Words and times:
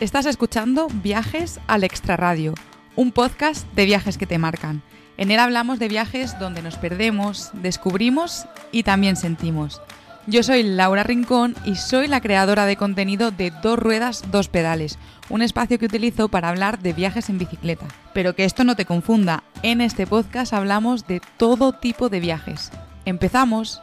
Estás 0.00 0.24
escuchando 0.24 0.86
Viajes 0.90 1.60
al 1.66 1.84
Extraradio, 1.84 2.54
un 2.96 3.12
podcast 3.12 3.70
de 3.74 3.84
viajes 3.84 4.16
que 4.16 4.26
te 4.26 4.38
marcan. 4.38 4.80
En 5.18 5.30
él 5.30 5.38
hablamos 5.38 5.78
de 5.78 5.88
viajes 5.88 6.38
donde 6.38 6.62
nos 6.62 6.78
perdemos, 6.78 7.50
descubrimos 7.52 8.46
y 8.72 8.82
también 8.82 9.16
sentimos. 9.16 9.82
Yo 10.26 10.42
soy 10.42 10.62
Laura 10.62 11.02
Rincón 11.02 11.54
y 11.66 11.76
soy 11.76 12.08
la 12.08 12.22
creadora 12.22 12.64
de 12.64 12.76
contenido 12.76 13.30
de 13.30 13.50
Dos 13.62 13.78
Ruedas, 13.78 14.24
Dos 14.30 14.48
Pedales, 14.48 14.98
un 15.28 15.42
espacio 15.42 15.78
que 15.78 15.84
utilizo 15.84 16.30
para 16.30 16.48
hablar 16.48 16.78
de 16.78 16.94
viajes 16.94 17.28
en 17.28 17.36
bicicleta. 17.36 17.86
Pero 18.14 18.34
que 18.34 18.46
esto 18.46 18.64
no 18.64 18.76
te 18.76 18.86
confunda, 18.86 19.44
en 19.62 19.82
este 19.82 20.06
podcast 20.06 20.54
hablamos 20.54 21.06
de 21.06 21.20
todo 21.36 21.72
tipo 21.72 22.08
de 22.08 22.20
viajes. 22.20 22.72
¡Empezamos! 23.04 23.82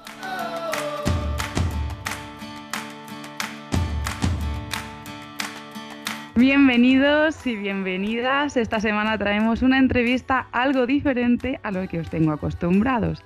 Bienvenidos 6.38 7.48
y 7.48 7.56
bienvenidas. 7.56 8.58
Esta 8.58 8.80
semana 8.80 9.18
traemos 9.18 9.64
una 9.64 9.80
entrevista 9.80 10.48
algo 10.52 10.86
diferente 10.86 11.60
a 11.64 11.72
lo 11.72 11.88
que 11.88 12.00
os 12.00 12.12
tengo 12.12 12.32
acostumbrados. 12.32 13.24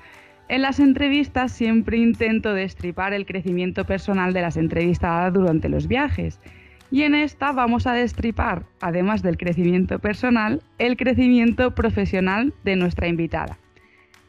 En 0.48 0.62
las 0.62 0.80
entrevistas 0.80 1.52
siempre 1.52 1.98
intento 1.98 2.54
destripar 2.54 3.12
el 3.12 3.26
crecimiento 3.26 3.84
personal 3.84 4.32
de 4.32 4.40
las 4.40 4.56
entrevistadas 4.56 5.34
durante 5.34 5.68
los 5.68 5.90
viajes. 5.90 6.40
Y 6.90 7.02
en 7.02 7.14
esta 7.14 7.52
vamos 7.52 7.86
a 7.86 7.92
destripar, 7.92 8.64
además 8.80 9.22
del 9.22 9.36
crecimiento 9.36 10.00
personal, 10.00 10.64
el 10.78 10.96
crecimiento 10.96 11.76
profesional 11.76 12.54
de 12.64 12.78
nuestra 12.78 13.10
invitada. 13.10 13.58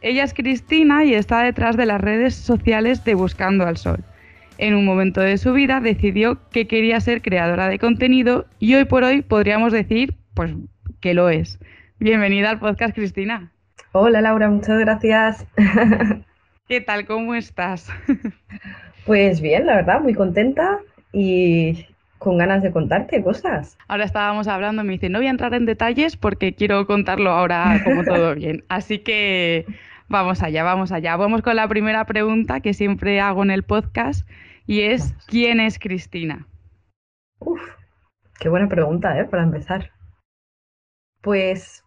Ella 0.01 0.25
es 0.25 0.35
Cristina 0.35 1.05
y 1.05 1.15
está 1.15 1.45
detrás 1.45 1.77
de 1.77 1.87
las 1.87 2.01
redes 2.01 2.35
sociales 2.35 3.05
de 3.05 3.15
Buscando 3.15 3.65
al 3.65 3.77
Sol 3.77 4.03
en 4.63 4.77
un 4.77 4.85
momento 4.85 5.21
de 5.21 5.39
su 5.39 5.53
vida 5.53 5.81
decidió 5.81 6.39
que 6.51 6.69
quería 6.69 7.01
ser 7.01 7.21
creadora 7.21 7.67
de 7.67 7.81
contenido 7.81 8.47
y 8.61 8.75
hoy 8.75 8.85
por 8.85 9.03
hoy 9.03 9.23
podríamos 9.23 9.73
decir 9.73 10.15
pues 10.35 10.55
que 11.01 11.15
lo 11.15 11.31
es. 11.31 11.59
Bienvenida 11.99 12.51
al 12.51 12.61
podcast, 12.61 12.95
Cristina. 12.95 13.51
Hola 13.91 14.21
Laura, 14.21 14.49
muchas 14.49 14.79
gracias. 14.79 15.49
¿Qué 16.69 16.81
tal? 16.81 17.07
¿Cómo 17.07 17.35
estás? 17.35 17.89
Pues 19.05 19.41
bien, 19.41 19.67
la 19.67 19.75
verdad, 19.75 20.01
muy 20.01 20.15
contenta 20.15 20.79
y 21.13 21.87
con 22.19 22.39
ganas 22.39 22.63
de 22.63 22.71
contarte 22.71 23.21
cosas. 23.21 23.77
Ahora 23.89 24.05
estábamos 24.05 24.47
hablando, 24.47 24.85
me 24.85 24.93
dice, 24.93 25.09
no 25.09 25.19
voy 25.19 25.27
a 25.27 25.31
entrar 25.31 25.55
en 25.55 25.67
detalles 25.67 26.17
porque 26.17 26.55
quiero 26.55 26.87
contarlo 26.87 27.33
ahora 27.33 27.81
como 27.83 28.05
todo 28.05 28.37
bien. 28.37 28.63
Así 28.69 29.01
que 29.01 29.67
vamos 30.07 30.41
allá, 30.41 30.63
vamos 30.63 30.93
allá. 30.93 31.17
Vamos 31.17 31.43
con 31.43 31.57
la 31.57 31.67
primera 31.67 32.05
pregunta 32.07 32.61
que 32.61 32.75
siempre 32.75 33.21
hago 33.21 33.43
en 33.43 33.51
el 33.51 33.65
podcast 33.65 34.25
y 34.67 34.83
es, 34.83 35.15
¿quién 35.27 35.61
es 35.61 35.79
Cristina? 35.79 36.47
Uf, 37.39 37.61
qué 38.39 38.49
buena 38.49 38.69
pregunta, 38.69 39.19
¿eh? 39.19 39.25
Para 39.25 39.43
empezar. 39.43 39.91
Pues 41.21 41.85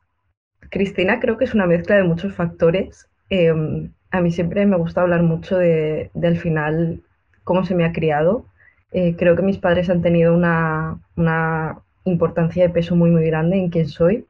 Cristina 0.70 1.20
creo 1.20 1.38
que 1.38 1.46
es 1.46 1.54
una 1.54 1.68
mezcla 1.68 1.96
de 1.96 2.04
muchos 2.04 2.36
factores. 2.36 3.10
Em, 3.30 3.92
a 4.12 4.22
mí 4.22 4.32
siempre 4.32 4.66
me 4.66 4.78
gusta 4.78 5.02
hablar 5.02 5.24
mucho 5.24 5.58
de, 5.58 6.12
del 6.14 6.38
final, 6.38 7.02
cómo 7.44 7.66
se 7.66 7.76
me 7.76 7.86
ha 7.86 7.94
criado. 7.94 8.46
Eh, 8.92 9.16
creo 9.18 9.36
que 9.36 9.42
mis 9.42 9.58
padres 9.58 9.90
han 9.90 10.02
tenido 10.02 10.34
una, 10.34 11.00
una 11.16 11.80
importancia 12.06 12.64
de 12.64 12.74
peso 12.74 12.96
muy, 12.96 13.10
muy 13.10 13.26
grande 13.26 13.58
en 13.58 13.70
quién 13.70 13.88
soy. 13.88 14.26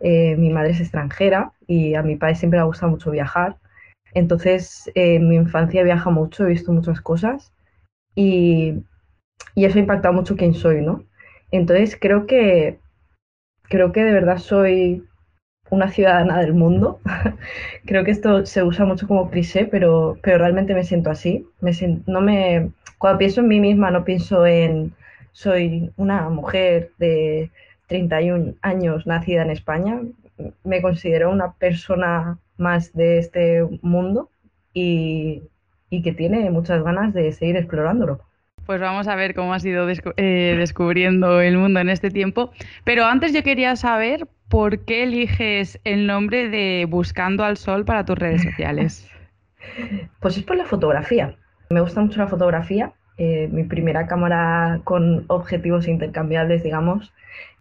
Eh, 0.00 0.36
mi 0.36 0.50
madre 0.50 0.72
es 0.72 0.80
extranjera 0.80 1.52
y 1.66 1.94
a 1.94 2.02
mi 2.02 2.16
padre 2.16 2.34
siempre 2.34 2.58
le 2.58 2.62
ha 2.62 2.66
gustado 2.66 2.90
mucho 2.92 3.10
viajar. 3.10 3.56
Entonces, 4.12 4.90
en 4.94 5.22
eh, 5.22 5.24
mi 5.24 5.36
infancia 5.36 5.82
viaja 5.82 6.10
mucho, 6.10 6.44
he 6.44 6.50
visto 6.50 6.72
muchas 6.72 7.00
cosas 7.00 7.53
y, 8.14 8.84
eso 9.56 9.78
ha 9.78 9.80
impactado 9.80 10.14
mucho 10.14 10.36
quién 10.36 10.54
soy, 10.54 10.82
¿no? 10.82 11.04
Entonces 11.50 11.96
creo 12.00 12.26
que 12.26 12.78
creo 13.68 13.92
que 13.92 14.04
de 14.04 14.12
verdad 14.12 14.38
soy 14.38 15.04
una 15.70 15.88
ciudadana 15.90 16.40
del 16.40 16.54
mundo. 16.54 17.00
creo 17.86 18.04
que 18.04 18.10
esto 18.10 18.46
se 18.46 18.62
usa 18.62 18.84
mucho 18.84 19.06
como 19.08 19.30
cliché, 19.30 19.66
pero, 19.66 20.18
pero 20.22 20.38
realmente 20.38 20.74
me 20.74 20.84
siento 20.84 21.10
así. 21.10 21.46
Me 21.60 21.72
no 22.06 22.20
me, 22.20 22.70
cuando 22.98 23.18
pienso 23.18 23.40
en 23.40 23.48
mí 23.48 23.60
misma 23.60 23.90
no 23.90 24.04
pienso 24.04 24.46
en 24.46 24.92
soy 25.32 25.92
una 25.96 26.28
mujer 26.30 26.92
de 26.98 27.50
31 27.88 28.54
años 28.62 29.06
nacida 29.06 29.42
en 29.42 29.50
España. 29.50 30.00
Me 30.64 30.82
considero 30.82 31.30
una 31.30 31.52
persona 31.52 32.38
más 32.56 32.92
de 32.92 33.18
este 33.18 33.66
mundo 33.82 34.30
y, 34.72 35.42
y 35.94 36.02
que 36.02 36.12
tiene 36.12 36.50
muchas 36.50 36.82
ganas 36.82 37.14
de 37.14 37.30
seguir 37.32 37.56
explorándolo. 37.56 38.20
Pues 38.66 38.80
vamos 38.80 39.06
a 39.06 39.14
ver 39.14 39.34
cómo 39.34 39.54
has 39.54 39.64
ido 39.64 39.86
eh, 39.88 40.56
descubriendo 40.58 41.40
el 41.40 41.56
mundo 41.56 41.80
en 41.80 41.88
este 41.88 42.10
tiempo. 42.10 42.50
Pero 42.84 43.04
antes 43.04 43.32
yo 43.32 43.42
quería 43.42 43.76
saber 43.76 44.26
por 44.48 44.84
qué 44.84 45.04
eliges 45.04 45.78
el 45.84 46.06
nombre 46.06 46.48
de 46.48 46.86
Buscando 46.88 47.44
al 47.44 47.56
Sol 47.56 47.84
para 47.84 48.04
tus 48.04 48.18
redes 48.18 48.42
sociales. 48.42 49.08
pues 50.20 50.36
es 50.36 50.42
por 50.42 50.56
la 50.56 50.64
fotografía. 50.64 51.36
Me 51.70 51.80
gusta 51.80 52.00
mucho 52.00 52.20
la 52.20 52.26
fotografía. 52.26 52.92
Eh, 53.16 53.48
mi 53.52 53.62
primera 53.62 54.08
cámara 54.08 54.80
con 54.82 55.24
objetivos 55.28 55.86
intercambiables, 55.86 56.64
digamos, 56.64 57.12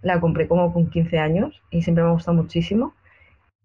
la 0.01 0.19
compré 0.19 0.47
como 0.47 0.73
con 0.73 0.89
15 0.89 1.19
años 1.19 1.61
y 1.69 1.83
siempre 1.83 2.03
me 2.03 2.09
ha 2.09 2.13
gustado 2.13 2.37
muchísimo. 2.37 2.95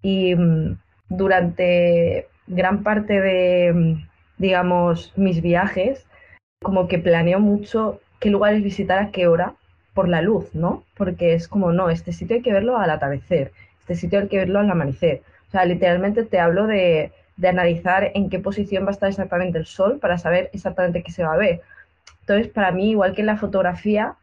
Y 0.03 0.35
mm, 0.35 0.77
durante 1.09 2.27
gran 2.47 2.83
parte 2.83 3.21
de, 3.21 3.73
mm, 3.73 4.08
digamos, 4.39 5.13
mis 5.17 5.43
viajes, 5.43 6.07
como 6.63 6.89
que 6.89 6.99
planeo 6.99 7.41
mucho 7.41 8.01
qué 8.21 8.31
lugares 8.31 8.63
visitar 8.63 8.99
a 8.99 9.11
qué 9.11 9.27
hora 9.27 9.55
por 9.95 10.09
la 10.09 10.23
luz, 10.23 10.55
¿no? 10.55 10.85
Porque 10.97 11.35
es 11.35 11.49
como, 11.49 11.73
no, 11.73 11.91
este 11.91 12.13
sitio 12.13 12.37
hay 12.37 12.43
que 12.43 12.53
verlo 12.53 12.79
al 12.79 12.91
atardecer, 12.91 13.53
este 13.81 13.95
sitio 13.95 14.21
hay 14.21 14.29
que 14.29 14.39
verlo 14.39 14.61
al 14.61 14.71
amanecer. 14.71 15.23
O 15.49 15.51
sea, 15.51 15.65
literalmente 15.65 16.25
te 16.25 16.39
hablo 16.39 16.67
de, 16.67 17.13
de 17.37 17.49
analizar 17.49 18.11
en 18.15 18.29
qué 18.29 18.39
posición 18.39 18.85
va 18.85 18.89
a 18.89 18.93
estar 18.93 19.09
exactamente 19.09 19.59
el 19.59 19.67
sol 19.67 19.99
para 19.99 20.19
saber 20.19 20.51
exactamente 20.53 21.03
qué 21.03 21.13
se 21.13 21.25
va 21.25 21.35
a 21.35 21.39
ver. 21.39 21.63
Entonces, 22.21 22.49
para 22.49 22.73
mí, 22.73 22.91
igual 22.91 23.15
que 23.15 23.23
en 23.23 23.27
la 23.27 23.39
fotografía, 23.39 24.17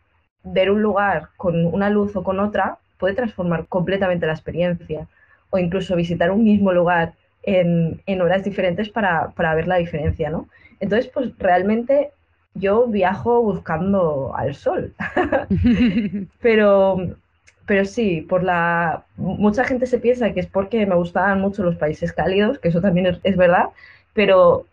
ver 0.43 0.69
un 0.69 0.81
lugar 0.81 1.29
con 1.37 1.65
una 1.65 1.89
luz 1.89 2.15
o 2.15 2.23
con 2.23 2.39
otra 2.39 2.77
puede 2.99 3.15
transformar 3.15 3.65
completamente 3.67 4.27
la 4.27 4.33
experiencia. 4.33 5.07
O 5.49 5.57
incluso 5.57 5.95
visitar 5.95 6.31
un 6.31 6.43
mismo 6.43 6.71
lugar 6.71 7.13
en, 7.45 8.21
horas 8.21 8.43
diferentes 8.43 8.89
para, 8.89 9.31
ver 9.37 9.67
la 9.67 9.77
diferencia, 9.77 10.29
¿no? 10.29 10.47
Entonces, 10.79 11.09
pues 11.13 11.31
realmente 11.37 12.11
yo 12.53 12.87
viajo 12.87 13.41
buscando 13.41 14.33
al 14.35 14.55
sol. 14.55 14.93
pero, 16.41 16.97
pero 17.65 17.85
sí, 17.85 18.21
por 18.21 18.43
la. 18.43 19.05
Mucha 19.17 19.63
gente 19.63 19.85
se 19.85 19.99
piensa 19.99 20.33
que 20.33 20.39
es 20.39 20.47
porque 20.47 20.85
me 20.85 20.95
gustaban 20.95 21.41
mucho 21.41 21.63
los 21.63 21.75
países 21.75 22.11
cálidos, 22.13 22.59
que 22.59 22.69
eso 22.69 22.81
también 22.81 23.19
es, 23.23 23.37
verdad, 23.37 23.69
pero 24.13 24.65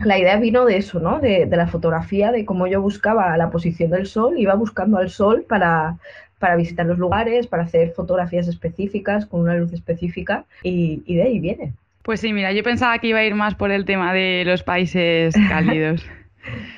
la 0.00 0.18
idea 0.18 0.36
vino 0.36 0.64
de 0.64 0.78
eso, 0.78 0.98
¿no? 0.98 1.20
De, 1.20 1.46
la 1.46 1.68
fotografía, 1.68 2.32
de 2.32 2.44
cómo 2.44 2.66
yo 2.66 2.82
buscaba 2.82 3.36
la 3.36 3.50
posición 3.50 3.90
del 3.90 4.06
sol, 4.06 4.38
iba 4.38 4.54
buscando 4.54 4.98
al 4.98 5.10
sol 5.10 5.44
para, 5.48 5.98
para 6.38 6.56
visitar 6.56 6.86
los 6.86 6.98
lugares, 6.98 7.46
para 7.46 7.64
hacer 7.64 7.92
fotografías 7.92 8.48
específicas 8.48 9.26
con 9.26 9.40
una 9.40 9.54
luz 9.54 9.72
específica 9.72 10.44
y 10.62 11.14
de 11.14 11.22
ahí 11.22 11.38
viene. 11.38 11.74
Pues 12.02 12.20
sí, 12.20 12.32
mira, 12.32 12.52
yo 12.52 12.62
pensaba 12.62 12.98
que 12.98 13.08
iba 13.08 13.18
a 13.20 13.24
ir 13.24 13.34
más 13.34 13.54
por 13.54 13.70
el 13.70 13.84
tema 13.84 14.12
de 14.12 14.42
los 14.44 14.62
países 14.62 15.34
cálidos. 15.48 16.04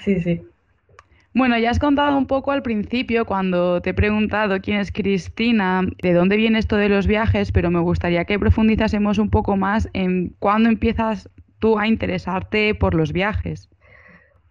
sí, 0.05 0.21
sí. 0.21 0.43
Bueno, 1.37 1.59
ya 1.59 1.71
has 1.71 1.81
contado 1.81 2.17
un 2.17 2.27
poco 2.27 2.53
al 2.53 2.63
principio 2.63 3.25
cuando 3.25 3.81
te 3.83 3.91
he 3.91 3.95
preguntado 3.95 4.61
quién 4.61 4.79
es 4.79 4.93
Cristina, 4.93 5.83
de 6.01 6.13
dónde 6.13 6.37
viene 6.37 6.61
esto 6.61 6.77
de 6.77 6.89
los 6.89 7.09
viajes, 7.09 7.51
pero 7.51 7.73
me 7.73 7.81
gustaría 7.81 8.25
que 8.25 8.39
profundizásemos 8.39 9.19
un 9.19 9.31
poco 9.31 9.57
más 9.57 9.89
en 9.95 10.29
cuándo 10.39 10.69
empiezas 10.69 11.29
tú 11.59 11.77
a 11.79 11.89
interesarte 11.89 12.75
por 12.77 12.95
los 12.95 13.13
viajes. 13.13 13.69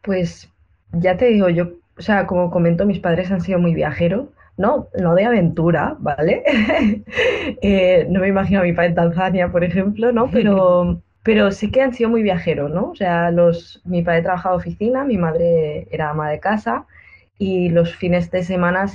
Pues 0.01 0.49
ya 0.91 1.15
te 1.15 1.27
digo, 1.27 1.47
yo, 1.47 1.69
o 1.97 2.01
sea, 2.01 2.27
como 2.27 2.51
comento, 2.51 2.85
mis 2.85 2.99
padres 2.99 3.31
han 3.31 3.39
sido 3.39 3.59
muy 3.59 3.73
viajeros 3.73 4.27
no, 4.57 4.87
no 4.99 5.15
de 5.15 5.25
aventura, 5.25 5.95
¿vale? 5.99 6.43
Eh, 7.61 8.07
no 8.09 8.19
me 8.21 8.27
imagino 8.27 8.61
a 8.61 8.63
mi 8.63 8.73
padre 8.73 8.89
en 8.89 8.95
Tanzania, 8.95 9.49
por 9.49 9.63
ejemplo, 9.63 10.11
¿no? 10.11 10.29
Pero, 10.31 11.01
pero 11.23 11.51
sí 11.51 11.71
que 11.71 11.81
han 11.81 11.93
sido 11.93 12.09
muy 12.09 12.23
viajeros, 12.23 12.71
¿no? 12.71 12.91
O 12.91 12.95
sea, 12.95 13.31
los, 13.31 13.81
mi 13.85 14.01
padre 14.01 14.21
trabajaba 14.21 14.55
oficina, 14.55 15.03
mi 15.03 15.17
madre 15.17 15.87
era 15.91 16.09
ama 16.09 16.29
de 16.29 16.39
casa 16.39 16.85
y 17.37 17.69
los 17.69 17.95
fines 17.95 18.31
de 18.31 18.43
semana 18.43 18.85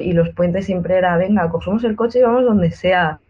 y 0.00 0.12
los 0.12 0.30
puentes 0.30 0.66
siempre 0.66 0.96
era, 0.96 1.16
venga, 1.16 1.48
cogemos 1.50 1.84
el 1.84 1.96
coche 1.96 2.20
y 2.20 2.22
vamos 2.22 2.44
donde 2.44 2.70
sea. 2.70 3.20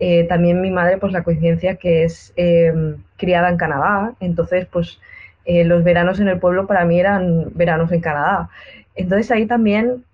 Eh, 0.00 0.24
también 0.24 0.60
mi 0.60 0.70
madre, 0.70 0.98
pues 0.98 1.12
la 1.12 1.22
coincidencia 1.22 1.76
que 1.76 2.04
es 2.04 2.32
em, 2.36 2.96
criada 3.16 3.48
en 3.48 3.56
Canadá, 3.56 4.14
entonces 4.20 4.66
pues 4.66 4.98
eh, 5.44 5.64
los 5.64 5.84
veranos 5.84 6.20
en 6.20 6.28
el 6.28 6.38
pueblo 6.40 6.66
para 6.66 6.84
mí 6.84 6.98
eran 6.98 7.50
veranos 7.54 7.92
en 7.92 8.00
Canadá. 8.00 8.48
Entonces 8.96 9.30
ahí 9.30 9.46
también 9.46 10.04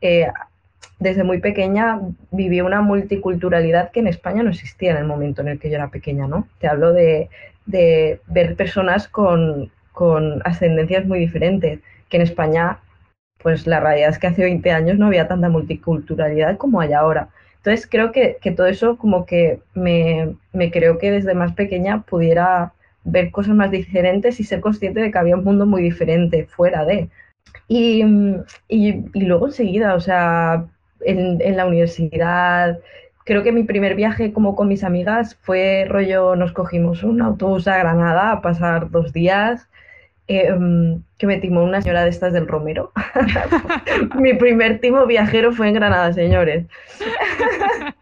desde 0.98 1.24
muy 1.24 1.38
pequeña 1.38 2.00
viví 2.30 2.60
una 2.60 2.82
multiculturalidad 2.82 3.90
que 3.90 4.00
en 4.00 4.06
España 4.06 4.42
no 4.42 4.50
existía 4.50 4.92
en 4.92 4.98
el 4.98 5.04
momento 5.04 5.40
en 5.40 5.48
el 5.48 5.58
que 5.58 5.70
yo 5.70 5.76
era 5.76 5.88
pequeña, 5.88 6.26
¿no? 6.26 6.46
Te 6.58 6.68
hablo 6.68 6.92
de, 6.92 7.28
ver 7.66 8.56
personas 8.56 9.08
con, 9.08 9.70
ascendencias 10.44 11.06
muy 11.06 11.18
diferentes, 11.18 11.80
que 12.08 12.16
en 12.16 12.22
España 12.22 12.78
pues 13.42 13.66
la 13.66 13.80
realidad 13.80 14.10
es 14.10 14.18
que 14.18 14.26
hace 14.26 14.42
20 14.42 14.70
años 14.70 14.98
no 14.98 15.06
había 15.06 15.26
tanta 15.26 15.48
multiculturalidad 15.48 16.58
como 16.58 16.80
hay 16.80 16.92
ahora. 16.92 17.28
Entonces 17.56 17.86
creo 17.86 18.12
que, 18.12 18.38
todo 18.54 18.66
eso 18.66 18.98
como 18.98 19.24
que 19.24 19.60
me, 19.74 20.36
me 20.52 20.70
creo 20.70 20.98
que 20.98 21.10
desde 21.10 21.34
más 21.34 21.54
pequeña 21.54 22.02
pudiera 22.02 22.72
ver 23.04 23.30
cosas 23.30 23.54
más 23.54 23.70
diferentes 23.70 24.40
y 24.40 24.44
ser 24.44 24.60
consciente 24.60 25.00
de 25.00 25.10
que 25.10 25.18
había 25.18 25.36
un 25.36 25.44
mundo 25.44 25.66
muy 25.66 25.82
diferente 25.82 26.46
fuera 26.46 26.84
de. 26.84 27.08
Y, 27.68 28.04
y, 28.68 29.20
luego 29.20 29.46
enseguida, 29.46 29.94
o 29.94 30.00
sea, 30.00 30.66
en, 31.00 31.40
en, 31.40 31.56
la 31.56 31.66
universidad, 31.66 32.80
creo 33.24 33.42
que 33.44 33.52
mi 33.52 33.62
primer 33.62 33.94
viaje 33.94 34.32
como 34.32 34.56
con 34.56 34.66
mis 34.68 34.82
amigas 34.82 35.36
fue 35.42 35.86
rollo, 35.88 36.34
nos 36.34 36.52
cogimos 36.52 37.04
un 37.04 37.22
autobús 37.22 37.68
a 37.68 37.78
Granada 37.78 38.32
a 38.32 38.42
pasar 38.42 38.90
dos 38.90 39.12
días, 39.12 39.68
em, 40.26 41.02
que 41.16 41.26
me 41.26 41.38
timó 41.38 41.62
una 41.62 41.80
señora 41.80 42.02
de 42.02 42.10
estas 42.10 42.32
del 42.32 42.48
Romero. 42.48 42.92
mi 44.18 44.34
primer 44.34 44.80
timo 44.80 45.06
viajero 45.06 45.52
fue 45.52 45.68
en 45.68 45.74
Granada, 45.74 46.12
señores. 46.12 46.66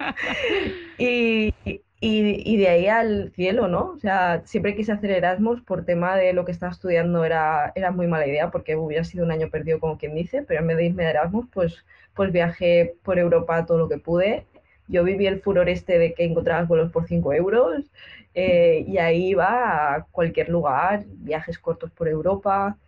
y, 0.99 1.53
y, 2.01 2.57
de 2.57 2.69
ahí 2.69 2.87
al 2.87 3.33
cielo, 3.33 3.67
¿no? 3.67 3.91
O 3.91 3.99
sea, 3.99 4.43
siempre 4.45 4.77
quise 4.77 4.93
hacer 4.93 5.11
Erasmus 5.11 5.63
por 5.63 5.85
tema 5.85 6.17
de 6.17 6.33
lo 6.33 6.45
que 6.45 6.53
estaba 6.53 6.71
estudiando, 6.71 7.25
era, 7.25 7.73
era 7.75 7.91
muy 7.91 8.07
mala 8.07 8.27
idea 8.27 8.51
porque 8.51 8.77
hubiera 8.77 9.03
sido 9.03 9.25
un 9.25 9.33
año 9.33 9.51
perdido, 9.51 9.81
como 9.81 9.99
quien 9.99 10.15
dice, 10.15 10.43
pero 10.43 10.61
en 10.61 10.69
vez 10.69 10.77
de 10.77 10.87
irme 10.87 11.07
a 11.07 11.11
Erasmus, 11.11 11.47
pues, 11.53 11.85
pues 12.15 12.31
viajé 12.31 12.95
por 13.03 13.19
Europa 13.19 13.67
todo 13.67 13.79
lo 13.79 13.89
que 13.89 13.99
pude. 13.99 14.47
Yo 14.87 15.03
viví 15.03 15.27
el 15.27 15.41
furor 15.41 15.69
este 15.69 15.99
de 15.99 16.15
que 16.15 16.25
encontrabas 16.25 16.69
vuelos 16.69 16.93
por 16.93 17.07
5 17.09 17.33
euros 17.33 17.91
eh, 18.35 18.85
y 18.87 18.99
ahí 18.99 19.31
iba 19.31 19.95
a 19.95 20.05
cualquier 20.13 20.49
lugar, 20.51 21.05
viajes 21.07 21.59
cortos 21.59 21.91
por 21.91 22.09
Europa 22.09 22.79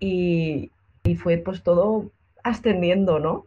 y, 0.00 0.70
y 1.04 1.16
fue 1.16 1.36
pues 1.36 1.62
todo 1.62 2.10
ascendiendo, 2.42 3.18
¿no? 3.18 3.46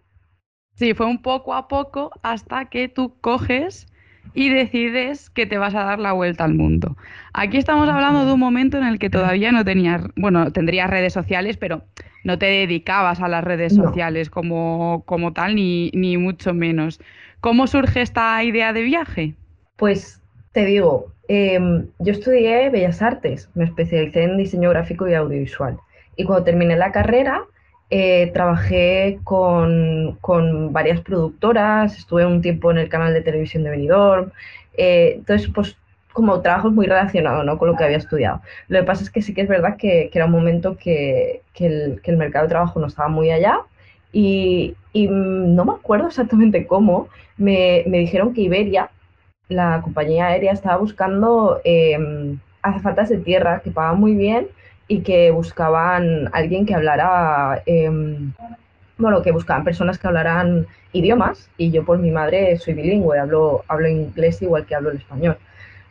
Sí, 0.76 0.94
fue 0.94 1.08
un 1.08 1.22
poco 1.24 1.56
a 1.56 1.68
poco 1.68 2.12
hasta 2.22 2.66
que 2.66 2.88
tú 2.88 3.16
coges 3.20 3.88
y 4.34 4.50
decides 4.50 5.30
que 5.30 5.46
te 5.46 5.58
vas 5.58 5.76
a 5.76 5.84
dar 5.84 6.00
la 6.00 6.14
vuelta 6.14 6.44
al 6.44 6.54
mundo. 6.54 6.98
Aquí 7.34 7.58
estamos 7.58 7.90
hablando 7.90 8.26
de 8.26 8.34
un 8.34 8.40
momento 8.40 8.78
en 8.78 8.86
el 8.86 9.00
que 9.00 9.10
todavía 9.10 9.52
no 9.52 9.64
tenías, 9.64 10.04
bueno, 10.16 10.52
tendrías 10.52 10.90
redes 10.90 11.14
sociales, 11.14 11.58
pero 11.58 11.84
no 12.24 12.38
te 12.38 12.46
dedicabas 12.46 13.22
a 13.22 13.28
las 13.28 13.44
redes 13.44 13.74
sociales 13.74 14.30
como, 14.30 15.04
como 15.06 15.34
tal, 15.34 15.56
ni, 15.56 15.92
ni 15.94 16.18
mucho 16.18 16.54
menos. 16.54 17.00
¿Cómo 17.42 17.68
surge 17.68 18.02
esta 18.02 18.44
idea 18.44 18.74
de 18.74 18.82
viaje? 18.82 19.34
Pues 19.78 20.22
te 20.52 20.66
digo, 20.66 21.14
em, 21.28 21.88
yo 22.00 22.12
estudié 22.12 22.70
Bellas 22.70 23.02
Artes, 23.02 23.50
me 23.54 23.66
especialicé 23.66 24.24
en 24.24 24.38
diseño 24.38 24.72
gráfico 24.72 25.08
y 25.08 25.14
audiovisual. 25.14 25.78
Y 26.16 26.24
cuando 26.24 26.46
terminé 26.46 26.76
la 26.76 26.92
carrera, 26.92 27.46
eh, 27.90 28.32
trabajé 28.34 29.20
con, 29.24 30.18
con, 30.20 30.74
varias 30.74 31.02
productoras, 31.02 31.98
estuve 31.98 32.26
un 32.26 32.42
tiempo 32.42 32.70
en 32.72 32.80
el 32.80 32.90
canal 32.90 33.14
de 33.14 33.22
televisión 33.22 33.64
de 33.64 33.70
Benidorm, 33.70 34.32
eh, 34.78 35.14
entonces 35.18 35.50
pues 35.54 35.78
como 36.12 36.42
trabajos 36.42 36.74
muy 36.74 36.88
relacionados 36.88 37.46
¿no? 37.46 37.58
con 37.58 37.70
lo 37.70 37.78
que 37.78 37.84
había 37.84 37.98
estudiado. 37.98 38.42
Lo 38.68 38.80
que 38.80 38.86
pasa 38.86 39.04
es 39.04 39.12
que 39.12 39.22
sí 39.22 39.34
que 39.34 39.42
es 39.42 39.48
verdad 39.48 39.78
que, 39.78 40.10
que 40.12 40.18
era 40.18 40.26
un 40.26 40.32
momento 40.32 40.76
que, 40.76 41.44
que, 41.54 41.68
el, 41.68 42.02
que, 42.02 42.12
el, 42.12 42.18
mercado 42.18 42.46
de 42.46 42.50
trabajo 42.50 42.80
no 42.80 42.88
estaba 42.88 43.08
muy 43.08 43.30
allá 43.30 43.60
y, 44.12 44.76
y 44.94 45.08
no 45.08 45.64
me 45.64 45.74
acuerdo 45.74 46.08
exactamente 46.08 46.66
cómo, 46.66 47.08
me, 47.38 47.84
me, 47.86 48.00
dijeron 48.00 48.34
que 48.34 48.42
Iberia, 48.42 48.90
la 49.48 49.82
compañía 49.82 50.28
aérea, 50.28 50.54
estaba 50.54 50.78
buscando 50.78 51.62
eh, 51.64 52.36
azafatas 52.64 53.10
de 53.10 53.20
tierra 53.20 53.62
que 53.64 53.72
pagaban 53.72 54.00
muy 54.00 54.16
bien 54.16 54.48
y 54.88 55.02
que 55.02 55.32
buscaban 55.32 56.30
alguien 56.34 56.66
que 56.66 56.74
hablara, 56.76 57.62
em, 57.66 58.34
bueno, 58.98 59.22
que 59.22 59.32
buscaban 59.32 59.64
personas 59.64 59.98
que 60.00 60.08
hablaran 60.08 60.68
idiomas 60.94 61.50
y 61.58 61.72
yo 61.72 61.86
por 61.86 62.00
mi 62.00 62.12
madre 62.12 62.58
soy 62.58 62.74
bilingüe, 62.74 63.20
hablo, 63.20 63.64
hablo 63.68 63.88
inglés 63.88 64.42
igual 64.42 64.66
que 64.66 64.76
hablo 64.76 64.92
el 64.92 64.98
español. 64.98 65.38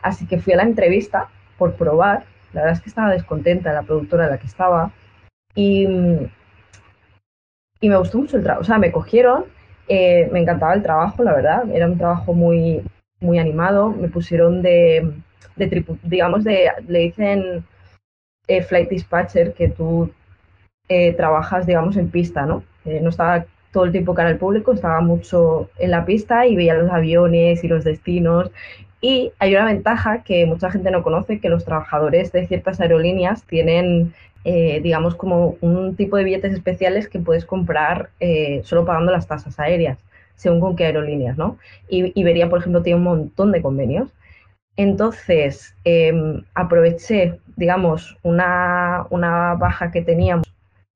Así 0.03 0.27
que 0.27 0.39
fui 0.39 0.53
a 0.55 0.57
la 0.57 0.63
entrevista 0.63 1.29
por 1.59 1.75
probar, 1.75 2.25
la 2.53 2.63
verdad 2.63 2.77
es 2.77 2.83
que 2.83 2.89
estaba 2.89 3.11
descontenta 3.13 3.73
la 3.73 3.83
productora 3.83 4.25
en 4.25 4.31
la 4.31 4.39
que 4.39 4.47
estaba 4.47 4.91
y, 5.55 5.87
y 7.81 7.89
me 7.89 7.97
gustó 7.97 8.19
mucho 8.19 8.37
el 8.37 8.43
trabajo, 8.43 8.63
o 8.63 8.65
sea, 8.65 8.79
me 8.79 8.93
cogieron, 8.93 9.45
eh, 9.89 10.29
me 10.33 10.41
encantaba 10.41 10.75
el 10.75 10.83
trabajo, 10.83 11.23
la 11.23 11.35
verdad, 11.35 11.65
era 11.73 11.87
un 11.87 11.99
trabajo 11.99 12.33
muy, 12.33 12.83
muy 13.21 13.39
animado, 13.39 13.91
me 13.91 14.09
pusieron 14.09 14.63
de, 14.63 15.13
de 15.57 15.85
digamos, 16.03 16.45
de, 16.45 16.71
le 16.89 16.99
dicen 17.01 17.65
eh, 18.49 18.63
flight 18.63 18.89
dispatcher 18.89 19.55
que 19.55 19.69
tú 19.69 20.11
eh, 20.89 21.13
trabajas, 21.15 21.67
digamos, 21.67 21.97
en 21.97 22.11
pista, 22.11 22.47
¿no? 22.47 22.63
Eh, 22.85 23.01
no 23.01 23.11
estaba 23.11 23.47
todo 23.73 23.85
el 23.85 23.93
tiempo 23.93 24.15
cara 24.15 24.29
al 24.29 24.39
público, 24.39 24.73
estaba 24.73 25.01
mucho 25.01 25.69
en 25.79 25.91
la 25.91 26.05
pista 26.05 26.47
y 26.47 26.57
veía 26.57 26.75
los 26.75 26.91
aviones 26.91 27.65
y 27.65 27.69
los 27.69 27.85
destinos. 27.85 28.51
Y 29.01 29.33
hay 29.39 29.55
una 29.55 29.67
ventaja 29.67 30.23
que 30.23 30.47
mucha 30.47 30.71
gente 30.71 30.91
no 30.91 31.03
conoce, 31.03 31.41
que 31.41 31.49
los 31.49 31.65
trabajadores 31.65 32.33
de 32.33 32.47
ciertas 32.47 32.81
aerolíneas 32.81 33.43
tienen, 33.45 34.15
digamos, 34.45 35.15
como 35.15 35.57
un 35.61 35.97
tipo 35.97 36.17
de 36.17 36.25
billetes 36.25 36.55
especiales 36.55 37.09
que 37.09 37.19
puedes 37.19 37.45
comprar 37.45 38.09
solo 38.63 38.87
pagando 38.87 39.13
las 39.13 39.27
tasas 39.27 39.61
aéreas, 39.61 39.99
según 40.37 40.61
con 40.61 40.77
qué 40.77 40.87
aerolíneas, 40.87 41.37
¿no? 41.37 41.59
Y 41.91 42.19
Iberia, 42.19 42.49
por 42.49 42.61
ejemplo, 42.61 42.83
tiene 42.83 42.99
un 42.99 43.05
montón 43.05 43.53
de 43.53 43.61
convenios. 43.61 44.11
Entonces, 44.77 45.75
em, 45.85 46.43
aproveché, 46.55 47.39
digamos, 47.57 48.17
una, 48.23 49.07
baja 49.59 49.91
que 49.91 50.03
teníamos, 50.03 50.47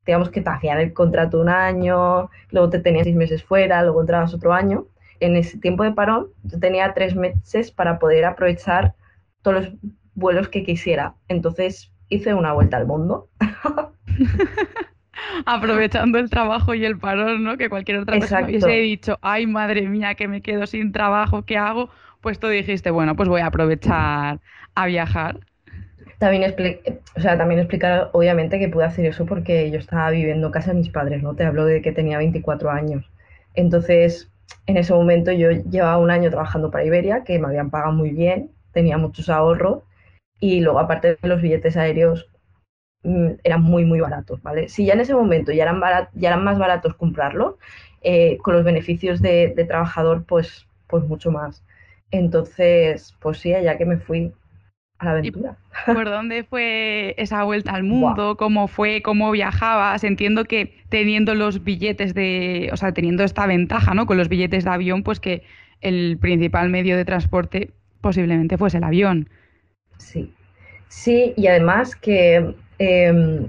digamos 0.06 0.30
que 0.30 0.40
te 0.40 0.50
hacían 0.50 0.78
el 0.78 0.92
contrato 0.92 1.40
un 1.40 1.48
año, 1.48 2.30
luego 2.50 2.70
te 2.70 2.78
tenías 2.78 3.04
seis 3.04 3.16
meses 3.16 3.42
fuera, 3.42 3.82
luego 3.82 4.00
entrabas 4.00 4.34
otro 4.34 4.52
año. 4.52 4.86
En 5.20 5.36
ese 5.36 5.58
tiempo 5.58 5.84
de 5.84 5.92
parón, 5.92 6.28
yo 6.44 6.58
tenía 6.58 6.94
tres 6.94 7.14
meses 7.14 7.70
para 7.70 7.98
poder 7.98 8.24
aprovechar 8.24 8.94
todos 9.42 9.64
los 9.64 9.74
vuelos 10.14 10.48
que 10.48 10.64
quisiera. 10.64 11.14
Entonces, 11.28 11.92
hice 12.08 12.34
una 12.34 12.52
vuelta 12.52 12.76
al 12.76 12.86
mundo. 12.86 13.28
Aprovechando 15.46 16.18
el 16.18 16.30
trabajo 16.30 16.74
y 16.74 16.84
el 16.84 16.98
parón, 16.98 17.44
¿no? 17.44 17.58
Que 17.58 17.68
cualquier 17.68 17.98
otra 17.98 18.18
persona 18.18 18.46
hubiese 18.46 18.70
dicho, 18.70 19.18
ay, 19.20 19.46
madre 19.46 19.82
mía, 19.82 20.14
que 20.14 20.28
me 20.28 20.40
quedo 20.40 20.66
sin 20.66 20.92
trabajo, 20.92 21.44
¿qué 21.44 21.58
hago? 21.58 21.90
pues 22.20 22.38
tú 22.38 22.48
dijiste, 22.48 22.90
bueno, 22.90 23.16
pues 23.16 23.28
voy 23.28 23.40
a 23.40 23.46
aprovechar 23.46 24.40
a 24.74 24.86
viajar. 24.86 25.40
También, 26.20 26.54
o 27.16 27.20
sea, 27.20 27.38
también 27.38 27.60
explicar, 27.60 28.10
obviamente, 28.12 28.58
que 28.58 28.68
pude 28.68 28.84
hacer 28.84 29.06
eso 29.06 29.24
porque 29.24 29.70
yo 29.70 29.78
estaba 29.78 30.10
viviendo 30.10 30.48
en 30.48 30.52
casa 30.52 30.72
de 30.72 30.76
mis 30.76 30.90
padres, 30.90 31.22
¿no? 31.22 31.34
Te 31.34 31.44
hablo 31.44 31.64
de 31.64 31.80
que 31.80 31.92
tenía 31.92 32.18
24 32.18 32.70
años. 32.70 33.10
Entonces, 33.54 34.30
en 34.66 34.76
ese 34.76 34.92
momento 34.92 35.32
yo 35.32 35.50
llevaba 35.50 35.96
un 35.96 36.10
año 36.10 36.28
trabajando 36.28 36.70
para 36.70 36.84
Iberia, 36.84 37.24
que 37.24 37.38
me 37.38 37.46
habían 37.46 37.70
pagado 37.70 37.92
muy 37.92 38.10
bien, 38.10 38.50
tenía 38.72 38.98
muchos 38.98 39.30
ahorros 39.30 39.82
y 40.40 40.60
luego, 40.60 40.78
aparte 40.80 41.16
de 41.22 41.28
los 41.28 41.40
billetes 41.40 41.78
aéreos, 41.78 42.28
mm, 43.04 43.30
eran 43.42 43.62
muy, 43.62 43.86
muy 43.86 44.00
baratos, 44.00 44.42
¿vale? 44.42 44.68
Si 44.68 44.84
ya 44.84 44.92
en 44.94 45.00
ese 45.00 45.14
momento 45.14 45.52
ya 45.52 45.62
eran, 45.62 45.80
ya 46.12 46.28
eran 46.28 46.44
más 46.44 46.58
baratos 46.58 46.94
comprarlos, 46.96 47.54
eh, 48.02 48.36
con 48.42 48.54
los 48.54 48.64
beneficios 48.64 49.22
de, 49.22 49.54
de, 49.56 49.64
trabajador, 49.64 50.24
pues, 50.26 50.66
pues 50.86 51.02
mucho 51.04 51.30
más. 51.30 51.64
Entonces, 52.10 53.16
pues 53.20 53.38
sí, 53.38 53.50
ya 53.50 53.78
que 53.78 53.86
me 53.86 53.96
fui 53.98 54.34
a 55.00 55.06
la 55.06 55.10
aventura. 55.12 55.56
¿Por 55.86 56.04
dónde 56.04 56.44
fue 56.44 57.14
esa 57.18 57.42
vuelta 57.42 57.72
al 57.72 57.82
mundo? 57.84 58.36
¿Cómo 58.36 58.68
fue? 58.68 59.02
¿Cómo 59.02 59.30
viajabas? 59.30 60.04
Entiendo 60.04 60.44
que 60.44 60.74
teniendo 60.88 61.34
los 61.34 61.64
billetes 61.64 62.14
de, 62.14 62.70
o 62.72 62.76
sea, 62.76 62.92
teniendo 62.92 63.24
esta 63.24 63.46
ventaja, 63.46 63.94
¿no? 63.94 64.06
Con 64.06 64.18
los 64.18 64.28
billetes 64.28 64.64
de 64.64 64.70
avión, 64.70 65.02
pues 65.02 65.18
que 65.18 65.42
el 65.80 66.18
principal 66.18 66.68
medio 66.68 66.96
de 66.96 67.04
transporte 67.04 67.70
posiblemente 68.00 68.58
fuese 68.58 68.78
el 68.78 68.84
avión. 68.84 69.28
Sí, 69.96 70.32
sí, 70.88 71.32
y 71.36 71.46
además 71.46 71.96
que 71.96 72.54
em, 72.78 73.48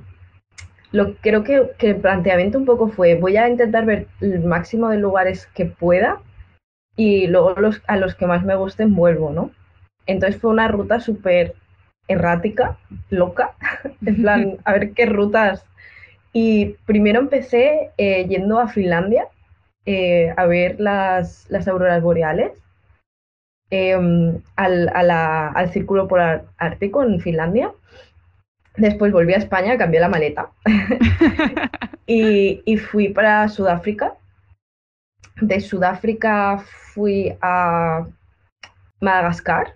lo, 0.91 1.15
creo 1.15 1.43
que, 1.43 1.71
que 1.77 1.91
el 1.91 1.95
planteamiento 1.97 2.57
un 2.57 2.65
poco 2.65 2.87
fue, 2.87 3.15
voy 3.15 3.35
a 3.37 3.49
intentar 3.49 3.85
ver 3.85 4.07
el 4.21 4.43
máximo 4.45 4.89
de 4.89 4.97
lugares 4.97 5.47
que 5.53 5.65
pueda 5.65 6.21
y 6.95 7.27
luego 7.27 7.53
los, 7.57 7.81
a 7.87 7.97
los 7.97 8.15
que 8.15 8.27
más 8.27 8.43
me 8.43 8.55
gusten 8.55 8.95
vuelvo, 8.95 9.31
¿no? 9.31 9.51
Entonces 10.05 10.39
fue 10.39 10.51
una 10.51 10.67
ruta 10.67 10.99
súper 10.99 11.55
errática, 12.07 12.77
loca, 13.09 13.53
en 14.05 14.21
plan, 14.21 14.57
a 14.65 14.73
ver 14.73 14.91
qué 14.93 15.05
rutas. 15.05 15.65
Y 16.33 16.75
primero 16.85 17.19
empecé 17.19 17.91
eh, 17.97 18.25
yendo 18.27 18.59
a 18.59 18.67
Finlandia 18.67 19.27
eh, 19.85 20.33
a 20.37 20.45
ver 20.45 20.79
las, 20.79 21.45
las 21.49 21.67
auroras 21.67 22.01
boreales, 22.01 22.51
em, 23.69 24.41
al, 24.55 24.89
al 24.93 25.71
Círculo 25.71 26.07
Polar 26.07 26.45
Ártico 26.57 27.03
en 27.03 27.19
Finlandia. 27.19 27.71
Después 28.77 29.11
volví 29.11 29.33
a 29.33 29.37
España, 29.37 29.77
cambié 29.77 29.99
la 29.99 30.07
maleta 30.07 30.49
y, 32.07 32.61
y 32.63 32.77
fui 32.77 33.09
para 33.09 33.49
Sudáfrica 33.49 34.13
de 35.41 35.59
Sudáfrica 35.59 36.59
fui 36.93 37.35
a 37.41 38.05
Madagascar. 39.01 39.75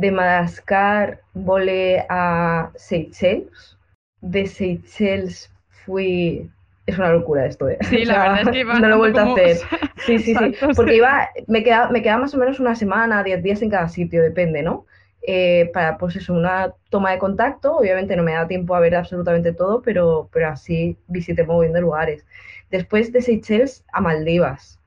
De 0.00 0.10
Madagascar 0.10 1.20
volé 1.34 2.06
a 2.08 2.70
Seychelles. 2.74 3.76
De 4.22 4.46
Seychelles 4.46 5.52
fui, 5.84 6.50
es 6.86 6.96
una 6.96 7.12
locura 7.12 7.44
esto, 7.44 7.68
¿eh? 7.68 7.76
Sí, 7.82 8.04
la 8.06 8.22
verdad 8.22 8.40
es 8.40 8.48
que 8.48 8.64
no 8.64 8.88
lo 8.88 8.94
he 8.94 8.98
vuelto 8.98 9.20
a 9.20 9.32
hacer. 9.32 9.58
Sí, 10.06 10.18
sí, 10.18 10.34
sí. 10.34 10.54
Porque 10.74 10.96
iba, 10.96 11.28
me 11.46 11.62
quedaba, 11.62 11.90
me 11.90 12.00
quedaba 12.00 12.22
más 12.22 12.34
o 12.34 12.38
menos 12.38 12.58
una 12.58 12.74
semana, 12.74 13.22
10 13.22 13.42
días 13.42 13.60
en 13.60 13.68
cada 13.68 13.86
sitio, 13.90 14.22
depende, 14.22 14.62
¿no? 14.62 14.86
Eh, 15.20 15.70
para, 15.74 15.98
pues 15.98 16.16
eso, 16.16 16.32
una 16.32 16.72
toma 16.88 17.10
de 17.10 17.18
contacto. 17.18 17.76
Obviamente 17.76 18.16
no 18.16 18.22
me 18.22 18.32
da 18.32 18.48
tiempo 18.48 18.74
a 18.74 18.80
ver 18.80 18.94
absolutamente 18.94 19.52
todo, 19.52 19.82
pero, 19.82 20.30
pero 20.32 20.48
así 20.48 20.96
visité 21.08 21.44
de 21.44 21.80
lugares. 21.82 22.24
Después 22.70 23.12
de 23.12 23.20
Seychelles 23.20 23.84
a 23.92 24.00
Maldivas, 24.00 24.80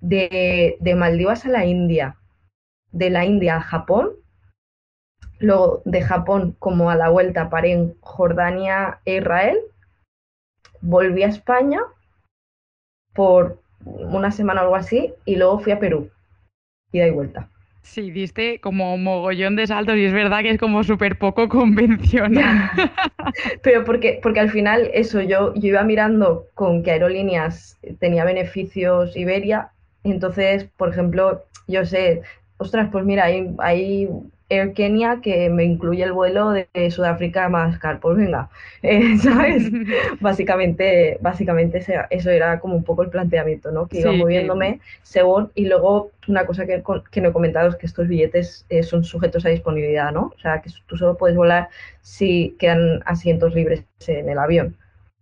de, 0.00 0.76
de 0.80 0.94
Maldivas 0.96 1.46
a 1.46 1.50
la 1.50 1.64
India, 1.64 2.16
de 2.90 3.10
la 3.10 3.24
India 3.24 3.58
a 3.58 3.60
Japón, 3.60 4.10
luego 5.38 5.82
de 5.84 6.02
Japón 6.02 6.56
como 6.58 6.90
a 6.90 6.96
la 6.96 7.08
vuelta 7.08 7.50
paré 7.50 7.72
en 7.72 7.94
Jordania 8.00 9.00
e 9.04 9.16
Israel, 9.16 9.58
volví 10.80 11.22
a 11.22 11.28
España 11.28 11.80
por 13.14 13.60
una 13.84 14.30
semana 14.30 14.60
o 14.60 14.64
algo 14.64 14.76
así 14.76 15.12
y 15.24 15.36
luego 15.36 15.60
fui 15.60 15.72
a 15.72 15.78
Perú, 15.78 16.10
ida 16.92 17.06
y 17.06 17.10
vuelta. 17.10 17.48
Sí, 17.82 18.10
diste 18.10 18.58
como 18.60 18.98
mogollón 18.98 19.54
de 19.54 19.68
saltos 19.68 19.96
y 19.96 20.06
es 20.06 20.12
verdad 20.12 20.42
que 20.42 20.50
es 20.50 20.58
como 20.58 20.82
súper 20.82 21.18
poco 21.18 21.48
convencional. 21.48 22.68
Pero 23.62 23.84
porque, 23.84 24.18
porque 24.20 24.40
al 24.40 24.50
final 24.50 24.90
eso, 24.92 25.20
yo, 25.20 25.54
yo 25.54 25.68
iba 25.68 25.84
mirando 25.84 26.46
con 26.54 26.82
qué 26.82 26.90
aerolíneas 26.92 27.78
tenía 28.00 28.24
beneficios 28.24 29.16
Iberia, 29.16 29.70
entonces, 30.02 30.64
por 30.76 30.88
ejemplo, 30.88 31.44
yo 31.68 31.84
sé, 31.84 32.22
ostras, 32.58 32.88
pues 32.90 33.04
mira, 33.04 33.24
hay, 33.24 33.54
hay 33.58 34.08
Air 34.48 34.72
Kenya 34.74 35.20
que 35.20 35.50
me 35.50 35.64
incluye 35.64 36.04
el 36.04 36.12
vuelo 36.12 36.50
de 36.50 36.90
Sudáfrica 36.90 37.44
a 37.44 37.48
Madagascar, 37.48 38.00
pues 38.00 38.16
venga, 38.16 38.48
eh, 38.82 39.16
¿sabes? 39.18 39.70
básicamente, 40.20 41.18
básicamente 41.20 41.84
eso 42.10 42.30
era 42.30 42.60
como 42.60 42.76
un 42.76 42.84
poco 42.84 43.02
el 43.02 43.10
planteamiento, 43.10 43.72
¿no? 43.72 43.86
Que 43.86 44.00
iba 44.00 44.12
moviéndome 44.12 44.80
según, 45.02 45.50
y 45.54 45.66
luego 45.66 46.10
una 46.28 46.46
cosa 46.46 46.66
que, 46.66 46.82
que, 47.10 47.20
no 47.20 47.30
he 47.30 47.32
comentado 47.32 47.68
es 47.68 47.76
que 47.76 47.86
estos 47.86 48.08
billetes 48.08 48.66
eh, 48.68 48.82
son 48.82 49.04
sujetos 49.04 49.44
a 49.46 49.48
disponibilidad, 49.48 50.12
¿no? 50.12 50.32
O 50.34 50.38
sea, 50.38 50.60
que 50.60 50.70
tú 50.86 50.96
solo 50.96 51.16
puedes 51.16 51.36
volar 51.36 51.68
si 52.00 52.56
quedan 52.58 53.02
asientos 53.04 53.54
libres 53.54 53.84
en 54.06 54.28
el 54.28 54.38
avión. 54.38 54.76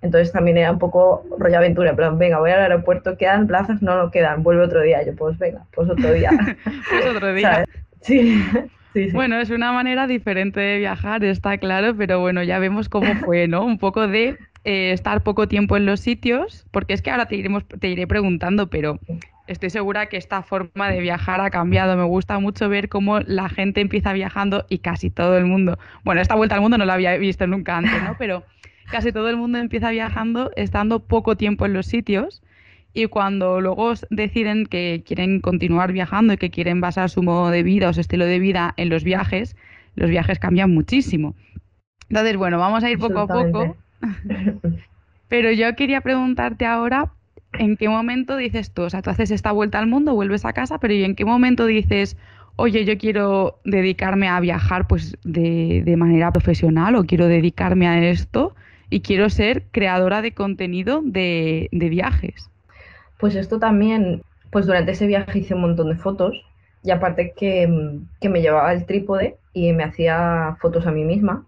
Entonces 0.05 0.33
también 0.33 0.59
era 0.59 0.71
un 0.71 0.79
poco 0.79 1.25
rollo 1.39 1.57
aventura, 1.57 1.91
en 1.91 1.97
plan, 1.97 2.19
venga, 2.19 2.39
voy 2.39 2.51
al 2.51 2.61
aeropuerto, 2.61 3.17
¿quedan 3.17 3.47
plazas? 3.47 3.81
No, 3.81 3.97
no 3.97 4.11
quedan, 4.11 4.43
vuelve 4.43 4.63
otro 4.63 4.83
día. 4.83 5.03
Yo, 5.03 5.17
pues 5.17 5.39
venga, 5.39 5.65
pues 5.75 5.89
otro 5.89 6.13
día. 6.13 6.31
pues 6.91 7.07
otro 7.07 7.33
día. 7.33 7.65
Sí. 8.03 8.45
Bueno, 9.13 9.41
es 9.41 9.51
una 9.51 9.73
manera 9.73 10.07
diferente 10.07 10.61
de 10.61 10.79
viajar, 10.79 11.25
está 11.25 11.59
claro, 11.59 11.97
pero 11.97 12.21
bueno, 12.21 12.43
ya 12.43 12.59
vemos 12.59 12.89
cómo 12.89 13.15
fue, 13.17 13.49
¿no? 13.49 13.65
Un 13.65 13.79
poco 13.79 14.07
de 14.07 14.39
eh, 14.65 14.93
estar 14.93 15.23
poco 15.23 15.49
tiempo 15.49 15.77
en 15.77 15.85
los 15.85 16.01
sitios, 16.01 16.65
porque 16.71 16.95
es 16.95 17.03
que 17.03 17.11
ahora 17.11 17.27
te, 17.27 17.37
iremos, 17.37 17.67
te 17.67 17.89
iré 17.89 18.07
preguntando, 18.07 18.69
pero 18.69 19.01
estoy 19.49 19.71
segura 19.71 20.07
que 20.07 20.17
esta 20.17 20.43
forma 20.43 20.91
de 20.91 21.01
viajar 21.01 21.41
ha 21.41 21.51
cambiado. 21.51 21.97
Me 21.97 22.05
gusta 22.05 22.39
mucho 22.39 22.69
ver 22.69 22.89
cómo 22.89 23.19
la 23.21 23.49
gente 23.49 23.81
empieza 23.81 24.13
viajando 24.13 24.65
y 24.69 24.79
casi 24.79 25.11
todo 25.11 25.37
el 25.37 25.47
mundo, 25.47 25.77
bueno, 26.05 26.21
esta 26.21 26.37
vuelta 26.37 26.55
al 26.55 26.61
mundo 26.61 26.79
no 26.79 26.85
la 26.85 26.95
había 26.95 27.17
visto 27.17 27.47
nunca 27.49 27.77
antes, 27.77 28.01
¿no? 28.03 28.15
Pero 28.17 28.45
casi 28.93 29.11
todo 29.11 29.29
el 29.29 29.37
mundo 29.37 29.59
empieza 29.59 29.91
viajando 29.91 30.53
estando 30.55 31.01
poco 31.01 31.37
tiempo 31.37 31.67
en 31.67 31.73
los 31.73 31.87
sitios 31.87 32.44
y 32.95 33.07
cuando 33.07 33.61
luego 33.61 33.93
deciden 34.11 34.67
que 34.67 35.03
quieren 35.05 35.41
continuar 35.41 35.93
viajando 35.93 36.33
y 36.33 36.37
que 36.37 36.51
quieren 36.51 36.81
basar 36.81 37.11
su 37.11 37.23
modo 37.23 37.51
de 37.51 37.65
vida 37.65 37.89
o 37.89 37.93
su 37.93 38.01
estilo 38.01 38.25
de 38.25 38.39
vida 38.39 38.73
en 38.77 38.89
los 38.89 39.03
viajes, 39.03 39.57
los 39.97 40.09
viajes 40.09 40.39
cambian 40.39 40.73
muchísimo. 40.73 41.35
Entonces, 42.09 42.37
bueno, 42.37 42.59
vamos 42.59 42.85
a 42.85 42.91
ir 42.91 42.99
poco 42.99 43.19
a 43.19 43.27
poco. 43.27 43.77
Pero 45.29 45.51
yo 45.51 45.75
quería 45.75 46.01
preguntarte 46.03 46.67
ahora, 46.67 47.11
¿en 47.55 47.77
qué 47.77 47.89
momento 47.89 48.37
dices 48.37 48.73
tú, 48.73 48.83
o 48.83 48.91
sea, 48.91 49.03
tú 49.03 49.11
haces 49.11 49.33
esta 49.33 49.51
vuelta 49.51 49.81
al 49.81 49.89
mundo, 49.89 50.15
vuelves 50.15 50.45
a 50.45 50.53
casa, 50.53 50.79
pero 50.79 50.95
¿y 50.95 51.03
en 51.03 51.17
qué 51.17 51.25
momento 51.25 51.67
dices, 51.67 52.17
oye, 52.57 52.85
yo 52.85 52.97
quiero 52.99 53.59
dedicarme 53.65 54.29
a 54.29 54.39
viajar 54.39 54.87
pues 54.87 55.17
de, 55.25 55.83
de 55.85 55.97
manera 55.97 56.31
profesional 56.31 56.95
o 56.95 57.05
quiero 57.05 57.27
dedicarme 57.27 57.89
a 57.89 58.07
esto 58.09 58.55
y 58.91 59.01
quiero 59.01 59.29
ser 59.31 59.65
creadora 59.73 60.23
de 60.23 60.35
contenido 60.35 61.01
de, 61.03 61.69
de 61.73 61.89
viajes? 61.89 62.51
Pues 63.25 63.37
esto 63.37 63.59
también, 63.59 64.23
pues 64.51 64.67
durante 64.67 64.93
ese 64.93 65.07
viaje 65.07 65.39
hice 65.39 65.55
un 65.55 65.63
montón 65.63 65.89
de 65.89 65.97
fotos 65.97 66.45
y 66.83 66.91
aparte 66.91 67.33
que, 67.33 67.67
me 67.67 68.43
llevaba 68.43 68.71
el 68.71 68.85
trípode 68.85 69.39
y 69.55 69.73
me 69.73 69.83
hacía 69.83 70.59
fotos 70.61 70.87
a 70.87 70.91
mí 70.91 71.05
misma. 71.05 71.47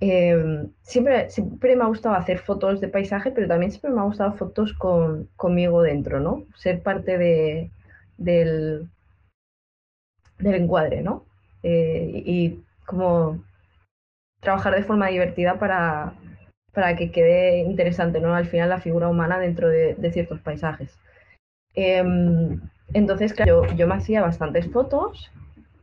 Em, 0.00 0.72
siempre, 0.80 1.28
siempre 1.28 1.76
me 1.76 1.84
ha 1.84 1.88
gustado 1.88 2.14
hacer 2.14 2.38
fotos 2.38 2.80
de 2.80 2.88
paisaje, 2.88 3.32
pero 3.32 3.48
también 3.48 3.70
siempre 3.70 3.90
me 3.90 4.00
ha 4.00 4.04
gustado 4.04 4.32
fotos 4.32 4.72
con, 4.72 5.28
conmigo 5.36 5.82
dentro, 5.82 6.20
¿no? 6.20 6.46
Ser 6.56 6.82
parte 6.82 7.18
de, 7.18 7.70
del, 8.16 8.88
del 10.38 10.54
encuadre, 10.54 11.02
¿no? 11.02 11.26
Eh, 11.62 12.22
y 12.24 12.62
como 12.86 13.44
trabajar 14.40 14.74
de 14.74 14.84
forma 14.84 15.08
divertida 15.08 15.58
para, 15.58 16.14
para 16.72 16.96
que 16.96 17.10
quede 17.10 17.58
interesante, 17.58 18.20
¿no? 18.20 18.34
Al 18.34 18.46
final 18.46 18.68
la 18.68 18.80
figura 18.80 19.08
humana 19.08 19.38
dentro 19.38 19.68
de, 19.68 19.96
ciertos 20.12 20.40
paisajes. 20.40 20.98
Em, 21.74 22.60
entonces, 22.94 23.32
claro, 23.34 23.66
yo, 23.74 23.86
me 23.86 23.94
hacía 23.94 24.22
bastantes 24.22 24.70
fotos 24.70 25.30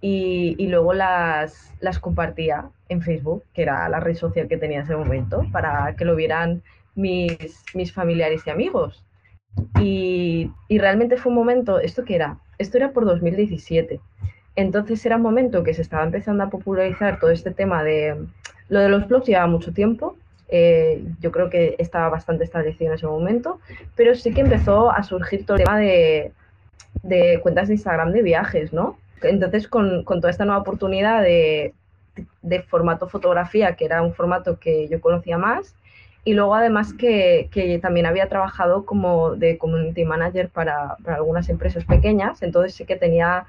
y, 0.02 0.68
luego 0.68 0.94
las, 0.94 1.74
las, 1.80 2.00
compartía 2.00 2.70
en 2.90 3.02
Facebook, 3.02 3.44
que 3.54 3.64
era 3.64 3.88
la 3.90 4.00
red 4.00 4.16
social 4.16 4.48
que 4.48 4.58
tenía 4.58 4.80
en 4.80 4.84
ese 4.84 4.96
momento, 4.96 5.46
para 5.52 5.96
que 5.96 6.06
lo 6.06 6.16
vieran 6.16 6.62
mis, 6.96 7.64
mis 7.74 7.94
familiares 7.94 8.42
y 8.46 8.50
amigos. 8.50 9.04
Y, 9.80 10.52
y, 10.68 10.80
realmente 10.80 11.18
fue 11.18 11.32
un 11.32 11.38
momento, 11.38 11.80
¿esto 11.80 12.04
qué 12.04 12.16
era? 12.16 12.40
Esto 12.58 12.78
era 12.78 12.92
por 12.92 13.06
2017. 13.06 14.00
Entonces 14.56 15.06
era 15.06 15.18
un 15.18 15.22
momento 15.22 15.64
que 15.64 15.74
se 15.74 15.82
estaba 15.82 16.04
empezando 16.04 16.44
a 16.44 16.50
popularizar 16.50 17.20
todo 17.20 17.32
este 17.32 17.52
tema 17.52 17.84
de... 17.84 18.26
Lo 18.70 18.80
de 18.80 18.90
los 18.90 19.08
blogs 19.08 19.28
llevaba 19.28 19.48
mucho 19.48 19.74
tiempo, 19.74 20.18
eh, 20.50 21.04
yo 21.20 21.32
creo 21.32 21.50
que 21.50 21.76
estaba 21.80 22.10
bastante 22.10 22.44
establecido 22.44 22.92
en 22.92 22.96
ese 22.96 23.08
momento, 23.08 23.60
pero 23.96 24.14
sí 24.16 24.34
que 24.34 24.42
empezó 24.42 24.92
a 24.92 25.04
surgir 25.04 25.46
todo 25.46 25.58
el 25.58 25.64
tema 25.64 25.80
de, 25.80 26.32
cuentas 27.42 27.68
de 27.68 27.76
Instagram 27.76 28.12
de 28.12 28.22
viajes, 28.22 28.72
¿no? 28.72 28.98
Entonces, 29.22 29.68
con, 29.68 30.04
toda 30.06 30.30
esta 30.30 30.46
nueva 30.46 30.62
oportunidad 30.62 31.24
de, 31.24 31.74
formato 32.68 33.08
fotografía, 33.08 33.76
que 33.76 33.86
era 33.86 34.02
un 34.02 34.14
formato 34.14 34.60
que 34.60 34.88
yo 34.88 35.02
conocía 35.02 35.38
más, 35.38 35.76
y 36.24 36.34
luego 36.34 36.56
además 36.56 36.94
que, 36.94 37.80
también 37.82 38.06
había 38.06 38.30
trabajado 38.30 38.86
como 38.86 39.36
de 39.36 39.58
community 39.58 40.06
manager 40.06 40.50
para, 40.50 40.98
algunas 41.06 41.50
empresas 41.50 41.86
pequeñas, 41.86 42.44
entonces 42.44 42.76
sí 42.76 42.86
que 42.86 42.96
tenía 42.96 43.46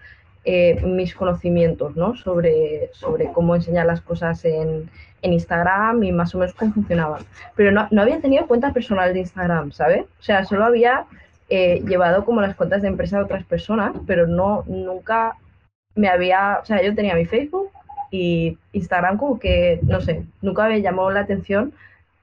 eh, 0.49 0.81
mis 0.85 1.13
conocimientos 1.13 1.97
¿no? 1.97 2.15
sobre, 2.15 2.89
sobre 2.93 3.33
cómo 3.33 3.57
enseñar 3.57 3.85
las 3.85 4.01
cosas 4.01 4.45
en, 4.45 4.89
en 5.23 5.33
Instagram 5.33 6.05
y 6.05 6.13
más 6.13 6.35
o 6.35 6.39
menos 6.39 6.55
cómo 6.55 6.73
funcionaban. 6.73 7.25
Pero 7.57 7.73
no, 7.73 7.89
no 7.91 8.03
había 8.03 8.21
tenido 8.21 8.47
cuenta 8.47 8.73
personal 8.73 9.13
de 9.13 9.19
Instagram, 9.21 9.73
¿sabes? 9.73 10.05
O 10.21 10.23
sea, 10.23 10.45
solo 10.45 10.65
había 10.65 11.07
eh, 11.49 11.83
llevado 11.85 12.25
como 12.25 12.41
las 12.41 12.55
cuentas 12.55 12.83
de 12.83 12.89
empresa 12.89 13.19
de 13.19 13.25
otras 13.25 13.45
personas, 13.45 13.93
pero 14.07 14.29
no, 14.29 14.63
nunca 14.69 15.37
me 15.97 16.09
había, 16.09 16.61
o 16.63 16.65
sea, 16.65 16.81
yo 16.81 16.95
tenía 16.95 17.17
mi 17.17 17.25
Facebook 17.25 17.71
y 18.13 18.57
Instagram 18.73 19.17
como 19.19 19.41
que, 19.41 19.81
no 19.83 20.01
sé, 20.01 20.25
nunca 20.43 20.69
me 20.69 20.81
llamó 20.81 21.11
la 21.11 21.21
atención 21.21 21.73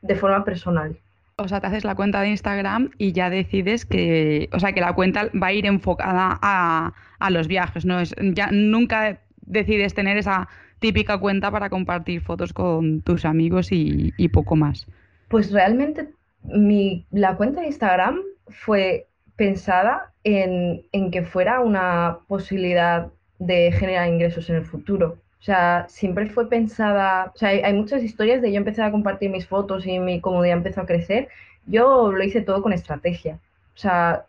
de 0.01 0.15
forma 0.15 0.45
personal. 0.45 0.95
O 1.35 1.47
sea, 1.47 1.59
te 1.59 1.67
haces 1.67 1.83
la 1.83 1.95
cuenta 1.95 2.21
de 2.21 2.29
Instagram 2.29 2.91
y 2.97 3.11
ya 3.11 3.29
decides 3.29 3.85
que, 3.85 4.49
o 4.53 4.59
sea, 4.59 4.71
que 4.71 4.81
la 4.81 4.93
cuenta 4.93 5.29
va 5.41 5.47
a 5.47 5.53
ir 5.53 5.65
enfocada 5.65 6.39
a, 6.41 6.93
a 7.23 7.29
los 7.29 7.47
viajes, 7.47 7.85
¿no? 7.85 8.01
Es, 8.01 8.13
ya 8.19 8.49
nunca 8.51 9.21
decides 9.45 9.93
tener 9.93 10.17
esa 10.17 10.49
típica 10.79 11.17
cuenta 11.17 11.49
para 11.51 11.69
compartir 11.69 12.19
fotos 12.19 12.51
con 12.51 13.01
tus 13.01 13.23
amigos 13.23 13.69
y, 13.71 14.27
poco 14.33 14.57
más? 14.57 14.85
Pues 15.29 15.53
realmente 15.53 16.09
mi, 16.43 17.05
la 17.11 17.37
cuenta 17.37 17.61
de 17.61 17.67
Instagram 17.67 18.19
fue 18.49 19.07
pensada 19.37 20.11
en, 20.25 20.83
que 21.11 21.23
fuera 21.23 21.61
una 21.61 22.19
posibilidad 22.27 23.07
de 23.39 23.71
generar 23.71 24.09
ingresos 24.09 24.49
en 24.49 24.57
el 24.57 24.65
futuro. 24.65 25.17
O 25.39 25.43
sea, 25.43 25.85
siempre 25.87 26.27
fue 26.27 26.49
pensada, 26.49 27.31
o 27.33 27.37
sea, 27.37 27.49
hay, 27.49 27.73
muchas 27.73 28.03
historias 28.03 28.41
de 28.41 28.51
yo 28.51 28.57
empecé 28.57 28.81
a 28.81 28.91
compartir 28.91 29.29
mis 29.29 29.47
fotos 29.47 29.87
y 29.87 29.99
mi 29.99 30.19
comodidad 30.19 30.57
empezó 30.57 30.81
a 30.81 30.85
crecer. 30.85 31.29
Yo 31.65 32.11
lo 32.11 32.21
hice 32.21 32.41
todo 32.41 32.61
con 32.61 32.73
estrategia. 32.73 33.39
O 33.75 33.77
sea, 33.77 34.25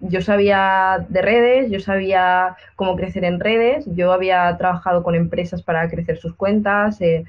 yo 0.00 0.20
sabía 0.20 1.06
de 1.08 1.22
redes, 1.22 1.70
yo 1.70 1.80
sabía 1.80 2.56
cómo 2.76 2.96
crecer 2.96 3.24
en 3.24 3.40
redes, 3.40 3.84
yo 3.86 4.12
había 4.12 4.56
trabajado 4.58 5.02
con 5.02 5.14
empresas 5.14 5.62
para 5.62 5.88
crecer 5.88 6.18
sus 6.18 6.34
cuentas. 6.34 7.00
Eh, 7.00 7.24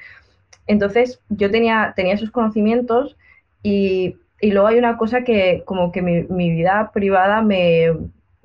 entonces, 0.68 1.20
yo 1.30 1.52
tenía, 1.52 1.94
tenía 1.96 2.16
esos 2.16 2.32
conocimientos 2.32 3.18
y, 3.62 4.18
luego 4.42 4.68
hay 4.68 4.78
una 4.78 4.98
cosa 4.98 5.24
que 5.24 5.64
como 5.66 5.92
que 5.94 6.02
mi, 6.02 6.52
vida 6.52 6.92
privada 6.94 7.42
me, 7.42 7.88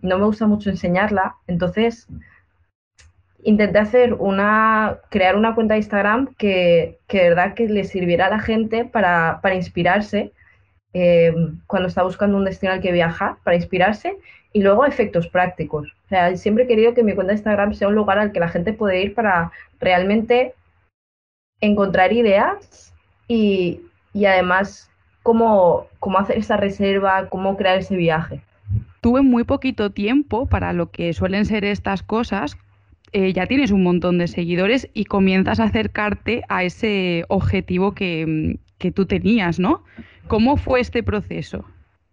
no 0.00 0.19
me 0.19 0.25
gusta 0.26 0.47
mucho 0.47 0.71
enseñarla. 0.71 1.37
Entonces, 1.49 2.07
intenté 3.43 3.78
hacer 3.78 4.14
una, 4.14 4.99
crear 5.11 5.37
una 5.37 5.55
cuenta 5.55 5.75
de 5.75 5.78
Instagram 5.78 6.35
que, 6.37 6.99
que 7.09 7.31
verdad 7.31 7.55
que 7.55 7.69
le 7.69 7.85
sirviera 7.85 8.26
a 8.26 8.31
la 8.31 8.40
gente 8.40 8.85
para, 8.85 9.40
para 9.43 9.57
inspirarse 9.57 10.33
eh, 11.00 11.33
cuando 11.69 11.88
está 11.88 12.02
buscando 12.02 12.37
un 12.37 12.45
destino 12.45 12.73
al 12.73 12.81
que 12.81 12.90
viajar 12.90 13.37
para 13.45 13.55
inspirarse 13.55 14.17
y 14.52 14.62
luego 14.62 14.85
efectos 14.85 15.28
prácticos. 15.28 15.88
O 16.07 16.09
sea, 16.09 16.37
siempre 16.37 16.64
he 16.64 16.67
querido 16.67 16.93
que 16.93 17.05
mi 17.05 17.14
cuenta 17.14 17.33
de 17.33 17.37
Instagram 17.37 17.73
sea 17.75 17.87
un 17.87 17.95
lugar 17.95 18.19
al 18.19 18.33
que 18.33 18.40
la 18.40 18.49
gente 18.49 18.73
puede 18.73 19.00
ir 19.00 19.14
para 19.14 19.52
realmente 19.78 20.55
encontrar 21.61 22.12
ideas 22.12 22.93
y, 23.28 23.81
además 24.26 24.90
cómo, 25.23 25.87
cómo 26.00 26.19
hacer 26.19 26.38
esa 26.38 26.57
reserva, 26.57 27.28
cómo 27.28 27.57
crear 27.57 27.78
ese 27.78 27.95
viaje. 27.95 28.40
Tuve 29.00 29.23
muy 29.23 29.45
poquito 29.45 29.90
tiempo 29.90 30.47
para 30.47 30.73
lo 30.73 30.90
que 30.90 31.12
suelen 31.12 31.45
ser 31.45 31.64
estas 31.64 32.02
cosas. 32.02 32.57
Eh, 33.12 33.33
ya 33.33 33.47
tienes 33.47 33.71
un 33.71 33.83
montón 33.83 34.19
de 34.19 34.29
seguidores 34.29 34.88
y 34.95 35.05
comienzas 35.05 35.61
a 35.61 35.65
acercarte 35.65 36.43
a 36.49 36.65
ese 36.65 37.25
objetivo 37.29 37.93
que, 37.93 38.59
que 38.79 38.93
tú 38.93 39.07
tenías, 39.07 39.59
¿no? 39.59 39.85
¿Cómo 40.27 40.57
fue 40.57 40.81
este 40.81 41.03
proceso? 41.03 41.65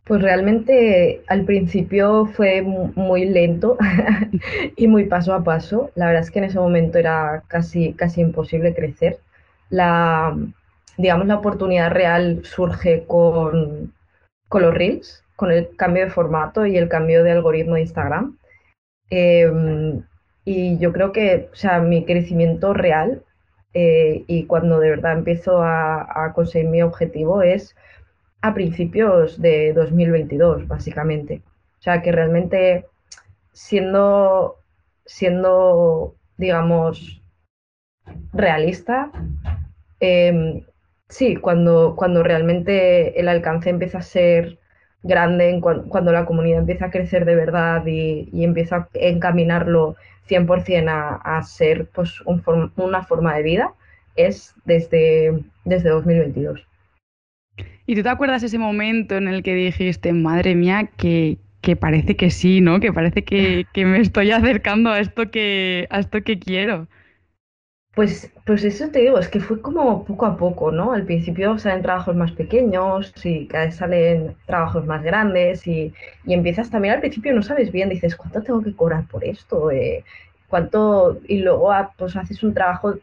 Pues 0.06 0.22
realmente 0.22 1.24
al 1.28 1.46
principio 1.46 2.28
fue 2.28 2.62
muy 2.62 3.26
lento 3.26 3.78
y 4.76 4.88
muy 4.88 5.06
paso 5.06 5.34
a 5.34 5.44
paso. 5.44 5.92
La 5.96 6.06
verdad 6.06 6.22
es 6.22 6.32
que 6.32 6.40
en 6.40 6.46
ese 6.46 6.60
momento 6.60 7.00
era 7.00 7.44
casi, 7.48 7.94
casi 7.94 8.22
imposible 8.22 8.76
crecer. 8.76 9.20
La, 9.70 10.38
digamos, 10.98 11.26
la 11.26 11.38
oportunidad 11.38 11.92
real 11.92 12.42
surge 12.44 13.04
con, 13.08 13.94
con 14.48 14.62
los 14.62 14.74
Reels, 14.76 15.24
con 15.36 15.52
el 15.52 15.76
cambio 15.76 16.06
de 16.06 16.12
formato 16.12 16.68
y 16.68 16.78
el 16.78 16.88
cambio 16.88 17.24
de 17.24 17.32
algoritmo 17.32 17.74
de 17.74 17.82
Instagram. 17.82 18.38
Em, 19.10 20.04
y 20.46 20.78
yo 20.78 20.94
creo 20.94 21.12
que, 21.12 21.50
o 21.52 21.56
sea, 21.56 21.80
mi 21.80 22.06
crecimiento 22.06 22.74
real 22.74 23.24
eh, 23.74 24.24
y 24.28 24.46
cuando 24.46 24.80
de 24.80 24.92
verdad 24.92 25.14
empiezo 25.14 25.62
a, 25.62 26.26
a 26.26 26.34
conseguir 26.34 26.70
mi 26.70 26.82
objetivo 26.82 27.42
es 27.42 27.76
a 28.42 28.54
principios 28.54 29.42
de 29.42 29.74
2022, 29.74 30.68
básicamente. 30.68 31.42
O 31.80 31.82
sea, 31.82 32.02
que 32.02 32.12
realmente 32.12 32.86
siendo, 33.52 34.58
siendo 35.06 36.16
digamos, 36.38 37.22
realista, 38.34 39.12
em, 40.00 40.66
sí, 41.10 41.36
cuando, 41.38 41.96
cuando 41.96 42.24
realmente 42.24 43.20
el 43.20 43.28
alcance 43.30 43.70
empieza 43.70 44.00
a 44.00 44.04
ser 44.04 44.60
grande, 45.06 45.62
cuando, 45.62 46.12
la 46.12 46.26
comunidad 46.26 46.60
empieza 46.60 46.86
a 46.86 46.92
crecer 46.92 47.26
de 47.26 47.36
verdad 47.36 47.86
y, 47.86 48.44
empieza 48.44 48.76
a 48.76 48.88
encaminarlo 48.94 49.96
100% 50.28 50.90
a, 50.90 51.38
a 51.38 51.44
ser 51.44 51.88
pues, 51.94 52.22
una 52.76 53.04
forma 53.04 53.36
de 53.36 53.44
vida, 53.44 53.74
es 54.16 54.54
desde, 54.66 55.40
desde 55.64 55.90
2022. 55.90 56.66
¿Y 57.88 57.96
tú 57.96 58.04
te 58.04 58.10
acuerdas 58.10 58.44
ese 58.44 58.58
momento 58.58 59.16
en 59.16 59.28
el 59.28 59.44
que 59.44 59.54
dijiste, 59.54 60.12
madre 60.12 60.56
mía, 60.56 60.90
que, 60.98 61.38
parece 61.80 62.16
que 62.16 62.32
sí, 62.32 62.62
¿no? 62.62 62.80
Que 62.80 62.92
parece 62.92 63.24
que, 63.24 63.66
me 63.76 64.00
estoy 64.00 64.32
acercando 64.32 64.90
a 64.90 65.00
esto 65.00 65.30
que, 65.30 65.88
a 65.92 66.00
esto 66.00 66.24
que 66.24 66.40
quiero. 66.40 66.88
Pues, 67.96 68.30
pues 68.46 68.64
eso 68.66 68.90
te 68.90 69.00
digo, 69.00 69.18
es 69.20 69.30
que 69.30 69.40
fue 69.40 69.62
como 69.62 70.04
poco 70.04 70.26
a 70.26 70.36
poco, 70.38 70.70
¿no? 70.72 70.92
Al 70.92 71.06
principio 71.06 71.58
salen 71.58 71.82
trabajos 71.82 72.16
más 72.16 72.34
pequeños 72.34 73.14
y 73.24 73.48
cada 73.48 73.66
vez 73.66 73.76
salen 73.78 74.36
trabajos 74.46 74.86
más 74.86 75.02
grandes 75.02 75.66
y, 75.66 75.94
empiezas 76.28 76.70
también 76.70 76.96
al 76.96 77.00
principio 77.00 77.34
no 77.34 77.42
sabes 77.42 77.72
bien, 77.72 77.90
dices, 77.90 78.16
¿cuánto 78.18 78.42
tengo 78.44 78.62
que 78.62 78.76
cobrar 78.76 79.08
por 79.08 79.24
esto? 79.24 79.72
Eh, 79.72 80.04
¿Cuánto? 80.50 81.20
Y 81.28 81.40
luego 81.40 81.72
ah, 81.72 81.94
pues 81.98 82.16
haces 82.18 82.44
un 82.44 82.54
trabajo 82.54 82.96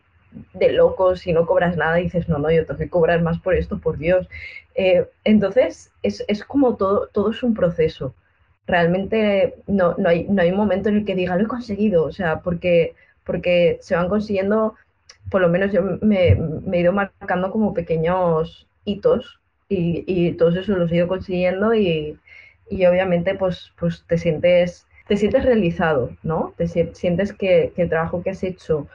de 0.54 0.72
locos 0.72 1.26
y 1.26 1.32
no 1.32 1.46
cobras 1.46 1.76
nada 1.76 1.98
y 2.00 2.04
dices, 2.04 2.28
no, 2.28 2.38
no, 2.38 2.50
yo 2.50 2.66
tengo 2.66 2.78
que 2.78 2.88
cobrar 2.90 3.22
más 3.22 3.38
por 3.38 3.54
esto, 3.54 3.78
por 3.78 3.98
Dios. 3.98 4.28
Eh, 4.74 5.06
entonces, 5.24 5.90
es, 6.02 6.24
es, 6.28 6.44
como 6.44 6.76
todo, 6.76 7.08
todo 7.12 7.30
es 7.30 7.42
un 7.42 7.54
proceso. 7.54 8.14
Realmente 8.66 9.56
no, 9.66 9.94
no, 9.98 10.08
hay, 10.08 10.26
no 10.28 10.42
hay 10.42 10.50
un 10.50 10.56
momento 10.56 10.88
en 10.88 10.98
el 10.98 11.04
que 11.04 11.14
diga, 11.14 11.36
lo 11.36 11.44
he 11.44 11.48
conseguido, 11.48 12.04
o 12.04 12.12
sea, 12.12 12.40
porque, 12.40 12.94
porque 13.24 13.78
se 13.80 13.94
van 13.94 14.08
consiguiendo, 14.08 14.74
por 15.30 15.40
lo 15.40 15.48
menos 15.48 15.72
yo 15.72 15.82
me, 16.00 16.34
me 16.34 16.76
he 16.76 16.80
ido 16.80 16.92
marcando 16.92 17.50
como 17.50 17.74
pequeños 17.74 18.66
hitos 18.84 19.40
y, 19.68 20.04
y, 20.06 20.32
todos 20.32 20.56
esos 20.56 20.76
los 20.76 20.90
he 20.92 20.96
ido 20.96 21.08
consiguiendo 21.08 21.74
y, 21.74 22.18
y 22.68 22.86
obviamente 22.86 23.34
pues, 23.34 23.72
pues 23.78 24.04
te 24.06 24.18
sientes 24.18 24.86
te 25.08 25.16
sientes 25.16 25.44
realizado, 25.44 26.16
¿no? 26.22 26.54
Te 26.56 26.68
sientes 26.68 27.32
que, 27.32 27.72
que 27.74 27.82
el 27.82 27.88
trabajo 27.88 28.22
que 28.22 28.30
has 28.30 28.42
hecho 28.44 28.86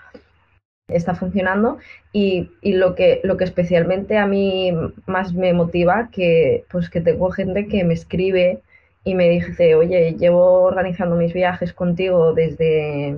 está 0.87 1.15
funcionando 1.15 1.79
y, 2.13 2.49
lo, 2.63 2.95
que, 2.95 3.19
lo 3.23 3.37
que 3.37 3.43
especialmente 3.43 4.17
a 4.17 4.25
mí 4.25 4.71
más 5.05 5.33
me 5.33 5.53
motiva 5.53 6.09
que 6.11 6.63
pues 6.71 6.89
que 6.89 7.01
tengo 7.01 7.29
gente 7.29 7.67
que 7.67 7.83
me 7.83 7.93
escribe 7.93 8.61
y 9.03 9.15
me 9.15 9.29
dice, 9.29 9.75
oye, 9.75 10.15
llevo 10.17 10.63
organizando 10.63 11.15
mis 11.15 11.33
viajes 11.33 11.73
contigo 11.73 12.33
desde 12.33 13.17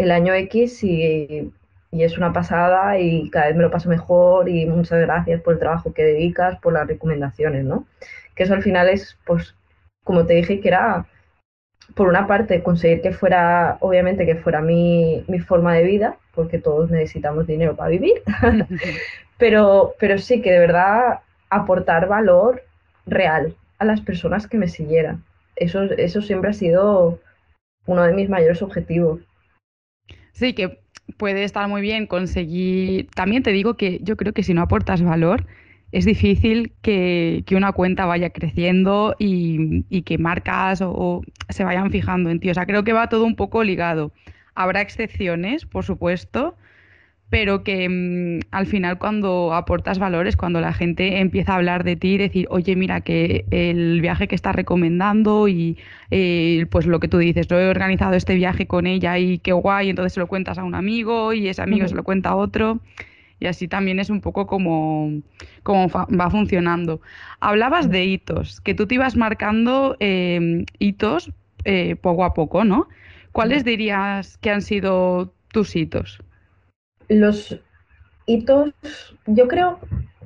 el 0.00 0.10
año 0.10 0.34
X 0.34 0.82
y, 0.84 1.52
y 1.90 2.02
es 2.02 2.16
una 2.16 2.32
pasada 2.32 2.98
y 2.98 3.30
cada 3.30 3.46
vez 3.46 3.56
me 3.56 3.62
lo 3.62 3.70
paso 3.70 3.88
mejor 3.88 4.48
y 4.48 4.66
muchas 4.66 5.00
gracias 5.00 5.40
por 5.42 5.54
el 5.54 5.60
trabajo 5.60 5.92
que 5.92 6.04
dedicas, 6.04 6.58
por 6.60 6.72
las 6.72 6.86
recomendaciones, 6.86 7.64
¿no? 7.64 7.86
Que 8.34 8.44
eso 8.44 8.54
al 8.54 8.62
final 8.62 8.88
es, 8.88 9.18
pues, 9.26 9.54
como 10.04 10.26
te 10.26 10.34
dije, 10.34 10.60
que 10.60 10.68
era 10.68 11.06
por 11.94 12.08
una 12.08 12.26
parte, 12.26 12.62
conseguir 12.62 13.02
que 13.02 13.12
fuera, 13.12 13.76
obviamente, 13.80 14.26
que 14.26 14.36
fuera 14.36 14.60
mi, 14.60 15.24
forma 15.46 15.74
de 15.74 15.84
vida, 15.84 16.16
porque 16.34 16.58
todos 16.58 16.90
necesitamos 16.90 17.46
dinero 17.46 17.76
para 17.76 17.90
vivir, 17.90 18.22
pero, 19.38 19.94
pero 19.98 20.18
sí 20.18 20.40
que 20.40 20.52
de 20.52 20.60
verdad 20.60 21.20
aportar 21.48 22.06
valor 22.06 22.62
real 23.06 23.56
a 23.78 23.84
las 23.84 24.00
personas 24.00 24.46
que 24.46 24.58
me 24.58 24.68
siguieran. 24.68 25.24
Eso, 25.56 25.82
eso 25.82 26.22
siempre 26.22 26.50
ha 26.50 26.54
sido 26.54 27.18
uno 27.86 28.04
de 28.04 28.12
mis 28.12 28.28
mayores 28.28 28.62
objetivos. 28.62 29.20
Sí, 30.32 30.52
que 30.52 30.80
puede 31.16 31.44
estar 31.44 31.68
muy 31.68 31.80
bien 31.80 32.06
conseguir. 32.06 33.08
También 33.14 33.42
te 33.42 33.52
digo 33.52 33.76
que 33.76 34.00
yo 34.02 34.16
creo 34.16 34.32
que 34.32 34.42
si 34.42 34.54
no 34.54 34.62
aportas 34.62 35.02
valor, 35.02 35.46
es 35.92 36.04
difícil 36.04 36.72
que, 36.82 37.44
una 37.52 37.72
cuenta 37.72 38.06
vaya 38.06 38.30
creciendo 38.30 39.16
y, 39.18 40.02
que 40.02 40.18
marcas 40.18 40.80
o, 40.82 41.22
se 41.48 41.64
vayan 41.64 41.90
fijando 41.90 42.30
en 42.30 42.40
ti. 42.40 42.50
O 42.50 42.54
sea, 42.54 42.66
creo 42.66 42.84
que 42.84 42.92
va 42.92 43.08
todo 43.08 43.24
un 43.24 43.36
poco 43.36 43.64
ligado. 43.64 44.12
Habrá 44.54 44.80
excepciones, 44.82 45.66
por 45.66 45.84
supuesto, 45.84 46.56
pero 47.30 47.62
que 47.62 47.88
mm, 47.88 48.40
al 48.50 48.66
final 48.66 48.98
cuando 48.98 49.54
aportas 49.54 49.98
valores, 49.98 50.36
cuando 50.36 50.60
la 50.60 50.72
gente 50.72 51.20
empieza 51.20 51.52
a 51.52 51.56
hablar 51.56 51.84
de 51.84 51.96
ti, 51.96 52.18
decir, 52.18 52.46
oye, 52.50 52.76
mira, 52.76 53.00
que 53.00 53.46
el 53.50 54.00
viaje 54.00 54.28
que 54.28 54.34
estás 54.34 54.54
recomendando 54.54 55.48
y 55.48 55.78
eh, 56.10 56.66
pues 56.70 56.86
lo 56.86 57.00
que 57.00 57.08
tú 57.08 57.18
dices, 57.18 57.46
yo 57.46 57.58
he 57.58 57.68
organizado 57.70 58.14
este 58.14 58.34
viaje 58.34 58.66
con 58.66 58.86
ella 58.86 59.18
y 59.18 59.38
qué 59.38 59.52
guay, 59.52 59.90
entonces 59.90 60.14
se 60.14 60.20
lo 60.20 60.26
cuentas 60.26 60.58
a 60.58 60.64
un 60.64 60.74
amigo 60.74 61.32
y 61.32 61.48
ese 61.48 61.62
amigo 61.62 61.86
se 61.88 61.94
lo 61.94 62.02
cuenta 62.02 62.30
a 62.30 62.36
otro 62.36 62.80
y 63.40 63.46
así 63.46 63.66
también 63.68 63.98
es 63.98 64.10
un 64.10 64.20
poco 64.20 64.46
como, 64.46 65.22
va 65.66 66.30
funcionando. 66.30 67.00
Hablabas 67.40 67.90
de 67.90 68.04
hitos, 68.04 68.60
que 68.60 68.74
tú 68.74 68.86
te 68.86 68.96
ibas 68.96 69.16
marcando 69.16 69.96
em, 69.98 70.66
hitos 70.78 71.32
eh, 71.64 71.96
poco 71.96 72.24
a 72.24 72.34
poco, 72.34 72.64
¿no? 72.64 72.88
¿Cuáles 73.32 73.64
dirías 73.64 74.36
que 74.38 74.50
han 74.50 74.60
sido 74.60 75.32
tus 75.52 75.74
hitos? 75.74 76.20
Los 77.10 77.60
hitos, 78.24 78.72
yo 79.26 79.46
creo, 79.48 79.78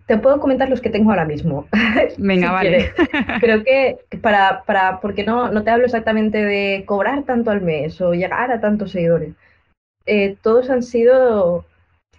te 0.06 0.18
puedo 0.18 0.38
comentar 0.38 0.68
los 0.68 0.80
que 0.80 0.90
tengo 0.90 1.10
ahora 1.10 1.24
mismo. 1.24 1.66
Venga, 2.18 2.52
vale. 2.52 2.92
Creo 3.40 3.64
que 3.64 3.98
para, 4.22 4.62
para, 4.64 5.00
porque 5.00 5.24
no, 5.24 5.50
no 5.50 5.64
te 5.64 5.70
hablo 5.70 5.86
exactamente 5.86 6.44
de 6.44 6.84
cobrar 6.86 7.24
tanto 7.24 7.50
al 7.50 7.62
mes 7.62 8.00
o 8.00 8.14
llegar 8.14 8.52
a 8.52 8.60
tantos 8.60 8.92
seguidores. 8.92 9.34
Eh, 10.06 10.36
todos 10.42 10.70
han 10.70 10.82
sido 10.82 11.64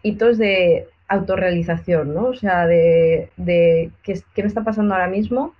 hitos 0.01 0.37
de 0.37 0.87
autorrealización, 1.07 2.13
¿no? 2.13 2.25
O 2.27 2.33
sea, 2.33 2.65
de, 2.65 3.29
qué, 4.03 4.23
me 4.37 4.47
está 4.47 4.63
pasando 4.63 4.93
ahora 4.93 5.07
mismo 5.07 5.53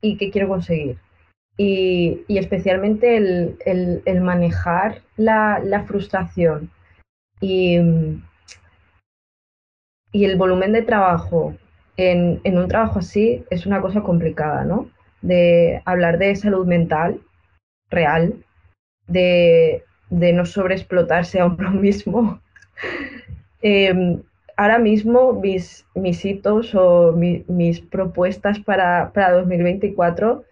y 0.00 0.16
qué 0.16 0.30
quiero 0.30 0.48
conseguir. 0.48 0.98
Y, 1.56 2.24
especialmente 2.28 3.16
el, 3.16 4.20
manejar 4.20 5.02
la, 5.16 5.84
frustración 5.86 6.70
y, 7.40 7.78
y, 10.12 10.24
el 10.24 10.36
volumen 10.36 10.72
de 10.72 10.82
trabajo 10.82 11.54
en, 11.96 12.40
un 12.44 12.68
trabajo 12.68 13.00
así 13.00 13.44
es 13.50 13.66
una 13.66 13.80
cosa 13.80 14.02
complicada, 14.02 14.64
¿no? 14.64 14.88
De 15.20 15.82
hablar 15.84 16.18
de 16.18 16.34
salud 16.36 16.66
mental 16.66 17.20
real, 17.90 18.34
de, 19.06 19.84
de 20.10 20.32
no 20.32 20.46
sobreexplotarse 20.46 21.40
a 21.40 21.46
uno 21.46 21.70
mismo, 21.72 22.40
Em, 23.62 24.22
ahora 24.56 24.78
mismo 24.78 25.32
mis, 25.34 25.86
mis 25.94 26.24
hitos 26.24 26.74
o 26.74 27.12
mis 27.12 27.80
propuestas 27.80 28.58
para, 28.58 29.12
para 29.12 29.32
2024 29.32 30.44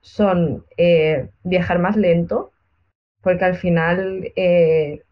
son 0.00 0.64
eh, 0.76 1.28
viajar 1.44 1.78
más 1.78 1.96
lento, 1.96 2.52
porque 3.22 3.44
al 3.44 3.56
final 3.56 4.32
eh, 4.36 5.02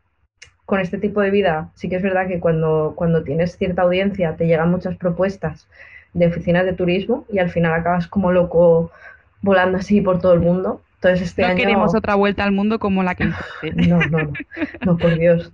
con 0.67 0.81
este 0.81 0.99
tipo 0.99 1.21
de 1.21 1.31
vida 1.31 1.71
sí 1.75 1.89
que 1.89 1.97
es 1.97 2.03
verdad 2.03 2.27
que 2.27 2.41
cuando, 2.41 2.93
cuando 2.97 3.23
tienes 3.23 3.57
cierta 3.57 3.83
audiencia 3.83 4.37
te 4.37 4.47
llegan 4.47 4.71
muchas 4.71 4.97
propuestas 4.97 5.69
de 6.13 6.27
oficinas 6.27 6.67
de 6.67 6.73
turismo 6.73 7.25
y 7.33 7.39
al 7.39 7.51
final 7.51 7.73
acabas 7.73 8.09
como 8.09 8.33
loco 8.33 8.91
volando 9.43 9.79
así 9.79 10.01
por 10.01 10.21
todo 10.21 10.33
el 10.33 10.41
mundo. 10.41 10.83
Entonces 10.97 11.29
este 11.29 11.43
no 11.43 11.49
año... 11.49 11.57
queremos 11.57 11.95
otra 11.95 12.17
vuelta 12.17 12.43
al 12.43 12.53
mundo 12.53 12.79
como 12.79 13.03
la 13.03 13.15
que 13.15 13.25
no, 13.77 13.99
no, 13.99 14.19
no, 14.19 14.33
no, 14.85 14.97
por 14.97 15.17
Dios. 15.19 15.53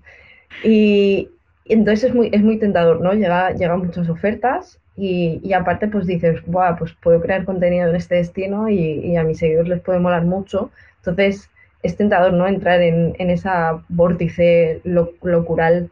Y, 0.65 1.29
entonces 1.65 2.11
es 2.11 2.15
muy, 2.15 2.31
es 2.33 2.43
muy 2.43 2.59
tentador, 2.59 3.01
¿no? 3.01 3.13
Llega, 3.13 3.53
llegan 3.53 3.81
muchas 3.81 4.09
ofertas 4.09 4.81
y, 4.97 5.41
y, 5.43 5.53
aparte 5.53 5.89
pues 5.89 6.07
dices, 6.07 6.45
Buah, 6.47 6.77
pues 6.77 6.93
puedo 6.95 7.21
crear 7.21 7.45
contenido 7.45 7.89
en 7.89 7.97
este 7.97 8.17
destino 8.17 8.69
y, 8.69 8.77
y, 8.77 9.17
a 9.17 9.25
mis 9.25 9.39
seguidores 9.39 9.69
les 9.69 9.81
puede 9.81 9.99
molar 9.99 10.25
mucho. 10.25 10.71
Entonces 10.99 11.51
es 11.83 11.97
tentador, 11.97 12.33
¿no? 12.33 12.47
Entrar 12.47 12.81
en, 12.83 13.15
en 13.19 13.31
esa 13.31 13.83
vórtice 13.89 14.81
locural. 14.85 15.91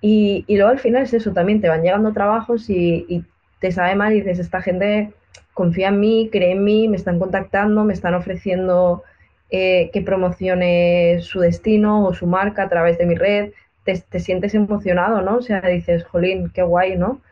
Y, 0.00 0.44
y, 0.46 0.56
luego 0.56 0.70
al 0.70 0.78
final 0.78 1.02
es 1.02 1.14
eso, 1.14 1.32
también 1.32 1.60
te 1.60 1.68
van 1.68 1.82
llegando 1.82 2.12
trabajos 2.12 2.68
y, 2.68 3.24
te 3.60 3.72
sabe 3.72 3.94
mal 3.94 4.12
y 4.12 4.16
dices, 4.16 4.38
esta 4.40 4.60
gente 4.60 5.12
confía 5.54 5.88
en 5.88 5.98
mí, 5.98 6.28
cree 6.30 6.52
en 6.52 6.64
mí, 6.64 6.86
me 6.86 6.96
están 6.96 7.18
contactando, 7.18 7.82
me 7.84 7.94
están 7.94 8.12
ofreciendo 8.12 9.02
eh, 9.48 9.90
que 9.92 10.02
promocione 10.02 11.20
su 11.22 11.40
destino 11.40 12.04
o 12.04 12.12
su 12.12 12.26
marca 12.26 12.64
a 12.64 12.68
través 12.68 12.98
de 12.98 13.06
mi 13.06 13.14
red, 13.14 13.52
te, 13.84 13.98
te, 13.98 14.20
sientes 14.20 14.54
emocionado, 14.54 15.22
¿no? 15.22 15.36
O 15.36 15.42
sea, 15.42 15.62
dices, 15.62 16.04
jolín, 16.04 16.50
qué 16.52 16.62
guay, 16.62 16.98
¿no? 16.98 17.22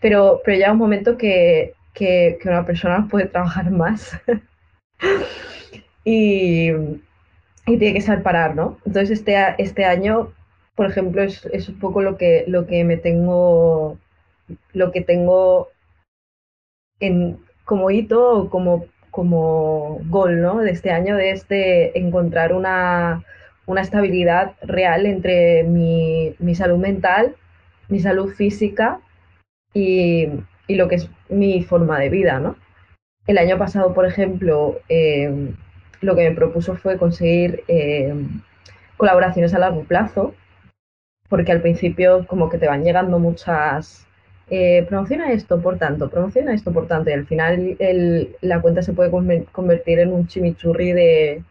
Pero, 0.00 0.40
pero 0.44 0.56
llega 0.56 0.72
un 0.72 0.78
momento 0.78 1.18
que, 1.18 1.74
que, 1.92 2.38
que 2.40 2.48
una 2.48 2.64
persona 2.64 3.06
puede 3.10 3.26
trabajar 3.26 3.70
más 3.70 4.18
y, 6.04 6.70
y, 7.66 7.78
tiene 7.78 7.94
que 7.94 8.00
saber 8.00 8.54
¿no? 8.54 8.78
Entonces 8.84 9.10
este, 9.10 9.36
este 9.58 9.84
año, 9.84 10.32
por 10.74 10.86
ejemplo, 10.86 11.22
es, 11.22 11.46
es 11.46 11.68
un 11.68 11.78
poco 11.78 12.02
lo 12.02 12.16
que, 12.16 12.44
lo 12.46 12.66
que 12.66 12.84
me 12.84 12.96
tengo, 12.96 13.98
lo 14.72 14.92
que 14.92 15.00
tengo 15.00 15.68
en, 17.00 17.38
como 17.64 17.90
hito 17.90 18.30
o 18.30 18.50
como, 18.50 18.86
como 19.10 20.00
gol 20.08 20.40
¿no? 20.40 20.58
de 20.58 20.70
este 20.70 20.90
año, 20.90 21.16
de 21.16 21.30
este 21.30 21.98
encontrar 21.98 22.52
una, 22.52 23.24
una 23.66 23.80
estabilidad 23.82 24.54
real 24.62 25.06
entre 25.06 25.64
mi, 25.64 26.34
mi, 26.38 26.54
salud 26.54 26.78
mental, 26.78 27.36
mi 27.88 28.00
salud 28.00 28.32
física 28.34 29.00
y, 29.74 30.28
y, 30.66 30.74
lo 30.74 30.88
que 30.88 30.96
es 30.96 31.10
mi 31.28 31.62
forma 31.62 31.98
de 31.98 32.08
vida. 32.08 32.40
¿no? 32.40 32.56
El 33.26 33.38
año 33.38 33.58
pasado, 33.58 33.94
por 33.94 34.06
ejemplo, 34.06 34.80
eh, 34.88 35.52
lo 36.02 36.14
que 36.14 36.28
me 36.28 36.34
propuso 36.34 36.76
fue 36.76 36.98
conseguir 36.98 37.64
eh, 37.68 38.14
colaboraciones 38.96 39.54
a 39.54 39.58
largo 39.58 39.84
plazo, 39.84 40.34
porque 41.28 41.52
al 41.52 41.62
principio 41.62 42.26
como 42.26 42.50
que 42.50 42.58
te 42.58 42.68
van 42.68 42.84
llegando 42.84 43.18
muchas 43.18 44.06
eh, 44.50 44.84
promociona 44.88 45.32
esto 45.32 45.62
por 45.62 45.78
tanto, 45.78 46.10
promociona 46.10 46.52
esto 46.52 46.72
por 46.72 46.86
tanto, 46.86 47.08
y 47.08 47.14
al 47.14 47.26
final 47.26 47.76
el, 47.78 48.36
la 48.42 48.60
cuenta 48.60 48.82
se 48.82 48.92
puede 48.92 49.10
convertir 49.10 49.98
en 50.00 50.12
un 50.12 50.26
chimichurri 50.26 50.92
de, 50.92 51.42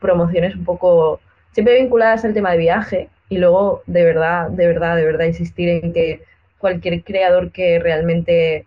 promociones 0.00 0.54
un 0.54 0.64
poco, 0.64 1.20
siempre 1.52 1.80
vinculadas 1.80 2.24
al 2.24 2.34
tema 2.34 2.52
de 2.52 2.58
viaje, 2.58 3.08
y 3.28 3.38
luego 3.38 3.82
de 3.86 4.04
verdad, 4.04 4.50
de 4.50 4.66
verdad, 4.66 4.96
de 4.96 5.04
verdad 5.04 5.26
insistir 5.26 5.68
en 5.68 5.92
que 5.92 6.22
cualquier 6.58 7.02
creador 7.02 7.50
que 7.50 7.78
realmente 7.80 8.66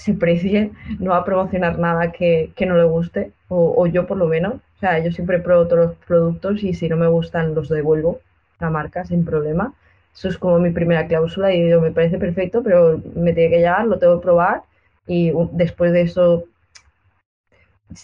se 0.00 0.14
precie 0.14 0.72
no 0.98 1.10
va 1.10 1.18
a 1.18 1.24
promocionar 1.24 1.78
nada 1.78 2.12
que, 2.12 2.52
que 2.56 2.66
no 2.66 2.76
le 2.76 2.84
guste, 2.84 3.32
o, 3.48 3.74
o, 3.76 3.86
yo 3.86 4.06
por 4.06 4.16
lo 4.16 4.26
menos. 4.26 4.54
O 4.54 4.78
sea, 4.80 4.98
yo 4.98 5.12
siempre 5.12 5.38
pruebo 5.40 5.66
todos 5.66 5.86
los 5.86 5.96
productos 6.06 6.62
y 6.64 6.74
si 6.74 6.88
no 6.88 6.96
me 6.96 7.06
gustan 7.06 7.54
los 7.54 7.68
devuelvo 7.68 8.20
la 8.60 8.70
marca 8.70 9.04
sin 9.04 9.24
problema. 9.24 9.74
Eso 10.14 10.28
es 10.28 10.38
como 10.38 10.58
mi 10.58 10.70
primera 10.70 11.06
cláusula 11.06 11.52
y 11.52 11.62
digo, 11.62 11.80
me 11.80 11.92
parece 11.92 12.18
perfecto, 12.18 12.62
pero 12.62 13.00
me 13.14 13.32
tiene 13.32 13.50
que 13.50 13.58
llegar, 13.58 13.86
lo 13.86 13.98
tengo 13.98 14.18
que 14.18 14.24
probar 14.24 14.62
y 15.06 15.32
después 15.52 15.92
de 15.92 16.02
eso 16.02 16.44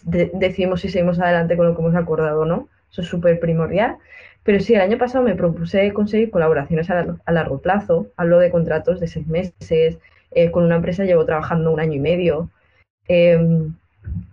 de 0.02 0.30
decimos 0.34 0.80
si 0.80 0.88
seguimos 0.88 1.20
adelante 1.20 1.56
con 1.56 1.66
lo 1.66 1.74
que 1.74 1.82
hemos 1.82 1.94
acordado 1.94 2.44
no. 2.44 2.68
Eso 2.90 3.02
es 3.02 3.08
súper 3.08 3.40
primordial. 3.40 3.96
Pero 4.42 4.60
sí, 4.60 4.74
el 4.74 4.80
año 4.80 4.98
pasado 4.98 5.24
me 5.24 5.34
propuse 5.34 5.92
conseguir 5.92 6.30
colaboraciones 6.30 6.88
a 6.90 7.32
largo 7.32 7.58
plazo. 7.60 8.08
Hablo 8.16 8.38
de 8.38 8.50
contratos 8.50 9.00
de 9.00 9.08
seis 9.08 9.26
meses. 9.26 9.98
Eh, 10.36 10.50
con 10.50 10.64
una 10.64 10.76
empresa 10.76 11.04
llevo 11.04 11.24
trabajando 11.24 11.72
un 11.72 11.80
año 11.80 11.94
y 11.94 11.98
medio. 11.98 12.50
Eh, 13.08 13.38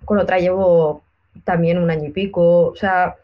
con 0.03 0.17
otra 0.17 0.37
llevo 0.37 1.01
también 1.45 1.77
un 1.77 1.89
año 1.89 2.09
y 2.09 2.11
pico. 2.11 2.67
O 2.67 2.75
sea, 2.75 3.15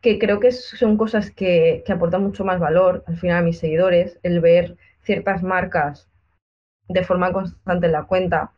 que 0.00 0.20
creo 0.20 0.38
que 0.38 0.52
son 0.52 0.96
cosas 0.96 1.32
que, 1.32 1.82
que, 1.84 1.92
aportan 1.92 2.22
mucho 2.22 2.44
más 2.44 2.60
valor 2.60 3.02
al 3.08 3.18
final 3.18 3.38
a 3.38 3.42
mis 3.42 3.58
seguidores, 3.58 4.20
el 4.22 4.38
ver 4.40 4.76
ciertas 5.02 5.42
marcas 5.42 6.08
de 6.88 7.02
forma 7.02 7.32
constante 7.32 7.86
en 7.86 7.92
la 7.92 8.04
cuenta. 8.04 8.52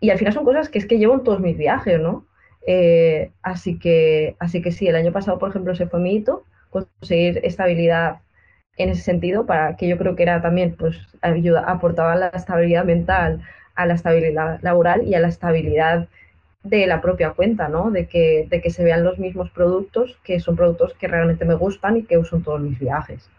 Y 0.00 0.10
al 0.10 0.18
final 0.18 0.32
son 0.32 0.44
cosas 0.44 0.68
que 0.68 0.78
es 0.78 0.86
que 0.86 0.98
llevo 0.98 1.14
en 1.14 1.24
todos 1.24 1.40
mis 1.40 1.58
viajes, 1.58 1.98
¿no? 2.00 2.24
Eh, 2.68 3.32
así, 3.42 3.80
que, 3.80 4.36
así 4.38 4.62
que 4.62 4.70
sí, 4.70 4.86
el 4.86 4.94
año 4.94 5.10
pasado, 5.12 5.40
por 5.40 5.50
ejemplo, 5.50 5.74
se 5.74 5.88
fue 5.88 5.98
mi 5.98 6.14
hito, 6.14 6.44
conseguir 6.70 7.40
estabilidad 7.42 8.20
en 8.78 8.90
ese 8.90 9.02
sentido, 9.02 9.46
para 9.46 9.76
que 9.76 9.88
yo 9.88 9.98
creo 9.98 10.16
que 10.16 10.22
era 10.22 10.40
también, 10.40 10.74
pues, 10.76 10.96
ayuda, 11.22 11.64
aportaba 11.66 12.16
la 12.16 12.28
estabilidad 12.28 12.84
mental, 12.84 13.42
a 13.74 13.86
la 13.86 13.94
estabilidad 13.94 14.60
laboral 14.62 15.02
y 15.04 15.14
a 15.14 15.20
la 15.20 15.28
estabilidad 15.28 16.08
de 16.64 16.86
la 16.86 17.00
propia 17.00 17.30
cuenta, 17.30 17.68
¿no? 17.68 17.90
De 17.90 18.06
que, 18.08 18.46
de 18.50 18.60
que 18.60 18.70
se 18.70 18.84
vean 18.84 19.04
los 19.04 19.18
mismos 19.18 19.50
productos, 19.50 20.18
que 20.24 20.40
son 20.40 20.56
productos 20.56 20.94
que 20.94 21.08
realmente 21.08 21.44
me 21.44 21.54
gustan 21.54 21.96
y 21.96 22.04
que 22.04 22.18
uso 22.18 22.36
en 22.36 22.42
todos 22.42 22.60
mis 22.60 22.78
viajes. 22.78 23.30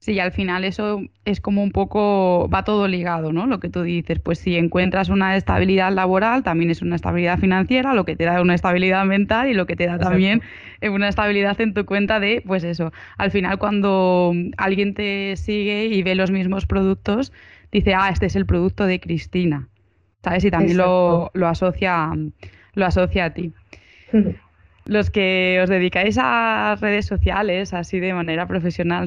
Sí, 0.00 0.20
al 0.20 0.30
final 0.30 0.62
eso 0.62 1.02
es 1.24 1.40
como 1.40 1.62
un 1.62 1.72
poco, 1.72 2.48
va 2.48 2.62
todo 2.62 2.86
ligado, 2.86 3.32
¿no? 3.32 3.46
Lo 3.46 3.58
que 3.58 3.68
tú 3.68 3.82
dices, 3.82 4.20
pues 4.20 4.38
si 4.38 4.56
encuentras 4.56 5.08
una 5.08 5.36
estabilidad 5.36 5.92
laboral, 5.92 6.44
también 6.44 6.70
es 6.70 6.82
una 6.82 6.94
estabilidad 6.94 7.38
financiera, 7.38 7.94
lo 7.94 8.04
que 8.04 8.14
te 8.14 8.24
da 8.24 8.40
una 8.40 8.54
estabilidad 8.54 9.04
mental 9.06 9.48
y 9.48 9.54
lo 9.54 9.66
que 9.66 9.74
te 9.74 9.86
da 9.86 9.94
Exacto. 9.94 10.10
también 10.10 10.42
una 10.88 11.08
estabilidad 11.08 11.60
en 11.60 11.74
tu 11.74 11.84
cuenta 11.84 12.20
de, 12.20 12.42
pues 12.46 12.62
eso, 12.62 12.92
al 13.16 13.32
final 13.32 13.58
cuando 13.58 14.32
alguien 14.56 14.94
te 14.94 15.34
sigue 15.36 15.86
y 15.86 16.02
ve 16.04 16.14
los 16.14 16.30
mismos 16.30 16.64
productos, 16.66 17.32
dice, 17.72 17.94
ah, 17.94 18.08
este 18.10 18.26
es 18.26 18.36
el 18.36 18.46
producto 18.46 18.86
de 18.86 19.00
Cristina, 19.00 19.68
¿sabes? 20.22 20.44
Y 20.44 20.50
también 20.52 20.76
lo, 20.76 21.32
lo 21.34 21.48
asocia 21.48 22.12
lo 22.74 22.86
asocia 22.86 23.24
a 23.26 23.34
ti. 23.34 23.52
Los 24.88 25.10
que 25.10 25.60
os 25.62 25.68
dedicáis 25.68 26.16
a 26.18 26.74
redes 26.80 27.04
sociales, 27.04 27.74
así 27.74 28.00
de 28.00 28.14
manera 28.14 28.46
profesional, 28.46 29.06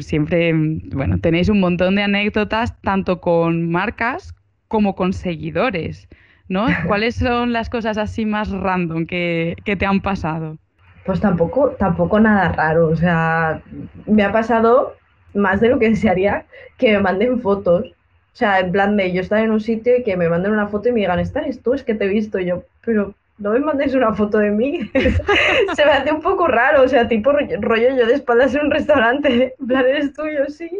siempre, 0.00 0.52
bueno, 0.92 1.18
tenéis 1.20 1.48
un 1.48 1.58
montón 1.58 1.94
de 1.96 2.02
anécdotas, 2.02 2.78
tanto 2.82 3.22
con 3.22 3.70
marcas 3.70 4.34
como 4.68 4.94
con 4.94 5.14
seguidores, 5.14 6.06
¿no? 6.48 6.66
¿Cuáles 6.86 7.14
son 7.14 7.54
las 7.54 7.70
cosas 7.70 7.96
así 7.96 8.26
más 8.26 8.50
random 8.50 9.06
que, 9.06 9.56
que 9.64 9.74
te 9.74 9.86
han 9.86 10.02
pasado? 10.02 10.58
Pues 11.06 11.18
tampoco, 11.18 11.70
tampoco 11.78 12.20
nada 12.20 12.52
raro, 12.52 12.88
o 12.88 12.96
sea, 12.96 13.62
me 14.06 14.24
ha 14.24 14.32
pasado 14.32 14.92
más 15.32 15.62
de 15.62 15.70
lo 15.70 15.78
que 15.78 15.88
desearía 15.88 16.44
que 16.76 16.92
me 16.92 17.00
manden 17.00 17.40
fotos. 17.40 17.86
O 17.86 18.36
sea, 18.36 18.60
en 18.60 18.70
plan 18.70 18.98
de 18.98 19.14
yo 19.14 19.22
estar 19.22 19.42
en 19.42 19.50
un 19.50 19.60
sitio 19.60 19.96
y 19.96 20.04
que 20.04 20.18
me 20.18 20.28
manden 20.28 20.52
una 20.52 20.68
foto 20.68 20.90
y 20.90 20.92
me 20.92 21.00
digan, 21.00 21.20
¿esta 21.20 21.40
eres 21.40 21.62
tú? 21.62 21.72
Es 21.72 21.84
que 21.84 21.94
te 21.94 22.04
he 22.04 22.08
visto 22.08 22.38
yo, 22.38 22.64
pero 22.84 23.14
no 23.38 23.50
me 23.50 23.60
mandes 23.60 23.94
una 23.94 24.12
foto 24.14 24.38
de 24.38 24.50
mí. 24.50 24.90
Se 25.74 25.84
me 25.84 25.90
hace 25.90 26.12
un 26.12 26.20
poco 26.20 26.46
raro, 26.46 26.82
o 26.82 26.88
sea, 26.88 27.08
tipo 27.08 27.32
rollo 27.32 27.96
yo 27.96 28.06
de 28.06 28.14
espaldas 28.14 28.54
en 28.54 28.66
un 28.66 28.70
restaurante. 28.70 29.54
En 29.58 29.66
plan, 29.66 29.84
eres 29.84 30.12
tuyo, 30.12 30.46
sí. 30.48 30.70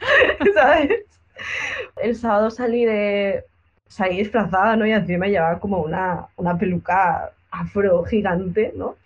¿Sabes? 0.54 1.04
El 1.96 2.16
sábado 2.16 2.50
salí 2.50 2.84
de. 2.84 3.44
salí 3.88 4.18
disfrazada, 4.18 4.76
¿no? 4.76 4.86
Y 4.86 4.92
encima 4.92 5.26
llevaba 5.26 5.58
como 5.58 5.80
una, 5.80 6.26
una 6.36 6.56
peluca 6.56 7.30
afro 7.50 8.04
gigante, 8.04 8.72
¿no? 8.76 8.96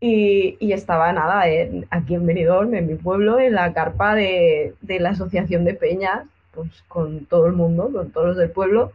Y, 0.00 0.56
y 0.60 0.72
estaba 0.72 1.12
nada, 1.12 1.48
en, 1.48 1.86
aquí 1.90 2.14
en 2.14 2.26
Benidorm, 2.26 2.74
en 2.74 2.86
mi 2.86 2.94
pueblo, 2.96 3.38
en 3.38 3.54
la 3.54 3.72
carpa 3.72 4.14
de, 4.14 4.74
de 4.82 5.00
la 5.00 5.10
asociación 5.10 5.64
de 5.64 5.74
peñas, 5.74 6.26
pues 6.52 6.68
con 6.88 7.24
todo 7.26 7.46
el 7.46 7.54
mundo, 7.54 7.90
con 7.92 8.10
todos 8.10 8.28
los 8.28 8.36
del 8.36 8.50
pueblo. 8.50 8.92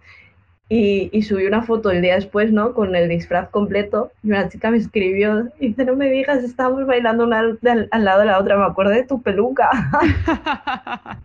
Y, 0.71 1.09
y, 1.11 1.23
subí 1.23 1.47
una 1.47 1.63
foto 1.63 1.89
el 1.89 2.03
día 2.03 2.13
después, 2.13 2.51
¿no? 2.51 2.75
Con 2.75 2.95
el 2.95 3.09
disfraz 3.09 3.49
completo. 3.49 4.11
Y 4.23 4.29
una 4.29 4.49
chica 4.49 4.69
me 4.69 4.77
escribió, 4.77 5.47
y 5.59 5.69
dice, 5.69 5.83
no 5.83 5.95
me 5.95 6.11
digas, 6.11 6.43
estábamos 6.43 6.85
bailando 6.85 7.23
una 7.23 7.39
al, 7.39 7.57
al, 7.89 8.05
lado 8.05 8.19
de 8.19 8.25
la 8.27 8.37
otra, 8.37 8.55
me 8.55 8.65
acuerdo 8.65 8.91
de 8.91 9.03
tu 9.03 9.19
peluca. 9.19 9.67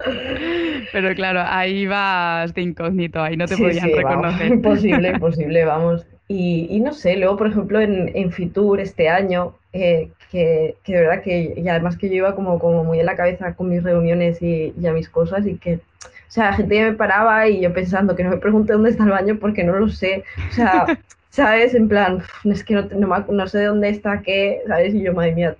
Pero 0.92 1.14
claro, 1.14 1.42
ahí 1.44 1.86
vas 1.86 2.54
de 2.54 2.62
incógnito, 2.62 3.20
ahí 3.22 3.36
no 3.36 3.44
te 3.44 3.56
sí, 3.56 3.62
podían 3.62 3.86
sí, 3.86 3.94
reconocer. 3.94 4.48
Vamos, 4.48 4.56
imposible, 4.66 5.08
imposible, 5.14 5.64
vamos. 5.66 6.06
Y, 6.26 6.66
y, 6.70 6.80
no 6.80 6.94
sé, 6.94 7.18
luego, 7.18 7.36
por 7.36 7.48
ejemplo, 7.48 7.82
en, 7.82 8.10
en 8.14 8.32
Fitur 8.32 8.80
este 8.80 9.10
año, 9.10 9.54
eh, 9.74 10.08
que, 10.30 10.76
que, 10.82 10.94
de 10.94 11.00
verdad 11.00 11.22
que, 11.22 11.52
y 11.54 11.68
además 11.68 11.98
que 11.98 12.08
yo 12.08 12.14
iba 12.14 12.34
como, 12.34 12.58
como 12.58 12.82
muy 12.82 12.98
en 12.98 13.06
la 13.06 13.14
cabeza 13.14 13.54
con 13.54 13.68
mis 13.68 13.82
reuniones 13.82 14.40
y, 14.40 14.72
y 14.80 14.86
a 14.86 14.92
mis 14.92 15.10
cosas, 15.10 15.46
y 15.46 15.56
que 15.56 15.80
o 16.28 16.30
sea, 16.34 16.50
la 16.50 16.56
gente 16.56 16.90
me 16.90 16.96
paraba 16.96 17.48
y 17.48 17.60
yo 17.60 17.72
pensando 17.72 18.16
que 18.16 18.24
no 18.24 18.30
me 18.30 18.38
pregunte 18.38 18.72
dónde 18.72 18.90
está 18.90 19.04
el 19.04 19.10
baño 19.10 19.38
porque 19.40 19.64
no 19.64 19.74
lo 19.76 19.88
sé. 19.88 20.24
O 20.50 20.52
sea, 20.52 20.86
¿sabes? 21.30 21.74
En 21.74 21.88
plan, 21.88 22.22
es 22.44 22.64
que 22.64 22.74
no, 22.74 22.82
no, 22.82 23.18
no 23.28 23.46
sé 23.48 23.64
dónde 23.64 23.88
está 23.88 24.22
qué, 24.22 24.62
¿sabes? 24.66 24.94
Y 24.94 25.02
yo, 25.02 25.12
madre 25.12 25.34
mía, 25.34 25.56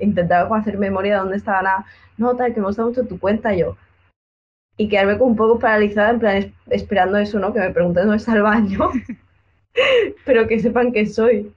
intentaba 0.00 0.56
hacer 0.56 0.78
memoria 0.78 1.14
de 1.14 1.18
dónde 1.20 1.36
estaba 1.36 1.62
nada. 1.62 1.86
No, 2.16 2.34
tal, 2.36 2.54
que 2.54 2.60
me 2.60 2.66
gusta 2.66 2.84
mucho 2.84 3.06
tu 3.06 3.18
cuenta. 3.18 3.54
Yo, 3.54 3.76
y 4.76 4.88
quedarme 4.88 5.18
como 5.18 5.30
un 5.30 5.36
poco 5.36 5.58
paralizada, 5.58 6.10
en 6.10 6.18
plan 6.18 6.54
esperando 6.70 7.18
eso, 7.18 7.38
¿no? 7.38 7.52
Que 7.52 7.60
me 7.60 7.70
pregunten 7.70 8.04
dónde 8.04 8.18
está 8.18 8.34
el 8.34 8.42
baño, 8.42 8.90
pero 10.24 10.46
que 10.46 10.60
sepan 10.60 10.92
que 10.92 11.06
soy. 11.06 11.52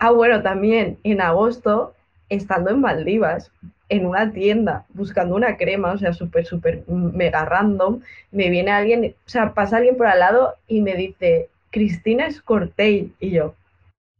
Ah, 0.00 0.10
bueno, 0.10 0.42
también 0.42 0.98
en 1.04 1.20
agosto, 1.20 1.94
estando 2.30 2.70
en 2.70 2.80
Maldivas, 2.80 3.52
en 3.88 4.06
una 4.06 4.32
tienda, 4.32 4.86
buscando 4.94 5.34
una 5.34 5.56
crema, 5.56 5.92
o 5.92 5.98
sea, 5.98 6.12
súper, 6.12 6.46
súper 6.46 6.84
mega 6.88 7.44
random, 7.44 8.00
me 8.30 8.48
viene 8.50 8.70
alguien, 8.70 9.14
o 9.26 9.28
sea, 9.28 9.52
pasa 9.52 9.76
alguien 9.76 9.96
por 9.96 10.06
al 10.06 10.20
lado 10.20 10.54
y 10.68 10.80
me 10.80 10.94
dice, 10.94 11.48
Cristina 11.70 12.26
Escortey, 12.26 13.12
y 13.20 13.30
yo, 13.30 13.54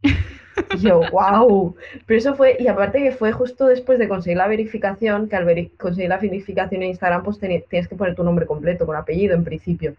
y 0.02 0.78
yo, 0.78 1.00
wow. 1.12 1.74
Pero 2.06 2.18
eso 2.18 2.34
fue, 2.34 2.56
y 2.58 2.66
aparte 2.68 3.02
que 3.02 3.12
fue 3.12 3.32
justo 3.32 3.66
después 3.66 3.98
de 3.98 4.08
conseguir 4.08 4.38
la 4.38 4.48
verificación, 4.48 5.28
que 5.28 5.36
al 5.36 5.70
conseguir 5.78 6.10
la 6.10 6.18
verificación 6.18 6.82
en 6.82 6.90
Instagram, 6.90 7.22
pues 7.22 7.38
tienes 7.38 7.88
que 7.88 7.96
poner 7.96 8.14
tu 8.14 8.24
nombre 8.24 8.46
completo, 8.46 8.86
con 8.86 8.96
apellido 8.96 9.34
en 9.34 9.44
principio. 9.44 9.94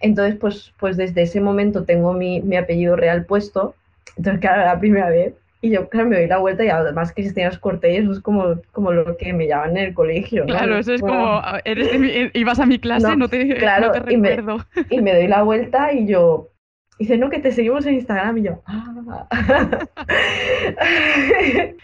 Entonces, 0.00 0.36
pues, 0.38 0.72
pues 0.78 0.96
desde 0.96 1.22
ese 1.22 1.40
momento 1.40 1.84
tengo 1.84 2.12
mi, 2.12 2.40
mi 2.42 2.56
apellido 2.56 2.96
real 2.96 3.24
puesto. 3.24 3.74
Entonces, 4.16 4.40
claro, 4.40 4.64
la 4.64 4.78
primera 4.78 5.08
vez. 5.08 5.34
Y 5.60 5.70
yo, 5.70 5.88
claro, 5.88 6.08
me 6.08 6.16
doy 6.16 6.26
la 6.26 6.38
vuelta 6.38 6.64
y 6.64 6.68
además 6.68 7.12
que 7.12 7.22
Cristina 7.22 7.50
Cortés 7.58 8.00
eso 8.00 8.12
es 8.12 8.20
como, 8.20 8.60
como 8.72 8.92
lo 8.92 9.16
que 9.16 9.32
me 9.32 9.46
llaman 9.46 9.76
en 9.76 9.86
el 9.88 9.94
colegio. 9.94 10.44
Claro, 10.44 10.76
eso 10.76 10.92
es 10.92 11.00
como, 11.00 11.40
eres 11.64 11.90
ibas 12.34 12.60
a 12.60 12.66
mi 12.66 12.78
clase, 12.78 13.16
no, 13.16 13.28
te, 13.28 13.56
claro, 13.56 13.92
recuerdo. 13.92 14.58
y 14.90 15.00
me 15.00 15.14
doy 15.14 15.28
la 15.28 15.42
vuelta 15.42 15.92
y 15.92 16.06
yo, 16.06 16.50
dice, 16.98 17.16
no, 17.16 17.30
que 17.30 17.38
te 17.38 17.52
seguimos 17.52 17.86
en 17.86 17.94
Instagram 17.94 18.38
y 18.38 18.42
yo, 18.42 18.62
ah. 18.66 19.26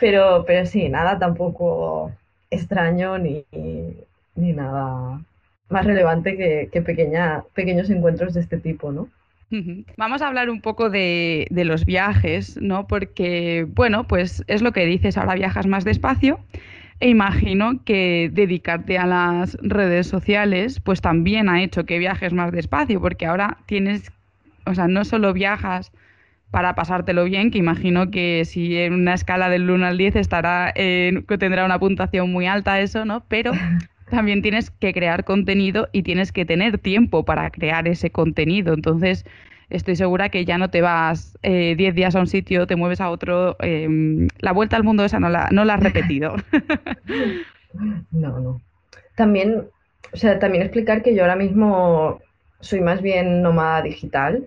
pero, 0.01 0.45
pero 0.47 0.67
sí, 0.67 0.89
nada 0.89 1.19
tampoco 1.19 2.13
extraño 2.51 3.17
ni, 3.19 3.47
ni 4.35 4.53
nada 4.53 5.19
más 5.71 5.87
relevante 5.87 6.37
que, 6.37 6.69
que 6.71 6.83
pequeña, 6.83 7.45
pequeños 7.55 7.89
encuentros 7.89 8.35
de 8.35 8.43
este 8.43 8.59
tipo, 8.59 8.93
¿no? 8.93 9.09
Vamos 9.97 10.23
a 10.23 10.29
hablar 10.29 10.51
un 10.51 10.61
poco 10.61 10.91
de, 10.91 11.47
los 11.51 11.85
viajes, 11.85 12.59
¿no? 12.61 12.87
Porque, 12.87 13.67
bueno, 13.69 14.07
pues 14.07 14.45
es 14.47 14.63
lo 14.63 14.73
que 14.73 14.87
dices, 14.87 15.17
ahora 15.17 15.35
viajas 15.35 15.67
más 15.67 15.85
despacio 15.85 16.41
e 17.01 17.09
imagino 17.09 17.83
que 17.85 18.31
dedicarte 18.33 18.97
a 18.97 19.07
las 19.07 19.59
redes 19.61 20.07
sociales, 20.07 20.81
pues 20.81 21.01
también 21.01 21.49
ha 21.49 21.63
hecho 21.63 21.85
que 21.85 21.99
viajes 21.99 22.33
más 22.33 22.53
despacio, 22.53 23.01
porque 23.01 23.27
ahora 23.27 23.59
tienes 23.67 24.13
o 24.67 24.75
sea, 24.75 24.89
no 24.89 25.05
solo 25.05 25.33
viajas 25.33 25.93
para 26.51 26.75
pasártelo 26.75 27.25
bien, 27.25 27.51
que 27.51 27.59
imagino 27.59 28.11
que 28.11 28.45
si 28.45 28.77
en 28.77 28.93
una 28.93 29.15
escala 29.15 29.49
del 29.49 29.71
1 29.71 29.87
al 29.87 29.99
10 29.99 30.17
estará 30.17 30.73
tendrá 30.75 31.65
una 31.65 31.79
puntuación 31.79 32.31
muy 32.31 32.47
alta 32.47 32.81
eso, 32.81 33.05
¿no? 33.05 33.25
Pero 33.29 33.53
también 34.13 34.43
tienes 34.43 34.71
que 34.71 34.93
crear 34.93 35.25
contenido 35.25 35.89
y 35.91 36.03
tienes 36.03 36.33
que 36.33 36.45
tener 36.45 36.79
tiempo 36.79 37.25
para 37.25 37.51
crear 37.51 37.89
ese 37.89 38.11
contenido. 38.11 38.75
Entonces, 38.75 39.25
estoy 39.71 39.97
segura 39.97 40.29
que 40.29 40.45
ya 40.45 40.59
no 40.59 40.69
te 40.69 40.83
vas 40.83 41.39
10 41.43 41.79
eh, 41.79 41.93
días 41.93 42.15
a 42.15 42.21
un 42.21 42.27
sitio, 42.27 42.67
te 42.67 42.77
mueves 42.77 43.01
a 43.01 43.09
otro. 43.09 43.57
Em, 43.61 44.29
la 44.39 44.53
vuelta 44.53 44.77
al 44.77 44.85
mundo 44.85 45.05
esa 45.05 45.19
no 45.19 45.31
la, 45.31 45.49
no 45.51 45.65
la 45.65 45.75
has 45.75 45.83
repetido. 45.83 46.37
no, 48.11 48.39
no. 48.39 48.61
También, 49.17 49.69
o 50.13 50.17
sea, 50.17 50.39
también 50.39 50.63
explicar 50.63 51.03
que 51.03 51.15
yo 51.15 51.23
ahora 51.23 51.37
mismo 51.37 52.21
soy 52.61 52.83
más 52.83 53.01
bien 53.01 53.41
nómada 53.41 53.81
digital. 53.81 54.47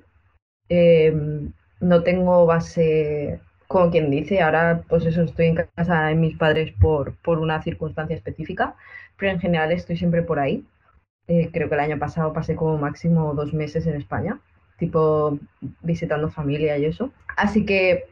Em, 0.70 1.52
no 1.80 2.04
tengo 2.04 2.46
base, 2.46 3.40
como 3.68 3.90
quien 3.90 4.12
dice, 4.12 4.42
ahora 4.42 4.84
pues 4.88 5.06
eso, 5.06 5.24
estoy 5.24 5.48
en 5.48 5.56
casa 5.56 6.06
de 6.06 6.16
mis 6.16 6.38
padres 6.38 6.72
por, 6.80 7.16
por 7.24 7.40
una 7.40 7.64
circunstancia 7.64 8.16
específica, 8.16 8.76
pero 9.18 9.32
en 9.32 9.40
general 9.40 9.72
estoy 9.72 9.98
siempre 9.98 10.22
por 10.22 10.40
ahí. 10.40 10.66
Eh, 11.28 11.50
creo 11.52 11.70
que 11.70 11.76
el 11.76 11.82
año 11.82 12.00
pasado 12.00 12.34
pasé 12.34 12.56
como 12.56 12.78
máximo 12.78 13.34
dos 13.34 13.54
meses 13.54 13.88
en 13.88 13.96
España, 13.96 14.40
tipo 14.78 15.40
visitando 15.82 16.30
familia 16.30 16.78
y 16.78 16.86
eso. 16.86 17.12
Así 17.36 17.66
que 17.66 18.06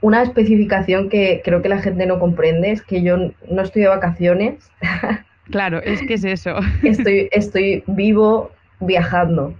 una 0.00 0.22
especificación 0.22 1.08
que 1.08 1.42
creo 1.44 1.60
que 1.62 1.68
la 1.68 1.82
gente 1.82 2.06
no 2.06 2.18
comprende 2.18 2.70
es 2.70 2.82
que 2.82 3.02
yo 3.02 3.16
no 3.48 3.62
estoy 3.62 3.82
de 3.82 3.88
vacaciones. 3.88 4.70
Claro, 5.50 5.82
es 5.82 6.00
que 6.02 6.14
es 6.14 6.22
eso. 6.22 6.60
Estoy, 6.84 7.28
estoy 7.32 7.82
vivo 7.88 8.52
viajando. 8.78 9.52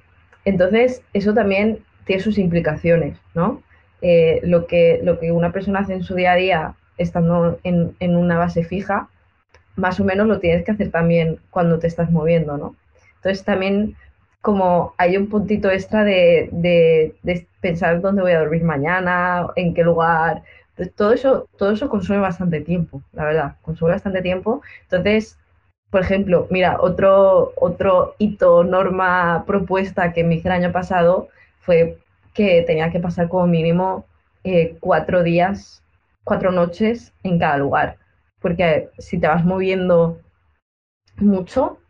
Entonces, 0.44 1.02
eso 1.14 1.34
también 1.34 1.80
tiene 2.04 2.22
sus 2.22 2.38
implicaciones, 2.38 3.18
¿no? 3.34 3.60
Eh, 4.00 4.40
lo, 4.44 4.68
que, 4.68 5.00
lo 5.02 5.18
que 5.18 5.32
una 5.32 5.50
persona 5.50 5.80
hace 5.80 5.94
en 5.94 6.04
su 6.04 6.14
día 6.14 6.32
a 6.32 6.36
día 6.36 6.74
estando 7.00 7.58
en, 7.64 8.16
una 8.16 8.38
base 8.38 8.64
fija, 8.64 9.08
más 9.76 9.98
o 10.00 10.04
menos 10.04 10.26
lo 10.26 10.40
tienes 10.40 10.64
que 10.64 10.72
hacer 10.72 10.90
también 10.90 11.38
cuando 11.50 11.78
te 11.78 11.86
estás 11.86 12.10
moviendo, 12.10 12.56
¿no? 12.58 12.76
Entonces 13.16 13.44
también 13.44 13.96
como 14.42 14.94
hay 14.98 15.16
un 15.16 15.28
puntito 15.28 15.70
extra 15.70 16.04
de, 16.04 16.48
de, 16.52 17.46
pensar 17.60 18.00
dónde 18.00 18.22
voy 18.22 18.32
a 18.32 18.40
dormir 18.40 18.64
mañana, 18.64 19.48
en 19.56 19.74
qué 19.74 19.82
lugar, 19.82 20.42
todo 20.96 21.12
eso, 21.12 21.48
todo 21.58 21.72
eso 21.72 21.90
consume 21.90 22.18
bastante 22.20 22.60
tiempo, 22.60 23.02
la 23.12 23.24
verdad, 23.24 23.56
consume 23.62 23.92
bastante 23.92 24.22
tiempo. 24.22 24.62
Entonces, 24.82 25.38
por 25.90 26.00
ejemplo, 26.02 26.46
mira, 26.50 26.78
otro, 26.80 27.52
otro 27.56 28.14
hito, 28.18 28.64
norma, 28.64 29.44
propuesta 29.46 30.12
que 30.12 30.24
me 30.24 30.36
hice 30.36 30.48
el 30.48 30.54
año 30.54 30.72
pasado 30.72 31.28
fue 31.60 31.98
que 32.32 32.62
tenía 32.62 32.90
que 32.90 33.00
pasar 33.00 33.28
como 33.28 33.46
mínimo 33.46 34.06
eh, 34.44 34.76
cuatro 34.80 35.22
días, 35.22 35.82
cuatro 36.30 36.52
noches 36.52 37.12
en 37.24 37.40
cada 37.40 37.56
lugar. 37.56 37.96
Porque 38.38 38.88
si 38.98 39.18
te 39.18 39.26
vas 39.26 39.44
moviendo 39.44 40.20
mucho, 41.16 41.80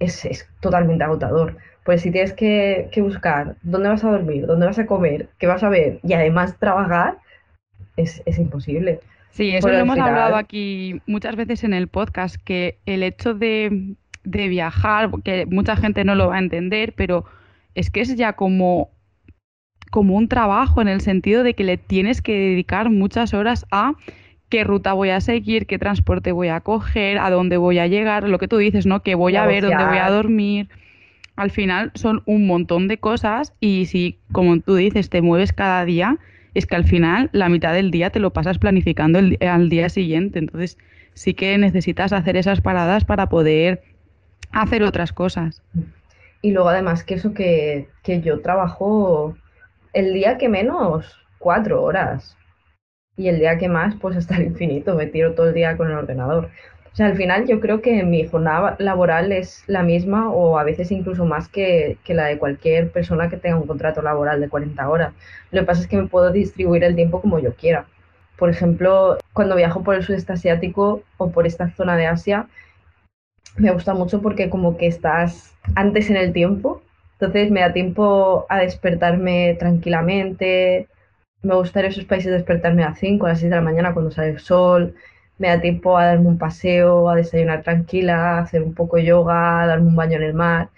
es, 0.00 0.44
totalmente 0.60 1.04
agotador. 1.04 1.56
Pues 1.84 2.02
si 2.02 2.10
tienes 2.10 2.32
que, 2.32 2.90
buscar 2.96 3.54
dónde 3.62 3.90
vas 3.90 4.02
a 4.02 4.10
dormir, 4.10 4.44
dónde 4.44 4.66
vas 4.66 4.80
a 4.80 4.86
comer, 4.86 5.28
qué 5.38 5.46
vas 5.46 5.62
a 5.62 5.68
ver 5.68 6.00
y 6.02 6.14
además 6.14 6.58
trabajar, 6.58 7.18
es, 7.96 8.24
es 8.26 8.38
imposible. 8.38 8.98
Sí, 9.30 9.54
eso 9.54 9.68
lo 9.68 9.78
hemos 9.78 9.98
hablado 10.00 10.34
aquí 10.34 11.00
muchas 11.06 11.36
veces 11.36 11.62
en 11.62 11.72
el 11.72 11.86
podcast, 11.86 12.34
que 12.42 12.80
el 12.86 13.04
hecho 13.04 13.34
de, 13.34 13.94
viajar, 14.24 15.10
que 15.22 15.46
mucha 15.46 15.76
gente 15.76 16.02
no 16.02 16.16
lo 16.16 16.30
va 16.30 16.36
a 16.36 16.40
entender, 16.40 16.92
pero 16.96 17.24
es 17.76 17.92
que 17.92 18.00
es 18.00 18.16
ya 18.16 18.32
como, 18.32 18.90
como 19.90 20.16
un 20.16 20.28
trabajo 20.28 20.80
en 20.80 20.88
el 20.88 21.00
sentido 21.00 21.42
de 21.42 21.54
que 21.54 21.64
le 21.64 21.76
tienes 21.76 22.22
que 22.22 22.32
dedicar 22.32 22.90
muchas 22.90 23.34
horas 23.34 23.66
a 23.70 23.94
qué 24.48 24.64
ruta 24.64 24.92
voy 24.92 25.10
a 25.10 25.20
seguir, 25.20 25.66
qué 25.66 25.78
transporte 25.78 26.32
voy 26.32 26.48
a 26.48 26.60
coger, 26.60 27.18
a 27.18 27.30
dónde 27.30 27.56
voy 27.56 27.78
a 27.78 27.86
llegar, 27.86 28.28
lo 28.28 28.38
que 28.38 28.48
tú 28.48 28.58
dices, 28.58 28.86
¿no? 28.86 29.02
Que 29.02 29.14
voy 29.14 29.36
a 29.36 29.46
ver, 29.46 29.64
dónde 29.64 29.84
voy 29.84 29.98
a 29.98 30.10
dormir. 30.10 30.68
Al 31.34 31.50
final 31.50 31.90
son 31.94 32.22
un 32.26 32.46
montón 32.46 32.88
de 32.88 32.98
cosas 32.98 33.52
y 33.60 33.86
si, 33.86 34.18
como 34.32 34.58
tú 34.60 34.76
dices, 34.76 35.10
te 35.10 35.20
mueves 35.20 35.52
cada 35.52 35.84
día, 35.84 36.18
es 36.54 36.66
que 36.66 36.76
al 36.76 36.84
final 36.84 37.28
la 37.32 37.48
mitad 37.48 37.74
del 37.74 37.90
día 37.90 38.10
te 38.10 38.20
lo 38.20 38.32
pasas 38.32 38.58
planificando 38.58 39.18
el, 39.18 39.36
al 39.40 39.68
día 39.68 39.88
siguiente. 39.88 40.38
Entonces 40.38 40.78
sí 41.12 41.34
que 41.34 41.58
necesitas 41.58 42.12
hacer 42.12 42.36
esas 42.36 42.60
paradas 42.60 43.04
para 43.04 43.28
poder 43.28 43.82
hacer 44.52 44.82
otras 44.82 45.12
cosas. 45.12 45.62
Y 46.40 46.52
luego 46.52 46.68
además 46.68 47.04
que 47.04 47.14
eso 47.14 47.34
que, 47.34 47.88
que 48.02 48.20
yo 48.20 48.40
trabajo 48.40 49.36
el 49.96 50.12
día 50.12 50.36
que 50.36 50.50
menos 50.50 51.18
cuatro 51.38 51.82
horas 51.82 52.36
y 53.16 53.28
el 53.28 53.38
día 53.38 53.56
que 53.56 53.68
más 53.68 53.94
pues 53.96 54.16
hasta 54.20 54.36
el 54.36 54.44
infinito, 54.44 54.94
me 54.94 55.06
tiro 55.06 55.34
todo 55.34 55.48
el 55.48 55.54
día 55.54 55.76
con 55.76 55.88
el 55.88 55.96
ordenador. 55.96 56.50
O 56.92 56.96
sea, 56.96 57.06
al 57.06 57.16
final 57.16 57.46
yo 57.46 57.60
creo 57.60 57.82
que 57.82 58.02
mi 58.04 58.26
jornada 58.26 58.76
laboral 58.78 59.32
es 59.32 59.64
la 59.66 59.82
misma 59.82 60.30
o 60.30 60.58
a 60.58 60.64
veces 60.64 60.90
incluso 60.90 61.26
más 61.26 61.48
que, 61.48 61.98
la 62.08 62.26
de 62.26 62.38
cualquier 62.38 62.90
persona 62.90 63.28
que 63.28 63.36
tenga 63.36 63.58
un 63.58 63.66
contrato 63.66 64.00
laboral 64.00 64.40
de 64.40 64.48
40 64.48 64.88
horas. 64.88 65.12
Lo 65.50 65.60
que 65.60 65.66
pasa 65.66 65.82
es 65.82 65.88
que 65.88 65.98
me 65.98 66.08
puedo 66.08 66.30
distribuir 66.30 66.84
el 66.84 66.94
tiempo 66.94 67.20
como 67.20 67.38
yo 67.38 67.54
quiera. 67.54 67.86
Por 68.38 68.48
ejemplo, 68.50 69.18
cuando 69.34 69.56
viajo 69.56 69.82
por 69.82 69.94
el 69.94 70.04
sudeste 70.04 70.32
asiático 70.34 71.02
o 71.18 71.30
por 71.30 71.46
esta 71.46 71.70
zona 71.72 71.96
de 71.96 72.06
Asia, 72.06 72.48
me 73.56 73.72
gusta 73.72 73.94
mucho 73.94 74.22
porque 74.22 74.48
como 74.50 74.76
que 74.78 74.86
estás 74.86 75.54
antes 75.74 76.08
en 76.10 76.16
el 76.16 76.32
tiempo, 76.32 76.82
entonces 77.18 77.50
me 77.50 77.60
da 77.60 77.72
tiempo 77.72 78.46
a 78.48 78.58
despertarme 78.58 79.56
tranquilamente. 79.58 80.88
Me 81.42 81.54
gusta 81.54 81.80
en 81.80 81.86
esos 81.86 82.04
países 82.04 82.32
despertarme 82.32 82.84
a 82.84 82.94
5, 82.94 83.26
a 83.26 83.30
las 83.30 83.40
6 83.40 83.50
de 83.50 83.56
la 83.56 83.62
mañana 83.62 83.92
cuando 83.94 84.10
sale 84.10 84.30
el 84.30 84.40
sol 84.40 84.94
me 85.38 85.48
da 85.48 85.60
tiempo 85.60 85.96
a 85.96 86.06
darme 86.06 86.28
un 86.28 86.38
paseo, 86.38 87.08
a 87.10 87.16
desayunar 87.16 87.62
tranquila, 87.62 88.38
a 88.38 88.40
hacer 88.40 88.62
un 88.62 88.74
poco 88.74 88.96
de 88.96 89.04
yoga, 89.04 89.62
a 89.62 89.66
darme 89.66 89.88
un 89.88 89.96
baño 89.96 90.16
en 90.16 90.22
el 90.22 90.34
mar. 90.34 90.70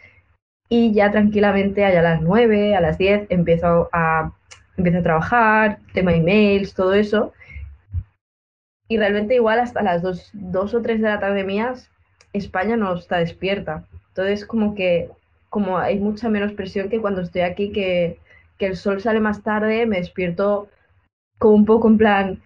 Y 0.68 0.92
ya 0.92 1.10
tranquilamente, 1.10 1.84
allá 1.84 2.00
a 2.00 2.02
las 2.02 2.22
9, 2.22 2.76
a 2.76 2.80
las 2.80 2.98
10, 2.98 3.26
empiezo 3.30 3.88
a, 3.92 4.32
empiezo 4.76 4.98
a 4.98 5.02
trabajar, 5.02 5.78
tema 5.94 6.12
emails, 6.12 6.74
todo 6.74 6.94
eso. 6.94 7.32
Y 8.88 8.98
realmente 8.98 9.34
igual 9.34 9.60
hasta 9.60 9.82
las 9.82 10.02
2, 10.02 10.74
o 10.74 10.82
3 10.82 11.00
de 11.00 11.08
la 11.08 11.20
tarde 11.20 11.44
mías, 11.44 11.90
España 12.32 12.76
no 12.76 12.94
está 12.94 13.18
despierta. 13.18 13.84
Entonces 14.08 14.44
como 14.44 14.74
que 14.74 15.10
como 15.50 15.78
hay 15.78 15.98
mucha 15.98 16.28
menos 16.28 16.52
presión 16.52 16.88
que 16.88 17.00
cuando 17.00 17.22
estoy 17.22 17.42
aquí, 17.42 17.72
que, 17.72 18.18
que 18.58 18.66
el 18.66 18.76
sol 18.76 19.00
sale 19.00 19.20
más 19.20 19.42
tarde, 19.42 19.86
me 19.86 19.98
despierto 19.98 20.68
como 21.38 21.54
un 21.54 21.64
poco 21.64 21.88
en 21.88 21.98
plan, 21.98 22.42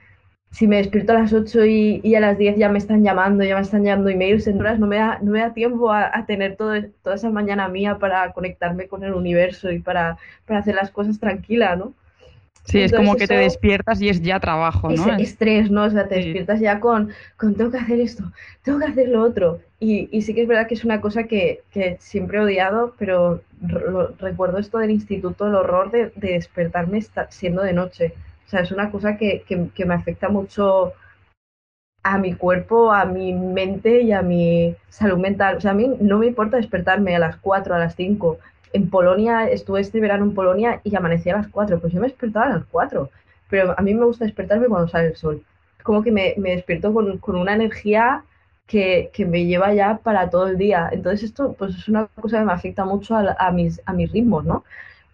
si 0.53 0.67
me 0.67 0.77
despierto 0.77 1.13
a 1.13 1.21
las 1.21 1.33
8 1.33 1.65
y, 1.65 2.15
a 2.15 2.21
las 2.21 2.39
10 2.39 2.57
ya 2.59 2.69
me 2.69 2.79
están 2.79 3.03
llamando, 3.03 3.43
ya 3.43 3.57
me 3.57 3.63
están 3.63 3.85
llamando 3.85 4.11
emails 4.11 4.47
en 4.47 4.61
horas, 4.61 4.79
no 4.79 4.87
me 4.87 4.97
da, 4.97 5.19
no 5.23 5.33
me 5.33 5.41
da 5.41 5.55
tiempo 5.55 5.91
a, 5.91 6.27
tener 6.27 6.57
todo, 6.57 6.75
toda 7.03 7.17
esa 7.17 7.31
mañana 7.31 7.69
mía 7.69 7.99
para 7.99 8.33
conectarme 8.33 8.87
con 8.87 9.03
el 9.03 9.15
universo 9.15 9.71
y 9.73 9.81
para, 9.81 10.19
para 10.47 10.61
hacer 10.61 10.75
las 10.75 10.91
cosas 10.91 11.19
tranquila, 11.19 11.77
¿no? 11.77 11.95
Sí, 12.65 12.81
es 12.81 12.93
como 12.93 13.17
que 13.17 13.27
te 13.27 13.35
despiertas 13.35 14.01
y 14.01 14.09
es 14.09 14.23
ya 14.23 14.39
trabajo, 14.39 14.89
¿no? 14.89 15.15
Es 15.15 15.21
estrés, 15.21 15.71
¿no? 15.71 15.85
O 15.85 15.91
sea, 15.91 16.07
te 16.07 16.17
despiertas 16.17 16.61
ya 16.61 16.79
con, 16.79 17.11
con, 17.37 17.55
tengo 17.55 17.73
que 17.73 17.79
hacer 17.79 18.01
esto, 18.01 18.25
tengo 18.63 18.79
que 18.79 18.85
hacer 18.87 19.09
lo 19.09 19.23
otro. 19.23 19.61
Y, 19.81 20.09
y 20.13 20.23
sí 20.23 20.33
que 20.33 20.43
es 20.43 20.49
verdad 20.49 20.69
que 20.69 20.75
es 20.75 20.85
una 20.85 21.01
cosa 21.01 21.25
que, 21.25 21.63
que 21.73 21.97
siempre 22.01 22.39
he 22.39 22.43
odiado, 22.43 22.95
pero 22.99 23.43
recuerdo 24.19 24.59
esto 24.59 24.79
del 24.79 24.93
instituto, 24.93 25.49
el 25.49 25.57
horror 25.57 25.91
de, 25.91 26.13
de 26.15 26.35
despertarme 26.35 27.05
siendo 27.31 27.63
de 27.63 27.73
noche. 27.73 28.15
O 28.47 28.51
sea, 28.51 28.61
es 28.61 28.71
una 28.71 28.91
cosa 28.91 29.17
que, 29.17 29.43
que, 29.47 29.69
que 29.75 29.85
me 29.85 29.95
afecta 29.95 30.29
mucho 30.29 30.93
a 32.05 32.19
mi 32.19 32.35
cuerpo, 32.35 32.93
a 32.93 33.05
mi 33.05 33.33
mente 33.33 34.03
y 34.03 34.13
a 34.13 34.23
mi 34.23 34.77
salud 34.89 35.19
mental. 35.19 35.57
O 35.57 35.61
sea, 35.61 35.73
a 35.73 35.75
mí 35.75 35.91
no 36.01 36.19
me 36.19 36.27
importa 36.27 36.57
despertarme 36.57 37.15
a 37.17 37.19
las 37.19 37.37
4, 37.37 37.75
a 37.75 37.79
las 37.79 37.95
5, 37.97 38.39
en 38.73 38.91
Polonia, 38.91 39.49
estuve 39.49 39.81
este 39.81 40.01
verano 40.01 40.25
en 40.25 40.35
Polonia 40.35 40.81
y 40.85 40.95
amanecía 40.97 41.35
a 41.35 41.39
las 41.39 41.49
4, 41.49 41.81
pues 41.81 41.93
yo 41.93 42.01
me 42.01 42.09
despertaba 42.09 42.47
a 42.47 42.57
las 42.57 42.65
4, 42.67 43.11
pero 43.51 43.75
a 43.79 43.83
mí 43.83 43.95
me 43.95 44.05
gusta 44.05 44.25
despertarme 44.25 44.69
cuando 44.69 44.89
sale 44.89 45.09
el 45.09 45.17
sol. 45.17 45.43
Como 45.83 46.03
que 46.03 46.13
me, 46.13 46.35
me 46.39 46.51
despierto 46.57 46.93
con, 46.93 47.19
con, 47.19 47.37
una 47.37 47.55
energía 47.55 48.25
que, 48.67 49.11
que, 49.13 49.27
me 49.27 49.45
lleva 49.47 49.75
ya 49.75 49.99
para 49.99 50.31
todo 50.31 50.49
el 50.49 50.57
día. 50.59 50.89
Entonces 50.93 51.25
esto 51.25 51.55
pues 51.59 51.77
es 51.77 51.89
una 51.89 52.07
cosa 52.07 52.39
que 52.39 52.45
me 52.45 52.53
afecta 52.53 52.85
mucho 52.85 53.17
a, 53.17 53.37
a, 53.39 53.51
mis, 53.51 53.81
a 53.87 53.93
mis 53.93 54.11
ritmos, 54.13 54.45
¿no? 54.45 54.65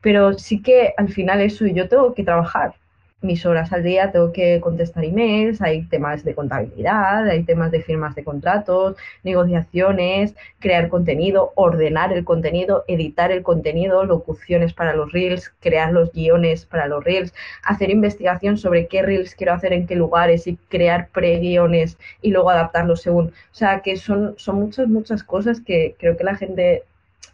Pero 0.01 0.35
sí 0.35 0.63
que 0.63 0.95
al 0.97 1.09
final 1.09 1.41
eso, 1.41 1.67
yo 1.67 1.89
tengo 1.89 2.15
que 2.15 2.25
trabajar, 2.25 2.75
mis 3.21 3.45
horas 3.47 3.73
al 3.73 3.83
día 3.83 4.13
tengo 4.13 4.33
que 4.33 4.61
contestar 4.61 5.05
emails, 5.05 5.61
hay 5.61 5.83
temas 5.87 6.25
de 6.25 6.35
contabilidad, 6.35 7.27
hay 7.27 7.43
temas 7.43 7.73
de 7.73 7.83
firmas 7.83 8.15
de 8.15 8.23
contratos, 8.23 8.97
negociaciones, 9.25 10.35
crear 10.61 10.89
contenido, 10.89 11.53
ordenar 11.57 12.13
el 12.13 12.25
contenido, 12.25 12.85
editar 12.87 13.33
el 13.33 13.43
contenido, 13.43 14.05
locuciones 14.05 14.73
para 14.73 14.95
los 14.95 15.11
reels, 15.13 15.53
crear 15.61 15.93
los 15.93 16.13
guiones 16.13 16.65
para 16.65 16.87
los 16.87 17.03
reels, 17.03 17.35
hacer 17.65 17.91
investigación 17.91 18.57
sobre 18.57 18.87
qué 18.87 19.03
reels 19.03 19.35
quiero 19.35 19.53
hacer 19.53 19.73
en 19.73 19.87
qué 19.87 19.97
lugares 19.97 20.47
y 20.47 20.57
crear 20.69 21.09
pre-guiones 21.09 21.99
y 22.23 22.31
luego 22.31 22.51
adaptarlos 22.51 23.03
según. 23.03 23.29
O 23.29 23.55
sea, 23.55 23.81
que 23.81 23.97
son, 23.97 24.35
son 24.39 24.57
muchas, 24.61 24.87
muchas 24.89 25.25
cosas 25.25 25.61
que 25.61 25.97
creo 25.99 26.17
que 26.17 26.25
la 26.25 26.37
gente 26.37 26.85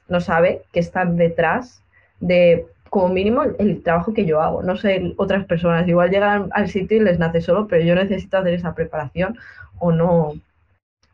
no 0.08 0.20
sabe 0.20 0.62
que 0.72 0.80
están 0.80 1.16
detrás 1.16 1.82
de 2.20 2.66
como 2.94 3.08
mínimo 3.08 3.42
el 3.42 3.82
trabajo 3.82 4.14
que 4.14 4.24
yo 4.24 4.40
hago. 4.40 4.62
No 4.62 4.76
sé, 4.76 5.14
otras 5.16 5.44
personas 5.46 5.88
igual 5.88 6.10
llegan 6.10 6.48
al 6.52 6.68
sitio 6.68 6.98
y 6.98 7.00
les 7.00 7.18
nace 7.18 7.40
solo, 7.40 7.66
pero 7.66 7.84
yo 7.84 7.96
necesito 7.96 8.38
hacer 8.38 8.54
esa 8.54 8.72
preparación 8.72 9.36
o 9.80 9.90
no, 9.90 10.34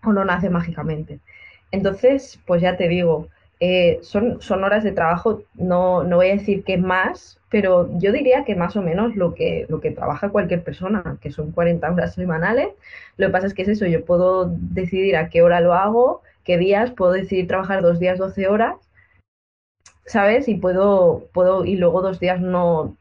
o 0.04 0.12
no 0.12 0.22
nace 0.26 0.50
mágicamente. 0.50 1.20
Entonces, 1.70 2.38
pues 2.46 2.60
ya 2.60 2.76
te 2.76 2.86
digo, 2.86 3.28
eh, 3.60 3.98
son, 4.02 4.42
son 4.42 4.62
horas 4.62 4.84
de 4.84 4.92
trabajo, 4.92 5.40
no, 5.54 6.04
no 6.04 6.16
voy 6.16 6.28
a 6.28 6.36
decir 6.36 6.64
que 6.64 6.76
más, 6.76 7.40
pero 7.48 7.88
yo 7.98 8.12
diría 8.12 8.44
que 8.44 8.56
más 8.56 8.76
o 8.76 8.82
menos 8.82 9.16
lo 9.16 9.32
que, 9.32 9.64
lo 9.70 9.80
que 9.80 9.90
trabaja 9.90 10.28
cualquier 10.28 10.62
persona, 10.62 11.16
que 11.22 11.30
son 11.30 11.50
40 11.50 11.90
horas 11.90 12.14
semanales. 12.14 12.68
Lo 13.16 13.28
que 13.28 13.32
pasa 13.32 13.46
es 13.46 13.54
que 13.54 13.62
es 13.62 13.68
eso, 13.68 13.86
yo 13.86 14.04
puedo 14.04 14.54
decidir 14.54 15.16
a 15.16 15.30
qué 15.30 15.40
hora 15.40 15.62
lo 15.62 15.72
hago, 15.72 16.20
qué 16.44 16.58
días, 16.58 16.90
puedo 16.90 17.12
decidir 17.12 17.46
trabajar 17.48 17.80
dos 17.80 17.98
días 17.98 18.18
12 18.18 18.48
horas 18.48 18.89
¿sabes? 20.06 20.48
Y 20.48 20.56
puedo, 20.56 21.28
puedo, 21.32 21.64
y 21.64 21.76
luego 21.76 22.02
dos 22.02 22.20
días 22.20 22.40
no, 22.40 22.96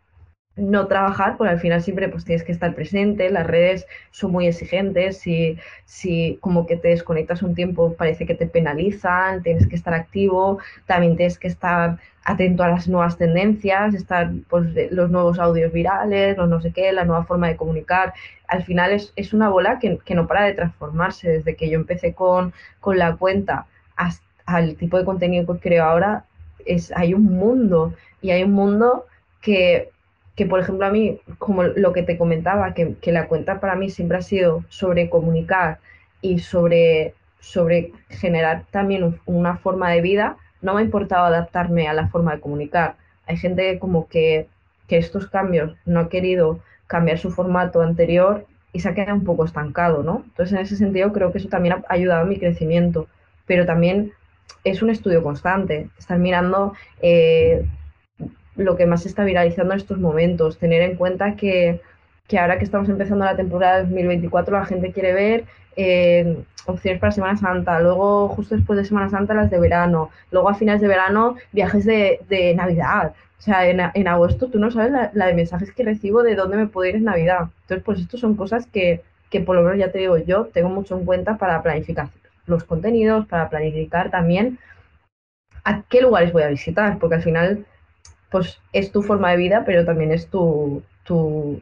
no 0.60 0.88
trabajar, 0.88 1.38
porque 1.38 1.54
al 1.54 1.60
final 1.60 1.82
siempre 1.82 2.10
pues 2.10 2.26
tienes 2.26 2.44
que 2.44 2.52
estar 2.52 2.76
presente, 2.76 3.30
las 3.30 3.48
redes 3.48 3.88
son 4.12 4.32
muy 4.32 4.48
exigentes, 4.48 5.18
si, 5.18 5.58
si 5.86 6.38
como 6.42 6.66
que 6.68 6.78
te 6.78 6.90
desconectas 6.90 7.42
un 7.42 7.56
tiempo 7.56 7.94
parece 7.94 8.26
que 8.26 8.36
te 8.36 8.48
penalizan, 8.48 9.44
tienes 9.44 9.68
que 9.68 9.76
estar 9.76 9.94
activo, 9.94 10.60
también 10.86 11.16
tienes 11.16 11.38
que 11.40 11.48
estar 11.48 12.00
atento 12.26 12.64
a 12.64 12.70
las 12.70 12.88
nuevas 12.88 13.18
tendencias, 13.18 13.96
estar 13.96 14.32
pues 14.50 14.92
los 14.92 15.10
nuevos 15.10 15.40
audios 15.40 15.72
virales, 15.72 16.38
los 16.38 16.50
no 16.50 16.62
sé 16.62 16.72
qué, 16.72 16.92
la 16.92 17.06
nueva 17.06 17.26
forma 17.26 17.48
de 17.48 17.56
comunicar. 17.56 18.14
Al 18.48 18.64
final 18.64 18.92
es, 18.92 19.14
es 19.16 19.34
una 19.34 19.50
bola 19.50 19.80
que, 19.80 19.98
que, 20.06 20.16
no 20.16 20.28
para 20.28 20.44
de 20.46 20.54
transformarse. 20.54 21.30
Desde 21.30 21.56
que 21.56 21.70
yo 21.70 21.80
empecé 21.80 22.14
con, 22.14 22.54
con 22.80 22.98
la 22.98 23.16
cuenta 23.16 23.66
hasta 23.96 24.60
el 24.60 24.76
tipo 24.76 24.98
de 24.98 25.06
contenido 25.06 25.54
que 25.56 25.60
creo 25.60 25.86
ahora, 25.86 26.26
es, 26.66 26.92
hay 26.96 27.14
un 27.14 27.26
mundo 27.26 27.94
y 28.22 28.32
hay 28.32 28.44
un 28.44 28.52
mundo 28.52 29.06
que, 29.42 29.90
que, 30.36 30.46
por 30.46 30.60
ejemplo, 30.60 30.86
a 30.86 30.92
mí, 30.92 31.20
como 31.38 31.64
lo 31.64 31.94
que 31.94 32.04
te 32.04 32.18
comentaba, 32.18 32.74
que, 32.74 32.96
que 33.02 33.12
la 33.12 33.28
cuenta 33.28 33.60
para 33.60 33.76
mí 33.76 33.90
siempre 33.90 34.18
ha 34.18 34.22
sido 34.22 34.64
sobre 34.70 35.10
comunicar 35.10 35.80
y 36.22 36.40
sobre, 36.40 37.14
sobre 37.40 37.92
generar 38.10 38.66
también 38.72 39.20
una 39.26 39.58
forma 39.58 39.92
de 39.92 40.02
vida, 40.02 40.38
no 40.62 40.74
me 40.74 40.82
ha 40.82 40.84
importado 40.84 41.26
adaptarme 41.26 41.88
a 41.88 41.94
la 41.94 42.08
forma 42.10 42.36
de 42.36 42.42
comunicar. 42.42 42.96
Hay 43.26 43.38
gente 43.38 43.80
como 43.80 44.08
que, 44.08 44.48
que 44.88 44.98
estos 44.98 45.28
cambios 45.28 45.76
no 45.86 46.02
ha 46.02 46.10
querido 46.10 46.60
cambiar 46.88 47.20
su 47.20 47.32
formato 47.32 47.82
anterior 47.82 48.46
y 48.74 48.80
se 48.80 48.90
ha 48.90 48.94
quedado 48.94 49.16
un 49.16 49.24
poco 49.24 49.46
estancado, 49.46 50.04
¿no? 50.04 50.24
Entonces, 50.26 50.54
en 50.54 50.60
ese 50.60 50.76
sentido, 50.76 51.14
creo 51.14 51.32
que 51.32 51.38
eso 51.38 51.50
también 51.50 51.76
ha 51.76 51.84
ayudado 51.90 52.22
a 52.22 52.26
mi 52.26 52.38
crecimiento, 52.38 53.08
pero 53.46 53.66
también 53.66 54.12
es 54.64 54.82
un 54.82 54.90
estudio 54.90 55.24
constante, 55.24 55.90
estar 55.98 56.18
mirando 56.20 56.74
eh, 57.02 57.66
lo 58.56 58.76
que 58.76 58.86
más 58.86 59.04
se 59.04 59.10
está 59.10 59.24
viralizando 59.24 59.74
en 59.74 59.80
estos 59.80 60.00
momentos, 60.00 60.58
tener 60.58 60.82
en 60.82 60.98
cuenta 60.98 61.36
que, 61.36 61.82
ahora 62.38 62.58
que 62.58 62.66
estamos 62.66 62.90
empezando 62.90 63.26
la 63.26 63.36
temporada 63.36 63.84
2024 63.84 64.60
la 64.60 64.66
gente 64.66 64.92
quiere 64.92 65.14
ver 65.14 65.46
eh, 65.76 66.44
opciones 66.66 67.00
para 67.00 67.12
Semana 67.12 67.38
Santa, 67.38 67.80
luego 67.80 68.28
justo 68.30 68.56
después 68.56 68.78
de 68.78 68.86
Semana 68.86 69.10
Santa 69.10 69.34
las 69.34 69.50
de 69.50 69.60
verano, 69.60 70.10
luego 70.32 70.50
a 70.50 70.56
finales 70.56 70.82
de 70.82 70.88
verano 70.88 71.36
viajes 71.52 71.86
de, 71.86 72.54
Navidad. 72.56 73.14
O 73.40 73.42
sea, 73.42 73.70
en, 73.70 74.08
agosto 74.08 74.50
tú 74.50 74.60
no 74.60 74.70
sabes 74.70 74.92
la, 74.92 75.26
de 75.26 75.34
mensajes 75.34 75.72
que 75.72 75.84
recibo 75.84 76.24
de 76.24 76.36
dónde 76.36 76.58
me 76.58 76.68
puedo 76.68 76.90
ir 76.90 76.98
en 76.98 77.06
Navidad. 77.06 77.48
Entonces, 77.62 77.84
pues 77.86 78.00
esto 78.02 78.18
son 78.18 78.36
cosas 78.36 78.68
que, 78.68 79.02
que 79.30 79.40
por 79.40 79.56
lo 79.56 79.62
menos 79.62 79.78
ya 79.80 79.92
te 79.92 80.00
digo 80.00 80.18
yo, 80.18 80.48
tengo 80.48 80.68
mucho 80.68 80.98
en 80.98 81.06
cuenta 81.06 81.38
para 81.38 81.64
planificar 81.64 82.10
los 82.50 82.64
contenidos, 82.64 83.26
para 83.28 83.50
planificar 83.50 84.12
también 84.12 84.60
a 85.64 85.84
qué 85.84 86.02
lugares 86.02 86.34
voy 86.34 86.44
a 86.44 86.50
visitar, 86.50 86.98
porque 87.00 87.16
al 87.16 87.24
final 87.24 87.66
pues 88.30 88.60
es 88.74 88.92
tu 88.92 89.02
forma 89.02 89.32
de 89.32 89.38
vida, 89.38 89.64
pero 89.66 89.86
también 89.86 90.12
es 90.12 90.28
tu, 90.28 90.84
tu, 91.04 91.62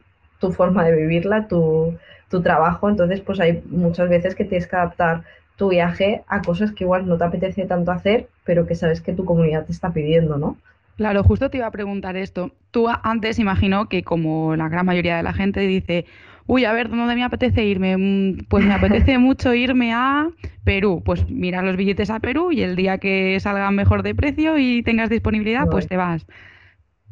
forma 0.52 0.84
de 0.84 0.96
vivirla, 0.96 1.48
tu, 1.48 1.96
tu, 2.30 2.42
trabajo, 2.42 2.88
entonces 2.88 3.20
pues 3.20 3.40
hay 3.40 3.62
muchas 3.66 4.08
veces 4.08 4.34
que 4.34 4.44
tienes 4.44 4.66
que 4.66 4.76
adaptar 4.76 5.24
tu 5.56 5.70
viaje 5.70 6.22
a 6.28 6.42
cosas 6.42 6.72
que 6.72 6.84
igual 6.84 7.06
no 7.06 7.18
te 7.18 7.24
apetece 7.24 7.66
tanto 7.66 7.90
hacer, 7.90 8.28
pero 8.44 8.66
que 8.66 8.74
sabes 8.74 9.00
que 9.00 9.12
tu 9.12 9.24
comunidad 9.24 9.64
te 9.64 9.72
está 9.72 9.90
pidiendo, 9.90 10.36
¿no? 10.36 10.56
Claro, 10.96 11.22
justo 11.22 11.48
te 11.48 11.58
iba 11.58 11.66
a 11.66 11.70
preguntar 11.70 12.16
esto. 12.16 12.50
Tú 12.70 12.88
antes 12.88 13.38
imagino 13.38 13.88
que 13.88 14.02
como 14.02 14.56
la 14.56 14.68
gran 14.68 14.84
mayoría 14.84 15.16
de 15.16 15.22
la 15.22 15.32
gente 15.32 15.60
dice, 15.60 16.06
uy, 16.48 16.64
a 16.64 16.72
ver, 16.72 16.88
¿dónde 16.88 17.14
me 17.14 17.22
apetece 17.24 17.64
irme? 17.64 17.96
Mm, 17.96 18.46
pues 18.48 18.64
me 18.64 18.74
apetece 18.74 19.18
mucho 19.18 19.54
irme 19.54 19.92
a 19.92 20.28
Perú. 20.64 21.02
Pues 21.04 21.28
mira 21.30 21.62
los 21.62 21.76
billetes 21.76 22.10
a 22.10 22.20
Perú 22.20 22.50
y 22.52 22.62
el 22.62 22.74
día 22.74 22.98
que 22.98 23.38
salgan 23.40 23.76
mejor 23.76 24.02
de 24.02 24.14
precio 24.14 24.58
y 24.58 24.82
tengas 24.82 25.10
disponibilidad, 25.10 25.68
pues 25.70 25.86
te 25.86 25.96
vas. 25.96 26.26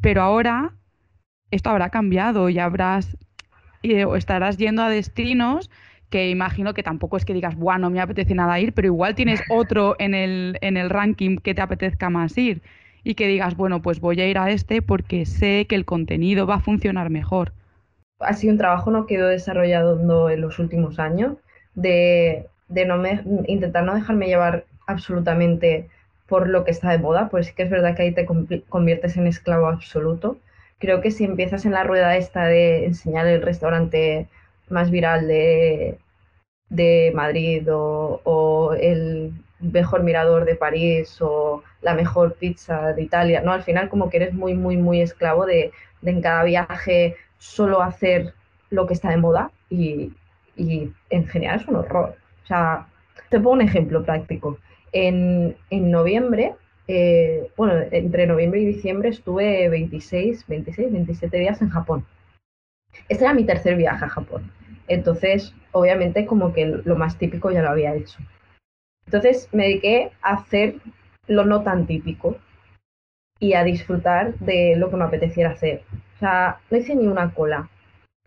Pero 0.01 0.21
ahora 0.23 0.73
esto 1.51 1.69
habrá 1.69 1.89
cambiado 1.89 2.49
y 2.49 2.59
habrás 2.59 3.17
eh, 3.83 4.05
o 4.05 4.15
estarás 4.15 4.57
yendo 4.57 4.83
a 4.83 4.89
destinos 4.89 5.69
que 6.09 6.29
imagino 6.29 6.73
que 6.73 6.83
tampoco 6.83 7.17
es 7.17 7.25
que 7.25 7.33
digas, 7.33 7.55
bueno, 7.55 7.81
no 7.81 7.89
me 7.91 8.01
apetece 8.01 8.33
nada 8.35 8.59
ir, 8.59 8.73
pero 8.73 8.87
igual 8.87 9.15
tienes 9.15 9.43
otro 9.49 9.95
en 9.99 10.15
el, 10.15 10.57
en 10.61 10.77
el 10.77 10.89
ranking 10.89 11.37
que 11.37 11.53
te 11.55 11.61
apetezca 11.61 12.09
más 12.09 12.37
ir 12.37 12.63
y 13.03 13.15
que 13.15 13.27
digas, 13.27 13.55
bueno, 13.57 13.81
pues 13.81 13.99
voy 13.99 14.19
a 14.21 14.27
ir 14.27 14.37
a 14.37 14.51
este 14.51 14.81
porque 14.81 15.25
sé 15.25 15.67
que 15.69 15.75
el 15.75 15.85
contenido 15.85 16.47
va 16.47 16.55
a 16.55 16.59
funcionar 16.61 17.09
mejor 17.09 17.53
ha 18.19 18.33
sido 18.33 18.53
un 18.53 18.57
trabajo 18.57 18.91
¿no? 18.91 19.05
que 19.05 19.15
he 19.15 19.21
desarrollando 19.21 20.29
en 20.29 20.41
los 20.41 20.59
últimos 20.59 20.99
años 20.99 21.37
de, 21.75 22.47
no 22.69 22.97
me, 22.97 23.21
intentar 23.47 23.83
no 23.83 23.95
dejarme 23.95 24.27
llevar 24.27 24.65
absolutamente 24.87 25.89
por 26.27 26.49
lo 26.49 26.65
que 26.65 26.71
está 26.71 26.91
de 26.91 26.97
moda, 26.97 27.29
pues 27.29 27.47
sí 27.47 27.53
que 27.53 27.63
es 27.63 27.69
verdad 27.69 27.95
que 27.95 28.03
ahí 28.03 28.13
te 28.13 28.25
conviertes 28.25 29.15
en 29.17 29.27
esclavo 29.27 29.67
absoluto. 29.67 30.37
Creo 30.79 31.01
que 31.01 31.11
si 31.11 31.23
empiezas 31.23 31.65
en 31.65 31.71
la 31.71 31.83
rueda 31.83 32.17
esta 32.17 32.45
de 32.45 32.85
enseñar 32.85 33.27
el 33.27 33.41
restaurante 33.41 34.27
más 34.69 34.91
viral 34.91 35.27
de, 35.27 35.97
de 36.69 37.11
Madrid 37.15 37.71
o, 37.73 38.21
o, 38.23 38.73
el 38.73 39.31
mejor 39.59 40.03
mirador 40.03 40.45
de 40.45 40.55
París 40.55 41.17
o 41.21 41.63
la 41.81 41.93
mejor 41.93 42.35
pizza 42.35 42.93
de 42.93 43.03
Italia, 43.03 43.41
¿no? 43.41 43.53
Al 43.53 43.63
final 43.63 43.89
como 43.89 44.09
que 44.09 44.17
eres 44.17 44.33
muy, 44.33 44.53
muy, 44.53 44.77
muy 44.77 45.01
esclavo 45.01 45.45
de, 45.45 45.71
de 46.01 46.11
en 46.11 46.21
cada 46.21 46.43
viaje 46.43 47.15
solo 47.37 47.81
hacer 47.81 48.33
lo 48.69 48.85
que 48.87 48.93
está 48.93 49.09
de 49.09 49.17
moda 49.17 49.51
y, 49.69 50.11
en 50.57 51.27
general 51.27 51.59
es 51.59 51.67
un 51.67 51.75
horror. 51.75 52.15
O 52.43 52.47
sea, 52.47 52.87
te 53.29 53.37
pongo 53.37 53.51
un 53.51 53.61
ejemplo 53.61 54.03
práctico. 54.03 54.57
En, 54.91 55.55
noviembre, 55.69 56.55
eh, 56.87 57.51
bueno, 57.55 57.75
entre 57.91 58.25
noviembre 58.25 58.61
y 58.61 58.65
diciembre 58.65 59.09
estuve 59.09 59.69
26, 59.69 60.47
26, 60.47 60.91
27 60.91 61.37
días 61.37 61.61
en 61.61 61.69
Japón. 61.69 62.05
Este 63.09 63.23
era 63.23 63.33
mi 63.33 63.43
tercer 63.43 63.75
viaje 63.75 64.05
a 64.05 64.09
Japón. 64.09 64.51
Entonces, 64.87 65.53
obviamente, 65.71 66.25
como 66.25 66.53
que 66.53 66.65
lo 66.65 66.95
más 66.95 67.17
típico 67.17 67.51
ya 67.51 67.61
lo 67.61 67.69
había 67.69 67.93
hecho. 67.93 68.17
Entonces, 69.05 69.49
me 69.51 69.63
dediqué 69.63 70.11
a 70.21 70.33
hacer 70.33 70.75
lo 71.27 71.45
no 71.45 71.61
tan 71.61 71.85
típico 71.85 72.37
y 73.39 73.53
a 73.53 73.63
disfrutar 73.63 74.33
de 74.39 74.75
lo 74.77 74.89
que 74.89 74.97
me 74.97 75.05
apeteciera 75.05 75.51
hacer. 75.51 75.81
O 76.15 76.19
sea, 76.19 76.57
no 76.69 76.77
hice 76.77 76.95
ni 76.95 77.07
una 77.07 77.31
cola. 77.31 77.69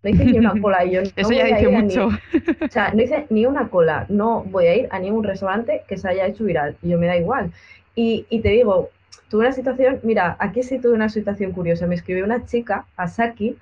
No 0.02 0.10
hice 0.10 0.24
ni 0.24 0.38
una 0.38 0.58
cola. 0.60 0.84
Y 0.84 0.92
yo 0.92 1.02
no 1.02 1.10
Eso 1.16 1.32
ya 1.32 1.44
dice 1.44 1.68
mucho. 1.68 2.06
o 2.08 2.68
sea, 2.68 2.92
no 2.94 3.02
hice 3.02 3.26
ni 3.30 3.46
una 3.46 3.68
cola. 3.68 4.06
No 4.08 4.44
voy 4.44 4.66
a 4.66 4.76
ir 4.76 4.88
a 4.90 4.98
ningún 4.98 5.24
restaurante 5.24 5.82
que 5.88 5.96
se 5.96 6.08
haya 6.08 6.26
hecho 6.26 6.44
viral. 6.44 6.76
Y 6.82 6.90
yo 6.90 6.98
me 6.98 7.06
da 7.06 7.16
igual. 7.16 7.52
Y, 7.94 8.26
y 8.30 8.40
te 8.40 8.50
digo, 8.50 8.90
tuve 9.28 9.40
una 9.42 9.52
situación, 9.52 10.00
mira, 10.02 10.36
aquí 10.38 10.62
sí 10.62 10.78
tuve 10.78 10.92
una 10.92 11.08
situación 11.08 11.52
curiosa. 11.52 11.86
Me 11.86 11.96
escribió 11.96 12.24
una 12.24 12.46
chica, 12.46 12.86
Asaki, 12.96 13.56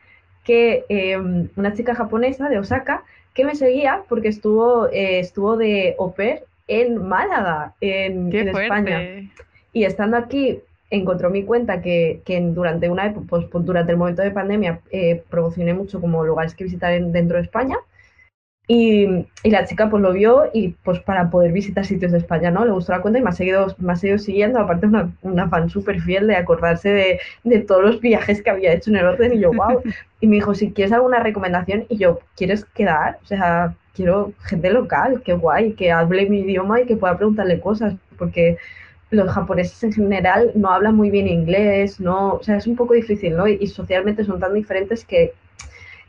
que 0.44 0.84
em, 0.88 1.48
una 1.56 1.72
chica 1.74 1.94
japonesa 1.94 2.48
de 2.48 2.58
Osaka, 2.58 3.04
que 3.34 3.44
me 3.44 3.54
seguía 3.54 4.02
porque 4.08 4.28
estuvo, 4.28 4.88
eh, 4.88 5.20
estuvo 5.20 5.56
de 5.56 5.94
au 5.98 6.14
pair 6.14 6.42
en 6.66 7.06
Málaga, 7.06 7.74
en, 7.80 8.34
en 8.34 8.48
España. 8.48 9.30
Y 9.72 9.84
estando 9.84 10.16
aquí 10.16 10.60
encontró 10.90 11.30
mi 11.30 11.44
cuenta 11.44 11.82
que, 11.82 12.22
que 12.24 12.40
durante 12.40 12.88
una 12.88 13.12
pues, 13.12 13.46
pues, 13.50 13.64
durante 13.64 13.92
el 13.92 13.98
momento 13.98 14.22
de 14.22 14.30
pandemia 14.30 14.80
eh, 14.90 15.22
promocioné 15.28 15.74
mucho 15.74 16.00
como 16.00 16.24
lugares 16.24 16.54
que 16.54 16.64
visitar 16.64 17.00
dentro 17.00 17.36
de 17.36 17.42
España 17.42 17.76
y, 18.70 19.26
y, 19.42 19.50
la 19.50 19.64
chica 19.64 19.88
pues 19.88 20.02
lo 20.02 20.12
vio 20.12 20.50
y 20.52 20.68
pues 20.84 21.00
para 21.00 21.30
poder 21.30 21.52
visitar 21.52 21.86
sitios 21.86 22.12
de 22.12 22.18
España, 22.18 22.50
¿no? 22.50 22.66
Le 22.66 22.72
gustó 22.72 22.92
la 22.92 23.00
cuenta 23.00 23.18
y 23.18 23.22
me 23.22 23.30
ha 23.30 23.32
seguido, 23.32 23.74
me 23.78 23.94
ha 23.94 23.96
seguido 23.96 24.18
siguiendo, 24.18 24.60
aparte 24.60 24.86
una, 24.86 25.10
una 25.22 25.48
fan 25.48 25.70
súper 25.70 26.02
fiel 26.02 26.26
de 26.26 26.36
acordarse 26.36 26.90
de, 26.90 27.20
de, 27.44 27.60
todos 27.60 27.82
los 27.82 28.00
viajes 28.02 28.42
que 28.42 28.50
había 28.50 28.74
hecho 28.74 28.90
en 28.90 28.96
el 28.96 29.06
orden 29.06 29.32
y 29.32 29.40
yo, 29.40 29.52
wow. 29.54 29.82
Y 30.20 30.26
me 30.26 30.36
dijo, 30.36 30.54
si 30.54 30.72
quieres 30.72 30.92
alguna 30.92 31.20
recomendación 31.20 31.86
y 31.88 31.96
yo, 31.96 32.20
¿quieres 32.36 32.66
quedar? 32.66 33.18
O 33.22 33.26
sea, 33.26 33.74
quiero 33.94 34.32
gente 34.42 34.70
local, 34.70 35.22
qué 35.24 35.32
guay, 35.32 35.72
que 35.72 35.90
hable 35.90 36.28
mi 36.28 36.40
idioma 36.40 36.82
y 36.82 36.86
que 36.86 36.96
pueda 36.96 37.16
preguntarle 37.16 37.60
cosas, 37.60 37.94
porque 38.18 38.58
los 39.10 39.30
japoneses 39.30 39.82
en 39.82 39.92
general 39.92 40.52
no 40.54 40.70
hablan 40.70 40.94
muy 40.94 41.10
bien 41.10 41.28
inglés, 41.28 41.98
no, 42.00 42.34
o 42.34 42.42
sea, 42.42 42.56
es 42.56 42.66
un 42.66 42.76
poco 42.76 42.94
difícil, 42.94 43.36
¿no? 43.36 43.48
Y, 43.48 43.66
socialmente 43.66 44.24
son 44.24 44.38
tan 44.38 44.54
diferentes 44.54 45.04
que, 45.04 45.32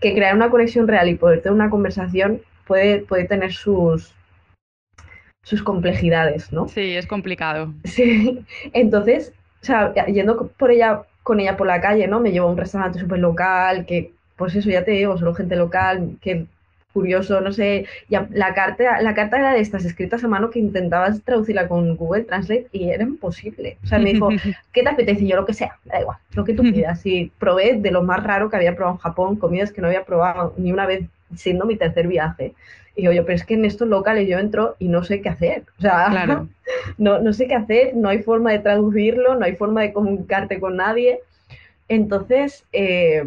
que, 0.01 0.13
crear 0.13 0.35
una 0.35 0.49
conexión 0.49 0.87
real 0.87 1.07
y 1.07 1.15
poder 1.15 1.41
tener 1.41 1.53
una 1.53 1.69
conversación 1.69 2.41
puede, 2.67 2.99
puede 2.99 3.25
tener 3.25 3.53
sus, 3.53 4.13
sus 5.43 5.63
complejidades, 5.63 6.51
¿no? 6.51 6.67
Sí, 6.67 6.95
es 6.95 7.07
complicado. 7.07 7.73
Sí, 7.85 8.45
entonces, 8.73 9.33
o 9.61 9.65
sea, 9.65 9.93
yendo 10.05 10.47
por 10.57 10.71
ella, 10.71 11.03
con 11.23 11.39
ella 11.39 11.55
por 11.57 11.67
la 11.67 11.81
calle, 11.81 12.07
¿no? 12.07 12.19
Me 12.19 12.31
llevo 12.31 12.47
a 12.47 12.51
un 12.51 12.57
restaurante 12.57 12.99
súper 12.99 13.19
local, 13.19 13.85
que, 13.85 14.11
pues 14.35 14.55
eso 14.55 14.69
ya 14.69 14.83
te 14.83 14.91
digo, 14.91 15.17
solo 15.17 15.33
gente 15.33 15.55
local, 15.55 16.17
que 16.21 16.47
curioso, 16.99 17.39
no 17.39 17.53
sé, 17.53 17.85
ya, 18.09 18.27
la, 18.31 18.53
carta, 18.53 19.01
la 19.01 19.13
carta 19.13 19.37
era 19.37 19.53
de 19.53 19.61
estas 19.61 19.85
escritas 19.85 20.21
a 20.21 20.27
mano 20.27 20.49
que 20.49 20.59
intentabas 20.59 21.21
traducirla 21.23 21.69
con 21.69 21.95
Google 21.95 22.25
Translate 22.25 22.67
y 22.73 22.89
era 22.89 23.03
imposible. 23.03 23.77
O 23.85 23.87
sea, 23.87 23.99
me 23.99 24.11
dijo, 24.11 24.27
¿qué 24.73 24.83
te 24.83 24.89
apetece? 24.89 25.25
yo, 25.25 25.37
lo 25.37 25.45
que 25.45 25.53
sea, 25.53 25.77
da 25.85 26.01
igual, 26.01 26.17
lo 26.33 26.43
que 26.43 26.53
tú 26.53 26.63
pidas. 26.73 27.05
Y 27.05 27.31
probé 27.39 27.77
de 27.77 27.91
lo 27.91 28.03
más 28.03 28.21
raro 28.21 28.49
que 28.49 28.57
había 28.57 28.75
probado 28.75 28.97
en 28.97 29.01
Japón, 29.01 29.35
comidas 29.37 29.71
que 29.71 29.79
no 29.79 29.87
había 29.87 30.03
probado 30.03 30.53
ni 30.57 30.73
una 30.73 30.85
vez 30.85 31.05
siendo 31.35 31.65
mi 31.65 31.77
tercer 31.77 32.07
viaje. 32.07 32.53
Y 32.97 33.03
digo 33.03 33.13
yo, 33.13 33.23
pero 33.23 33.35
es 33.37 33.45
que 33.45 33.53
en 33.53 33.63
estos 33.63 33.87
locales 33.87 34.27
yo 34.27 34.39
entro 34.39 34.75
y 34.77 34.89
no 34.89 35.05
sé 35.05 35.21
qué 35.21 35.29
hacer. 35.29 35.63
O 35.77 35.81
sea, 35.81 36.43
no, 36.97 37.19
no 37.19 37.31
sé 37.31 37.47
qué 37.47 37.55
hacer, 37.55 37.95
no 37.95 38.09
hay 38.09 38.23
forma 38.23 38.51
de 38.51 38.59
traducirlo, 38.59 39.35
no 39.35 39.45
hay 39.45 39.55
forma 39.55 39.81
de 39.83 39.93
comunicarte 39.93 40.59
con 40.59 40.75
nadie. 40.75 41.21
Entonces, 41.87 42.65
eh, 42.73 43.23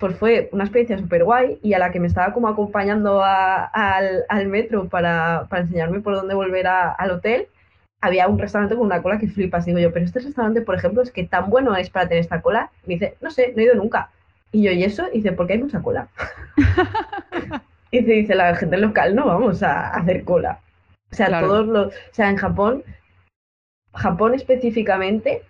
pues 0.00 0.16
fue 0.16 0.48
una 0.52 0.64
experiencia 0.64 0.98
súper 0.98 1.24
guay 1.24 1.58
y 1.62 1.74
a 1.74 1.78
la 1.78 1.92
que 1.92 2.00
me 2.00 2.06
estaba 2.06 2.32
como 2.32 2.48
acompañando 2.48 3.22
al, 3.22 4.24
al, 4.28 4.46
metro 4.48 4.88
para, 4.88 5.46
para, 5.50 5.62
enseñarme 5.62 6.00
por 6.00 6.14
dónde 6.14 6.34
volver 6.34 6.66
a, 6.66 6.90
al 6.90 7.10
hotel, 7.10 7.48
había 8.00 8.26
un 8.26 8.38
restaurante 8.38 8.76
con 8.76 8.86
una 8.86 9.02
cola 9.02 9.18
que 9.18 9.28
flipas. 9.28 9.66
Digo 9.66 9.78
yo, 9.78 9.92
pero 9.92 10.06
este 10.06 10.20
restaurante, 10.20 10.62
por 10.62 10.74
ejemplo, 10.74 11.02
es 11.02 11.10
que 11.10 11.24
tan 11.24 11.50
bueno 11.50 11.76
es 11.76 11.90
para 11.90 12.08
tener 12.08 12.22
esta 12.22 12.40
cola. 12.40 12.70
Y 12.84 12.88
me 12.88 12.94
dice, 12.94 13.16
no 13.20 13.30
sé, 13.30 13.52
no 13.54 13.60
he 13.60 13.66
ido 13.66 13.74
nunca. 13.74 14.10
Y 14.52 14.62
yo, 14.62 14.72
¿y 14.72 14.84
eso? 14.84 15.06
Y 15.12 15.18
dice, 15.18 15.32
porque 15.32 15.52
hay 15.52 15.58
mucha 15.58 15.82
cola. 15.82 16.08
y 17.90 17.98
se 17.98 18.12
dice, 18.12 18.34
la 18.34 18.56
gente 18.56 18.78
local 18.78 19.14
no 19.14 19.26
vamos 19.26 19.62
a 19.62 19.90
hacer 19.90 20.24
cola. 20.24 20.60
O 21.12 21.14
sea, 21.14 21.40
todos 21.40 21.66
los, 21.66 21.88
o 21.88 22.12
sea, 22.12 22.30
en 22.30 22.36
Japón, 22.36 22.84
Japón 23.92 24.32
específicamente, 24.32 25.42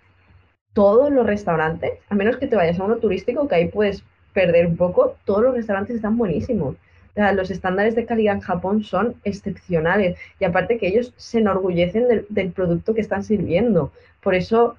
todos 0.73 1.09
los 1.09 1.25
restaurantes, 1.25 1.99
a 2.09 2.15
menos 2.15 2.35
que 2.35 2.47
te 2.47 2.57
vayas 2.57 2.79
a 2.79 2.83
uno 2.83 2.97
turístico, 2.97 3.47
que 3.47 3.55
ahí 3.55 3.67
puedes 3.69 4.03
perder 4.33 4.67
un 4.67 4.77
poco, 4.77 5.15
todos 5.25 5.43
los 5.43 5.55
restaurantes 5.55 5.95
están 5.95 6.17
buenísimos. 6.17 6.75
Los 7.15 7.51
estándares 7.51 7.95
de 7.95 8.05
calidad 8.05 8.35
en 8.35 8.41
Japón 8.41 8.83
son 8.83 9.15
excepcionales 9.25 10.17
y 10.39 10.45
aparte 10.45 10.77
que 10.77 10.87
ellos 10.87 11.13
se 11.17 11.39
enorgullecen 11.39 12.07
del, 12.07 12.25
del, 12.29 12.51
producto 12.51 12.93
que 12.93 13.01
están 13.01 13.23
sirviendo. 13.23 13.91
Por 14.23 14.33
eso 14.33 14.77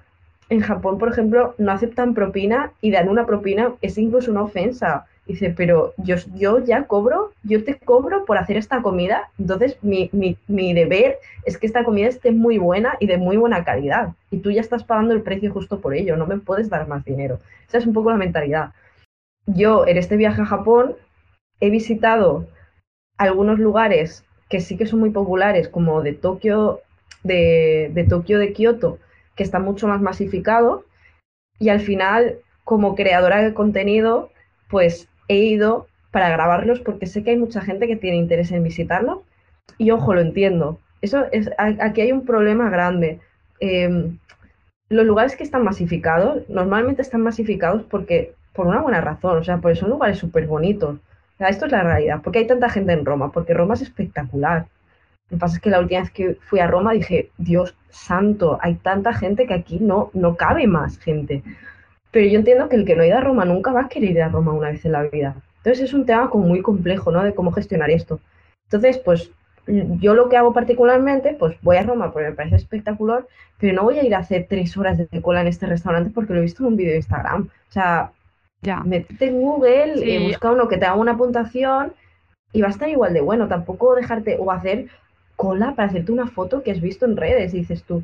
en 0.49 0.61
Japón, 0.61 0.97
por 0.97 1.09
ejemplo, 1.09 1.53
no 1.57 1.71
aceptan 1.71 2.13
propina 2.13 2.71
y 2.81 2.91
dan 2.91 3.09
una 3.09 3.25
propina 3.25 3.73
es 3.81 3.97
incluso 3.97 4.31
una 4.31 4.43
ofensa. 4.43 5.05
Dice, 5.25 5.53
pero 5.55 5.93
yo, 5.97 6.15
yo 6.35 6.59
ya 6.65 6.83
cobro, 6.83 7.31
yo 7.43 7.63
te 7.63 7.75
cobro 7.75 8.25
por 8.25 8.37
hacer 8.37 8.57
esta 8.57 8.81
comida, 8.81 9.29
entonces 9.39 9.77
mi, 9.81 10.09
mi, 10.11 10.35
mi 10.47 10.73
deber 10.73 11.17
es 11.45 11.57
que 11.57 11.65
esta 11.65 11.85
comida 11.85 12.09
esté 12.09 12.31
muy 12.31 12.57
buena 12.57 12.97
y 12.99 13.07
de 13.07 13.17
muy 13.17 13.37
buena 13.37 13.63
calidad. 13.63 14.09
Y 14.31 14.39
tú 14.39 14.51
ya 14.51 14.59
estás 14.59 14.83
pagando 14.83 15.13
el 15.13 15.21
precio 15.21 15.53
justo 15.53 15.79
por 15.79 15.93
ello, 15.93 16.17
no 16.17 16.25
me 16.25 16.39
puedes 16.39 16.69
dar 16.69 16.87
más 16.89 17.05
dinero. 17.05 17.39
Esa 17.69 17.77
es 17.77 17.85
un 17.85 17.93
poco 17.93 18.11
la 18.11 18.17
mentalidad 18.17 18.71
yo 19.45 19.85
en 19.87 19.97
este 19.97 20.17
viaje 20.17 20.41
a 20.41 20.45
Japón 20.45 20.95
he 21.59 21.69
visitado 21.69 22.47
algunos 23.17 23.59
lugares 23.59 24.25
que 24.49 24.59
sí 24.59 24.77
que 24.77 24.85
son 24.85 24.99
muy 24.99 25.09
populares, 25.09 25.67
como 25.67 26.01
de 26.01 26.13
Tokio, 26.13 26.81
de, 27.23 27.89
de 27.93 28.03
Tokio 28.03 28.39
de 28.39 28.53
Kioto, 28.53 28.99
que 29.35 29.43
está 29.43 29.59
mucho 29.59 29.87
más 29.87 30.01
masificado. 30.01 30.85
Y 31.59 31.69
al 31.69 31.79
final, 31.79 32.39
como 32.63 32.95
creadora 32.95 33.41
de 33.41 33.53
contenido, 33.53 34.29
pues 34.69 35.07
he 35.27 35.37
ido 35.37 35.87
para 36.11 36.29
grabarlos 36.29 36.79
porque 36.79 37.07
sé 37.07 37.23
que 37.23 37.31
hay 37.31 37.37
mucha 37.37 37.61
gente 37.61 37.87
que 37.87 37.95
tiene 37.95 38.17
interés 38.17 38.51
en 38.51 38.63
visitarlos. 38.63 39.19
Y 39.77 39.91
ojo, 39.91 40.13
lo 40.13 40.21
entiendo. 40.21 40.79
Eso 41.01 41.25
es, 41.31 41.49
aquí 41.57 42.01
hay 42.01 42.11
un 42.11 42.25
problema 42.25 42.69
grande. 42.69 43.19
Em, 43.59 44.19
los 44.89 45.05
lugares 45.05 45.35
que 45.35 45.43
están 45.43 45.63
masificados, 45.63 46.47
normalmente 46.49 47.01
están 47.01 47.21
masificados 47.21 47.83
porque 47.83 48.35
por 48.53 48.67
una 48.67 48.81
buena 48.81 49.01
razón, 49.01 49.39
o 49.39 49.43
sea, 49.43 49.57
porque 49.57 49.75
son 49.75 49.89
lugares 49.89 50.17
súper 50.17 50.47
bonitos. 50.47 50.95
O 50.95 51.37
sea, 51.37 51.49
esto 51.49 51.65
es 51.65 51.71
la 51.71 51.83
realidad. 51.83 52.21
¿Por 52.21 52.31
qué 52.31 52.39
hay 52.39 52.47
tanta 52.47 52.69
gente 52.69 52.93
en 52.93 53.05
Roma? 53.05 53.31
Porque 53.31 53.53
Roma 53.53 53.73
es 53.73 53.81
espectacular. 53.81 54.67
Lo 55.29 55.37
que 55.37 55.39
pasa 55.39 55.55
es 55.55 55.61
que 55.61 55.69
la 55.69 55.79
última 55.79 56.01
vez 56.01 56.11
que 56.11 56.37
fui 56.41 56.59
a 56.59 56.67
Roma 56.67 56.93
dije, 56.93 57.31
Dios 57.37 57.75
santo, 57.89 58.59
hay 58.61 58.75
tanta 58.75 59.13
gente 59.13 59.47
que 59.47 59.53
aquí 59.53 59.79
no, 59.79 60.11
no 60.13 60.35
cabe 60.35 60.67
más 60.67 60.99
gente. 60.99 61.43
Pero 62.11 62.27
yo 62.27 62.37
entiendo 62.37 62.69
que 62.69 62.75
el 62.75 62.85
que 62.85 62.95
no 62.95 63.01
ha 63.01 63.07
ido 63.07 63.17
a 63.17 63.21
Roma 63.21 63.45
nunca 63.45 63.71
va 63.71 63.81
a 63.81 63.89
querer 63.89 64.11
ir 64.11 64.21
a 64.21 64.29
Roma 64.29 64.53
una 64.53 64.69
vez 64.69 64.85
en 64.85 64.91
la 64.91 65.03
vida. 65.03 65.35
Entonces 65.57 65.85
es 65.85 65.93
un 65.93 66.05
tema 66.05 66.29
como 66.29 66.45
muy 66.45 66.61
complejo, 66.61 67.11
¿no? 67.11 67.23
De 67.23 67.33
cómo 67.33 67.51
gestionar 67.51 67.89
esto. 67.89 68.19
Entonces, 68.65 68.99
pues 68.99 69.31
yo 69.65 70.13
lo 70.13 70.29
que 70.29 70.37
hago 70.37 70.53
particularmente, 70.53 71.35
pues 71.39 71.55
voy 71.61 71.77
a 71.77 71.83
Roma 71.83 72.11
porque 72.11 72.29
me 72.29 72.35
parece 72.35 72.57
espectacular, 72.57 73.25
pero 73.57 73.73
no 73.73 73.83
voy 73.83 73.97
a 73.97 74.03
ir 74.03 74.13
a 74.13 74.19
hacer 74.19 74.45
tres 74.49 74.75
horas 74.77 74.97
de 74.97 75.21
cola 75.21 75.41
en 75.41 75.47
este 75.47 75.65
restaurante 75.65 76.11
porque 76.13 76.33
lo 76.33 76.39
he 76.39 76.43
visto 76.43 76.63
en 76.63 76.67
un 76.67 76.75
vídeo 76.75 76.91
de 76.91 76.97
Instagram. 76.97 77.49
O 77.69 77.71
sea, 77.71 78.11
ya. 78.63 78.79
Métete 78.83 79.27
en 79.27 79.41
Google, 79.41 80.05
y 80.05 80.15
eh, 80.15 80.27
busca 80.27 80.51
uno 80.51 80.67
que 80.67 80.77
te 80.77 80.85
haga 80.85 80.95
una 80.95 81.17
puntuación 81.17 81.93
y 82.51 82.61
va 82.61 82.67
a 82.67 82.71
estar 82.71 82.89
igual 82.89 83.13
de 83.13 83.21
bueno. 83.21 83.47
Tampoco 83.47 83.95
dejarte 83.95 84.37
o 84.39 84.51
hacer 84.51 84.87
cola 85.35 85.73
para 85.75 85.89
hacerte 85.89 86.11
una 86.11 86.27
foto 86.27 86.63
que 86.63 86.71
has 86.71 86.81
visto 86.81 87.05
en 87.05 87.17
redes, 87.17 87.51
dices 87.51 87.83
tú. 87.83 88.03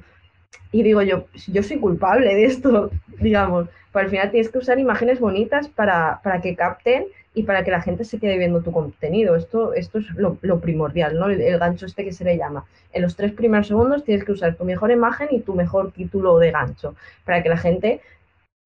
Y 0.72 0.84
digo 0.84 1.01
yo, 1.01 1.26
yo 1.47 1.64
soy 1.64 1.80
culpable 1.80 2.36
de 2.36 2.45
esto, 2.45 2.91
digamos. 3.20 3.70
Pero 3.91 4.05
al 4.05 4.12
final 4.12 4.32
tienes 4.32 4.49
que 4.49 4.57
usar 4.60 4.78
imágenes 4.80 5.20
bonitas 5.20 5.68
para, 5.68 6.20
para 6.24 6.41
que 6.41 6.55
capten 6.55 7.05
y 7.34 7.43
para 7.43 7.64
que 7.64 7.72
la 7.72 7.82
gente 7.82 8.03
se 8.03 8.20
quede 8.20 8.38
viendo 8.38 8.62
tu 8.62 8.72
contenido. 8.72 9.36
Esto, 9.36 9.74
esto 9.74 9.99
es 9.99 10.10
lo, 10.16 10.38
lo 10.41 10.60
primordial, 10.60 11.18
¿no? 11.18 11.30
El, 11.30 11.41
el, 11.41 11.57
gancho 11.57 11.86
este 11.86 12.03
que 12.03 12.12
se 12.12 12.24
le 12.24 12.38
llama. 12.38 12.66
En 12.91 13.01
los 13.01 13.16
tres 13.16 13.32
primeros 13.32 13.68
segundos 13.68 14.03
tienes 14.03 14.26
que 14.26 14.32
usar 14.32 14.55
tu 14.55 14.66
mejor 14.66 14.91
imagen 14.91 15.30
y 15.32 15.39
tu 15.39 15.55
mejor 15.55 15.91
título 15.91 16.38
de 16.38 16.51
gancho 16.51 16.95
para 17.24 17.41
que 17.41 17.49
la 17.49 17.57
gente 17.57 18.01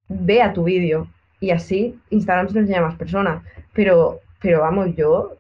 vea 0.08 0.54
tu 0.54 0.64
vídeo 0.64 1.08
y 1.40 1.52
así 1.52 2.00
Instagram 2.10 2.48
se 2.48 2.54
lo 2.56 2.60
enseña 2.62 2.80
a 2.80 2.88
más 2.88 2.96
personas. 2.96 3.44
Pero, 3.74 4.20
pero 4.42 4.62
vamos, 4.62 4.96
yo 4.96 5.38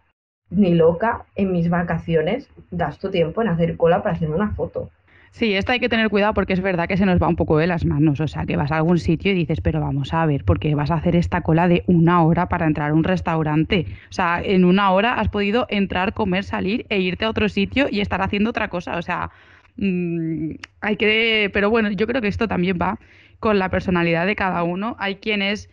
ni 0.49 0.73
loca 0.73 1.25
en 1.35 1.51
mis 1.51 1.69
vacaciones 1.69 2.49
gasto 2.71 3.09
tiempo 3.09 3.41
en 3.41 3.47
hacer 3.47 3.77
cola 3.77 4.03
para 4.03 4.15
hacerme 4.15 4.35
una 4.35 4.51
foto. 4.51 4.89
Sí, 5.33 5.55
esto 5.55 5.71
hay 5.71 5.79
que 5.79 5.89
tener 5.89 6.09
cuidado 6.09 6.35
porque 6.35 6.53
es 6.53 6.61
verdad 6.61 6.87
que 6.87 6.95
se 6.95 7.07
nos 7.07 7.19
va 7.19 7.27
un 7.27 7.35
poco 7.35 7.57
de 7.57 7.65
las 7.65 7.85
manos. 7.85 8.19
O 8.19 8.27
sea, 8.27 8.45
que 8.45 8.55
vas 8.55 8.71
a 8.71 8.77
algún 8.77 8.99
sitio 8.99 9.31
y 9.31 9.35
dices, 9.35 9.61
pero 9.61 9.81
vamos 9.81 10.13
a 10.13 10.23
ver, 10.27 10.45
porque 10.45 10.75
vas 10.75 10.91
a 10.91 10.95
hacer 10.95 11.15
esta 11.15 11.41
cola 11.41 11.67
de 11.67 11.83
una 11.87 12.21
hora 12.23 12.47
para 12.49 12.67
entrar 12.67 12.91
a 12.91 12.93
un 12.93 13.03
restaurante. 13.03 13.87
O 14.11 14.13
sea, 14.13 14.41
en 14.43 14.63
una 14.63 14.91
hora 14.91 15.15
has 15.15 15.29
podido 15.29 15.65
entrar, 15.69 16.13
comer, 16.13 16.43
salir 16.43 16.85
e 16.89 16.99
irte 16.99 17.25
a 17.25 17.31
otro 17.31 17.49
sitio 17.49 17.87
y 17.89 18.01
estar 18.01 18.21
haciendo 18.21 18.51
otra 18.51 18.67
cosa. 18.67 18.95
O 18.97 19.01
sea, 19.01 19.31
mmm, 19.77 20.51
hay 20.81 20.97
que. 20.97 21.49
Pero 21.51 21.71
bueno, 21.71 21.89
yo 21.89 22.05
creo 22.05 22.21
que 22.21 22.27
esto 22.27 22.47
también 22.47 22.77
va 22.79 22.99
con 23.39 23.57
la 23.57 23.69
personalidad 23.69 24.27
de 24.27 24.35
cada 24.35 24.61
uno. 24.61 24.95
Hay 24.99 25.15
quienes 25.15 25.67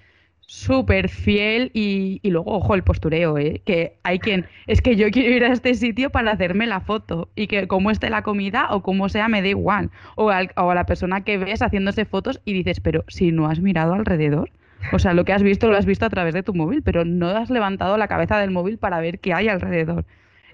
súper 0.51 1.09
fiel 1.09 1.71
y, 1.75 2.19
y, 2.25 2.31
luego, 2.31 2.57
ojo, 2.57 2.75
el 2.75 2.83
postureo, 2.83 3.39
¿eh? 3.39 3.63
que 3.65 3.99
hay 4.03 4.19
quien, 4.19 4.47
es 4.67 4.83
que 4.83 4.97
yo 4.97 5.09
quiero 5.13 5.37
ir 5.37 5.45
a 5.45 5.53
este 5.53 5.75
sitio 5.75 6.11
para 6.11 6.33
hacerme 6.33 6.67
la 6.67 6.81
foto 6.81 7.29
y 7.37 7.47
que 7.47 7.69
como 7.69 7.93
esté 7.93 8.11
la 8.11 8.23
comida 8.23 8.67
o 8.71 8.83
como 8.83 9.09
sea 9.09 9.29
me 9.29 9.43
da 9.43 9.49
igual. 9.49 9.91
O, 10.17 10.25
o 10.25 10.31
a 10.71 10.75
la 10.75 10.87
persona 10.87 11.23
que 11.23 11.39
ves 11.39 11.63
haciéndose 11.63 12.05
fotos 12.05 12.41
y 12.45 12.53
dices, 12.53 12.81
pero 12.81 13.05
si 13.07 13.31
no 13.31 13.47
has 13.47 13.61
mirado 13.61 13.95
alrededor, 13.95 14.51
o 14.93 14.99
sea, 14.99 15.15
lo 15.15 15.25
que 15.25 15.33
has 15.33 15.45
visto 15.45 15.71
lo 15.71 15.77
has 15.77 15.87
visto 15.87 16.05
a 16.05 16.11
través 16.11 16.35
de 16.35 16.43
tu 16.43 16.53
móvil, 16.53 16.83
pero 16.83 17.05
no 17.05 17.29
has 17.29 17.49
levantado 17.49 17.97
la 17.97 18.09
cabeza 18.09 18.37
del 18.41 18.51
móvil 18.51 18.77
para 18.77 18.99
ver 18.99 19.21
qué 19.21 19.33
hay 19.33 19.47
alrededor. 19.47 20.05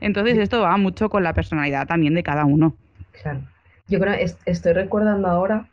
Entonces 0.03 0.37
esto 0.37 0.61
va 0.61 0.77
mucho 0.77 1.09
con 1.09 1.23
la 1.23 1.33
personalidad 1.33 1.87
también 1.87 2.13
de 2.13 2.23
cada 2.23 2.45
uno. 2.45 2.77
Claro. 3.23 3.41
Yo 3.89 3.99
creo, 3.99 4.15
estoy 4.45 4.73
recordando 4.75 5.27
ahora 5.29 5.69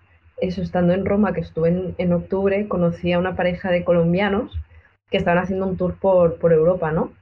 eso, 0.47 0.61
estando 0.61 0.93
en 0.93 1.05
Roma, 1.05 1.33
que 1.33 1.41
estuve 1.41 1.93
en, 1.97 2.13
octubre, 2.13 2.67
conocí 2.67 3.13
a 3.13 3.19
una 3.19 3.35
pareja 3.35 3.71
de 3.71 3.83
colombianos 3.83 4.59
que 5.09 5.17
estaban 5.17 5.41
haciendo 5.41 5.65
un 5.67 5.77
tour 5.77 5.95
por, 5.95 6.37
por 6.37 6.51
Europa, 6.51 6.91
¿no? 6.91 7.13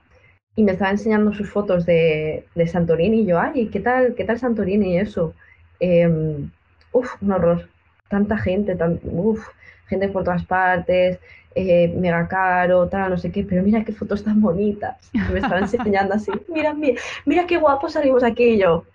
Y 0.55 0.63
me 0.63 0.72
estaba 0.72 0.91
enseñando 0.91 1.34
sus 1.34 1.49
fotos 1.49 1.86
de, 1.86 2.45
de, 2.55 2.67
Santorini 2.67 3.22
y 3.22 3.26
yo, 3.26 3.39
ay, 3.39 3.67
¿qué 3.67 3.80
tal, 3.80 4.15
qué 4.15 4.24
tal 4.24 4.39
Santorini 4.39 4.93
y 4.93 4.97
eso? 4.97 5.34
Em, 5.80 6.49
uf, 6.91 7.22
un 7.22 7.32
horror. 7.32 7.69
Tanta 8.09 8.38
gente, 8.38 8.76
tan, 8.76 8.99
uf, 9.03 9.47
gente 9.88 10.09
por 10.09 10.24
todas 10.24 10.45
partes, 10.45 11.19
eh, 11.53 11.93
mega 11.95 12.28
caro, 12.28 12.88
tal, 12.89 13.11
no 13.11 13.17
sé 13.17 13.32
qué, 13.32 13.43
pero 13.43 13.61
mira 13.61 13.84
qué 13.84 13.93
fotos 13.93 14.24
tan 14.24 14.41
bonitas. 14.41 15.11
me 15.13 15.39
estaban 15.39 15.63
enseñando 15.63 16.15
así, 16.15 16.32
mira, 16.47 16.74
mira, 16.74 16.99
mira 17.26 17.45
qué 17.45 17.57
guapos 17.57 17.93
salimos 17.93 18.24
aquí 18.24 18.43
y 18.43 18.57
yo. 18.59 18.86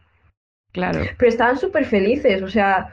Claro. 0.73 1.01
Pero 1.17 1.29
estaban 1.29 1.59
súper 1.59 1.87
felices, 1.87 2.43
o 2.43 2.49
sea, 2.49 2.93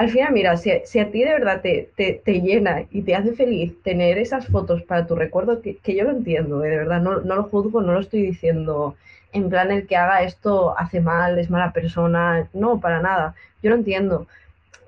al 0.00 0.08
final, 0.08 0.32
mira, 0.32 0.56
si, 0.56 0.70
a 0.70 1.10
ti 1.10 1.18
de 1.22 1.34
verdad 1.34 1.60
te, 1.60 1.90
te, 1.94 2.40
llena 2.40 2.84
y 2.90 3.02
te 3.02 3.14
hace 3.14 3.34
feliz 3.34 3.74
tener 3.82 4.16
esas 4.16 4.46
fotos 4.46 4.82
para 4.82 5.06
tu 5.06 5.14
recuerdo, 5.14 5.60
que, 5.60 5.78
yo 5.94 6.04
lo 6.04 6.12
entiendo, 6.12 6.64
eh, 6.64 6.70
de 6.70 6.76
verdad, 6.78 7.02
no, 7.02 7.20
no, 7.20 7.36
lo 7.36 7.42
juzgo, 7.42 7.82
no 7.82 7.92
lo 7.92 8.00
estoy 8.00 8.22
diciendo 8.22 8.96
en 9.34 9.50
plan 9.50 9.70
el 9.70 9.86
que 9.86 9.98
haga 9.98 10.22
esto 10.22 10.74
hace 10.78 11.02
mal, 11.02 11.38
es 11.38 11.50
mala 11.50 11.74
persona, 11.74 12.48
no, 12.54 12.80
para 12.80 13.02
nada, 13.02 13.34
yo 13.62 13.68
lo 13.68 13.76
entiendo. 13.76 14.26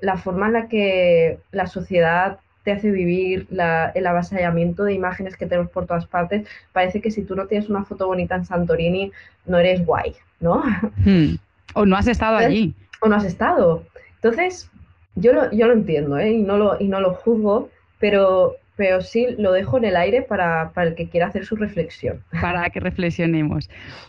La 0.01 0.17
forma 0.17 0.47
en 0.47 0.55
la 0.55 0.69
que 0.69 1.39
la 1.51 1.67
sociedad 1.67 2.39
te 2.65 2.73
hace 2.73 2.91
vivir, 2.91 3.47
el 3.51 4.07
avasallamiento 4.07 4.85
de 4.85 4.95
imágenes 4.95 5.37
que 5.37 5.45
tenemos 5.45 5.71
por 5.71 5.85
todas 5.85 6.07
partes, 6.07 6.49
parece 6.73 7.03
que 7.03 7.11
si 7.11 7.23
tú 7.23 7.37
no 7.37 7.49
tienes 7.49 7.69
una 7.69 7.85
foto 7.85 8.07
bonita 8.07 8.35
en 8.35 8.47
Santorini, 8.47 9.13
no 9.45 9.59
eres 9.59 9.85
guay, 9.85 10.17
¿no? 10.41 10.63
Hmm. 11.05 11.35
O 11.75 11.85
no 11.85 11.97
has 11.97 12.07
estado 12.07 12.39
allí. 12.39 12.75
O 13.03 13.09
no 13.11 13.17
has 13.17 13.25
estado. 13.25 13.85
Entonces, 14.23 14.71
yo 15.15 15.33
lo, 15.33 15.51
yo 15.53 15.67
lo 15.67 15.73
entiendo 15.75 16.19
¿eh? 16.19 16.33
y, 16.33 16.43
no 16.43 16.57
lo, 16.57 16.81
y 16.81 16.89
no 16.89 17.01
lo 17.01 17.15
juzgo, 17.15 17.69
pero, 17.99 18.57
pero 18.77 19.03
sí 19.03 19.27
lo 19.39 19.53
dejo 19.53 19.79
en 19.79 19.85
el 19.85 19.97
aire 19.97 20.23
para, 20.23 20.71
para, 20.73 20.91
el 20.91 20.95
que 20.95 21.09
quiera 21.09 21.27
hacer 21.27 21.45
su 21.45 21.57
reflexión. 21.57 22.23
Para 22.41 22.69
que 22.71 22.81
reflexionemos. 22.81 23.69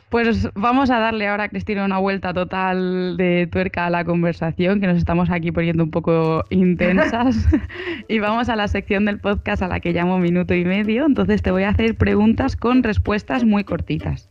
Pues 0.10 0.48
vamos 0.54 0.92
a 0.92 1.00
darle 1.00 1.28
ahora, 1.28 1.50
Cristina, 1.50 1.86
una 1.86 1.98
vuelta 1.98 2.34
total 2.34 3.18
de 3.18 3.48
tuerca 3.52 3.88
a 3.88 3.90
la 3.90 4.06
conversación, 4.06 4.80
que 4.80 4.88
nos 4.88 4.98
estamos 4.98 5.30
aquí 5.32 5.52
poniendo 5.52 5.84
un 5.84 5.92
poco 5.92 6.44
intensas. 6.50 7.48
y 8.08 8.20
vamos 8.20 8.48
a 8.50 8.56
la 8.56 8.68
sección 8.68 9.06
del 9.06 9.20
podcast 9.20 9.64
a 9.64 9.68
la 9.68 9.80
que 9.80 9.92
llamo 9.92 10.20
minuto 10.20 10.54
y 10.54 10.66
medio. 10.66 11.06
Entonces 11.06 11.42
te 11.42 11.52
voy 11.52 11.64
a 11.64 11.70
hacer 11.70 11.96
preguntas 11.96 12.56
con 12.56 12.84
respuestas 12.84 13.44
muy 13.44 13.64
cortitas. 13.64 14.30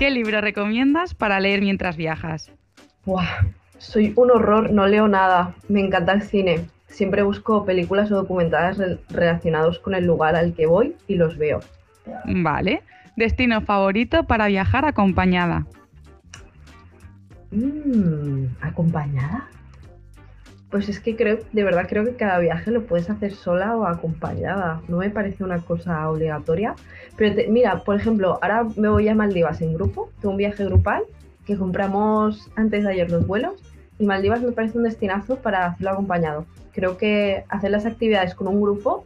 ¿Qué 0.00 0.10
libro 0.10 0.40
recomiendas 0.40 1.12
para 1.12 1.38
leer 1.40 1.60
mientras 1.60 1.98
viajas? 1.98 2.50
soy 3.76 4.14
un 4.16 4.30
horror, 4.30 4.70
no 4.72 4.86
leo 4.86 5.08
nada. 5.08 5.54
Me 5.68 5.80
encanta 5.80 6.12
el 6.14 6.22
cine. 6.22 6.64
Siempre 6.86 7.22
busco 7.22 7.66
películas 7.66 8.10
o 8.10 8.14
documentales 8.14 8.98
relacionados 9.10 9.78
con 9.78 9.94
el 9.94 10.06
lugar 10.06 10.36
al 10.36 10.54
que 10.54 10.64
voy 10.64 10.96
y 11.06 11.16
los 11.16 11.36
veo. 11.36 11.60
Vale. 12.24 12.82
¿Destino 13.14 13.60
favorito 13.60 14.24
para 14.24 14.46
viajar 14.46 14.86
acompañada? 14.86 15.66
Mm, 17.50 18.46
¿Acompañada? 18.62 19.50
Pues 20.70 20.88
es 20.88 21.00
que 21.00 21.16
creo, 21.16 21.38
de 21.52 21.64
verdad 21.64 21.86
creo 21.88 22.04
que 22.04 22.14
cada 22.14 22.38
viaje 22.38 22.70
lo 22.70 22.86
puedes 22.86 23.10
hacer 23.10 23.34
sola 23.34 23.76
o 23.76 23.86
acompañada. 23.86 24.80
No 24.88 24.98
me 24.98 25.10
parece 25.10 25.42
una 25.42 25.58
cosa 25.58 26.08
obligatoria. 26.08 26.74
Pero 27.16 27.34
mira, 27.48 27.82
por 27.82 27.96
ejemplo, 27.96 28.38
ahora 28.40 28.66
me 28.76 28.88
voy 28.88 29.08
a 29.08 29.14
Maldivas 29.14 29.60
en 29.62 29.74
grupo, 29.74 30.10
tengo 30.20 30.30
un 30.30 30.36
viaje 30.36 30.64
grupal 30.64 31.02
que 31.44 31.56
compramos 31.56 32.50
antes 32.54 32.84
de 32.84 32.90
ayer 32.90 33.10
los 33.10 33.26
vuelos 33.26 33.54
y 33.98 34.06
Maldivas 34.06 34.40
me 34.42 34.52
parece 34.52 34.78
un 34.78 34.84
destinazo 34.84 35.36
para 35.36 35.66
hacerlo 35.66 35.90
acompañado. 35.90 36.46
Creo 36.72 36.96
que 36.96 37.44
hacer 37.48 37.70
las 37.70 37.84
actividades 37.84 38.34
con 38.34 38.48
un 38.48 38.60
grupo 38.60 39.04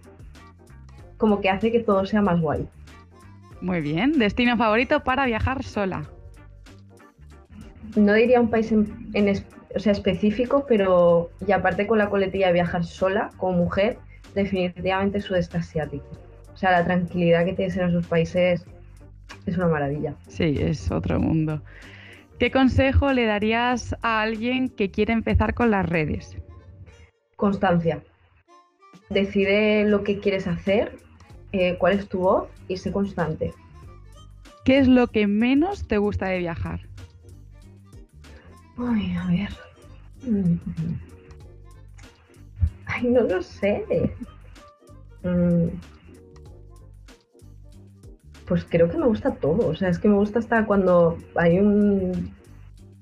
como 1.17 1.41
que 1.41 1.51
hace 1.51 1.73
que 1.73 1.81
todo 1.81 2.07
sea 2.07 2.23
más 2.23 2.41
guay. 2.41 2.69
Muy 3.61 3.81
bien, 3.81 4.19
destino 4.19 4.57
favorito 4.57 5.03
para 5.03 5.27
viajar 5.27 5.65
sola. 5.65 6.05
No 7.97 8.13
diría 8.13 8.41
un 8.41 8.51
país 8.51 8.71
en, 8.73 9.11
en, 9.15 9.29
o 9.75 9.79
sea, 9.79 9.93
específico, 9.93 10.67
pero 10.69 11.31
y 11.47 11.53
aparte 11.53 11.87
con 11.87 11.99
la 11.99 12.09
coletilla 12.09 12.49
de 12.49 12.55
viajar 12.55 12.85
sola 12.85 13.31
como 13.37 13.59
mujer, 13.59 13.99
definitivamente 14.35 15.21
sudeste 15.21 15.59
asiático. 15.59 16.07
O 16.53 16.57
sea, 16.57 16.71
la 16.71 16.85
tranquilidad 16.85 17.45
que 17.45 17.55
tienes 17.55 17.77
en 17.77 17.89
esos 17.89 18.07
países 18.07 18.65
es 19.47 19.57
una 19.57 19.69
maravilla. 19.69 20.15
Sí, 20.29 20.57
es 20.61 20.91
otro 20.91 21.19
mundo. 21.19 21.63
¿Qué 22.39 22.51
consejo 22.51 23.13
le 23.13 23.27
darías 23.27 23.95
a 24.03 24.23
alguien 24.23 24.69
que 24.69 24.91
quiere 24.91 25.13
empezar 25.13 25.55
con 25.55 25.71
las 25.71 25.89
redes? 25.89 26.37
Constancia. 27.37 28.03
Decide 29.11 29.85
lo 29.85 30.03
que 30.03 30.19
quieres 30.19 30.47
hacer, 30.47 30.97
eh, 31.53 31.77
cuál 31.79 31.95
es 31.95 32.09
tu 32.09 32.21
voz 32.21 32.49
y 32.69 32.77
sé 32.77 32.93
constante. 32.93 33.53
¿Qué 34.65 34.79
es 34.79 34.89
lo 34.89 35.09
que 35.09 35.27
menos 35.27 35.87
te 35.87 35.99
gusta 35.99 36.27
de 36.27 36.39
viajar? 36.39 36.81
Ay, 38.79 39.17
a 39.17 39.27
ver. 39.27 39.51
Mm. 40.23 40.57
Ay, 42.87 43.05
no 43.05 43.23
lo 43.23 43.43
sé. 43.43 43.85
Mm. 45.23 45.69
Pues 48.47 48.65
creo 48.69 48.91
que 48.91 48.99
me 48.99 49.07
gusta 49.07 49.35
todo. 49.35 49.69
O 49.69 49.75
sea, 49.75 49.89
es 49.89 49.99
que 49.99 50.09
me 50.09 50.17
gusta 50.17 50.39
hasta 50.39 50.67
cuando 50.67 51.19
hay 51.37 51.59
un, 51.59 52.35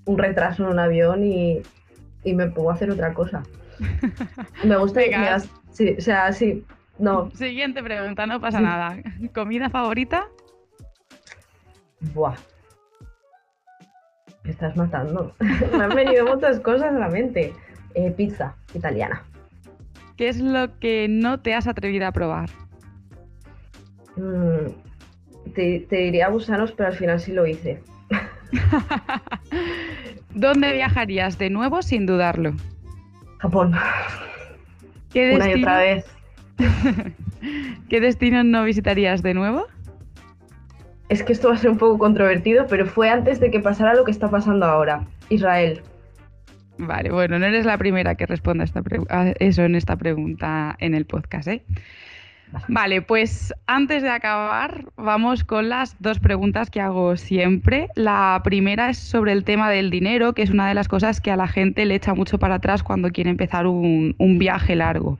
un 0.05 0.18
retraso 0.18 0.64
en 0.64 0.70
un 0.70 0.79
avión 0.79 1.25
y, 1.25 1.62
me 2.25 2.49
puedo 2.49 2.70
hacer 2.70 2.91
otra 2.91 3.12
cosa. 3.14 3.43
Me 4.64 4.77
gusta 4.77 5.01
Sí, 5.73 5.97
o 5.99 6.01
sea, 6.01 6.33
sí. 6.33 6.64
No. 6.99 7.31
Siguiente 7.33 7.83
pregunta, 7.83 8.27
no 8.27 8.41
pasa 8.41 8.61
nada. 8.61 8.97
¿Comida 9.35 9.70
favorita? 9.70 10.29
Buah, 12.14 12.37
me 14.45 14.51
estás 14.51 14.76
matando. 14.76 15.34
me 15.40 15.84
han 15.84 15.95
venido 15.95 16.26
muchas 16.26 16.61
cosas 16.61 16.95
a 16.95 16.99
la 16.99 17.09
mente. 17.09 17.53
Eh, 17.95 18.11
pizza 18.11 18.55
italiana. 18.74 19.22
¿Qué 20.16 20.28
es 20.28 20.40
lo 20.40 20.78
que 20.78 21.07
no 21.09 21.40
te 21.40 21.55
has 21.55 21.66
atrevido 21.66 22.07
a 22.07 22.12
probar? 22.12 22.49
Mm, 24.16 24.70
te, 25.55 25.86
diría 25.90 26.28
gusanos, 26.28 26.72
pero 26.72 26.88
al 26.88 26.95
final 26.95 27.20
sí 27.20 27.32
lo 27.32 27.47
hice. 27.47 27.82
¿Dónde 30.34 30.72
viajarías 30.72 31.38
de 31.38 31.51
nuevo 31.51 31.82
sin 31.82 32.07
dudarlo? 32.07 32.55
Japón. 33.38 33.74
¿Qué 35.12 35.34
Una 35.34 35.51
y 35.51 35.61
otra 35.61 35.78
vez. 35.78 36.07
¿Qué 37.88 38.01
destino 38.01 38.45
no 38.45 38.64
visitarías 38.64 39.22
de 39.22 39.34
nuevo? 39.34 39.66
Es 41.12 41.22
que 41.22 41.34
esto 41.34 41.48
va 41.48 41.54
a 41.54 41.58
ser 41.58 41.68
un 41.68 41.76
poco 41.76 41.98
controvertido, 41.98 42.66
pero 42.66 42.86
fue 42.86 43.10
antes 43.10 43.38
de 43.38 43.50
que 43.50 43.60
pasara 43.60 43.92
lo 43.92 44.04
que 44.04 44.10
está 44.10 44.30
pasando 44.30 44.64
ahora, 44.64 45.04
Israel. 45.28 45.82
Vale, 46.78 47.10
bueno, 47.10 47.38
no 47.38 47.44
eres 47.44 47.66
la 47.66 47.76
primera 47.76 48.14
que 48.14 48.24
responda 48.24 48.64
a 49.10 49.28
eso 49.38 49.62
en 49.62 49.74
esta 49.74 49.96
pregunta 49.96 50.74
en 50.78 50.94
el 50.94 51.04
podcast, 51.04 51.48
¿eh? 51.48 51.62
Vale, 52.66 53.02
pues 53.02 53.52
antes 53.66 54.02
de 54.02 54.08
acabar, 54.08 54.86
vamos 54.96 55.44
con 55.44 55.68
las 55.68 56.00
dos 56.00 56.18
preguntas 56.18 56.70
que 56.70 56.80
hago 56.80 57.16
siempre. 57.18 57.88
La 57.94 58.40
primera 58.42 58.88
es 58.88 58.98
sobre 58.98 59.32
el 59.32 59.44
tema 59.44 59.70
del 59.70 59.90
dinero, 59.90 60.32
que 60.32 60.42
es 60.42 60.50
una 60.50 60.66
de 60.66 60.74
las 60.74 60.88
cosas 60.88 61.20
que 61.20 61.30
a 61.30 61.36
la 61.36 61.48
gente 61.48 61.84
le 61.84 61.94
echa 61.94 62.14
mucho 62.14 62.38
para 62.38 62.54
atrás 62.54 62.82
cuando 62.82 63.10
quiere 63.10 63.28
empezar 63.28 63.66
un, 63.66 64.14
un 64.16 64.38
viaje 64.38 64.76
largo. 64.76 65.18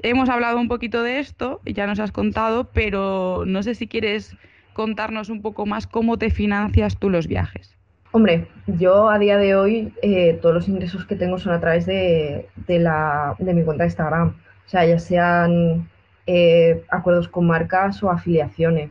Hemos 0.00 0.28
hablado 0.28 0.58
un 0.58 0.68
poquito 0.68 1.02
de 1.02 1.18
esto, 1.18 1.60
ya 1.64 1.88
nos 1.88 1.98
has 1.98 2.12
contado, 2.12 2.70
pero 2.72 3.44
no 3.46 3.62
sé 3.64 3.74
si 3.74 3.88
quieres 3.88 4.36
contarnos 4.72 5.28
un 5.28 5.42
poco 5.42 5.66
más 5.66 5.86
cómo 5.86 6.18
te 6.18 6.30
financias 6.30 6.98
tú 6.98 7.10
los 7.10 7.26
viajes. 7.26 7.76
Hombre, 8.14 8.46
yo 8.66 9.08
a 9.08 9.18
día 9.18 9.38
de 9.38 9.54
hoy 9.56 9.94
eh, 10.02 10.38
todos 10.42 10.54
los 10.54 10.68
ingresos 10.68 11.06
que 11.06 11.16
tengo 11.16 11.38
son 11.38 11.54
a 11.54 11.60
través 11.60 11.86
de, 11.86 12.46
la, 12.68 13.34
de 13.38 13.54
mi 13.54 13.64
cuenta 13.64 13.84
de 13.84 13.88
Instagram. 13.88 14.36
O 14.66 14.68
sea, 14.68 14.84
ya 14.84 14.98
sean 14.98 15.88
eh, 16.26 16.84
acuerdos 16.90 17.28
con 17.28 17.46
marcas 17.46 18.02
o 18.02 18.10
afiliaciones. 18.10 18.90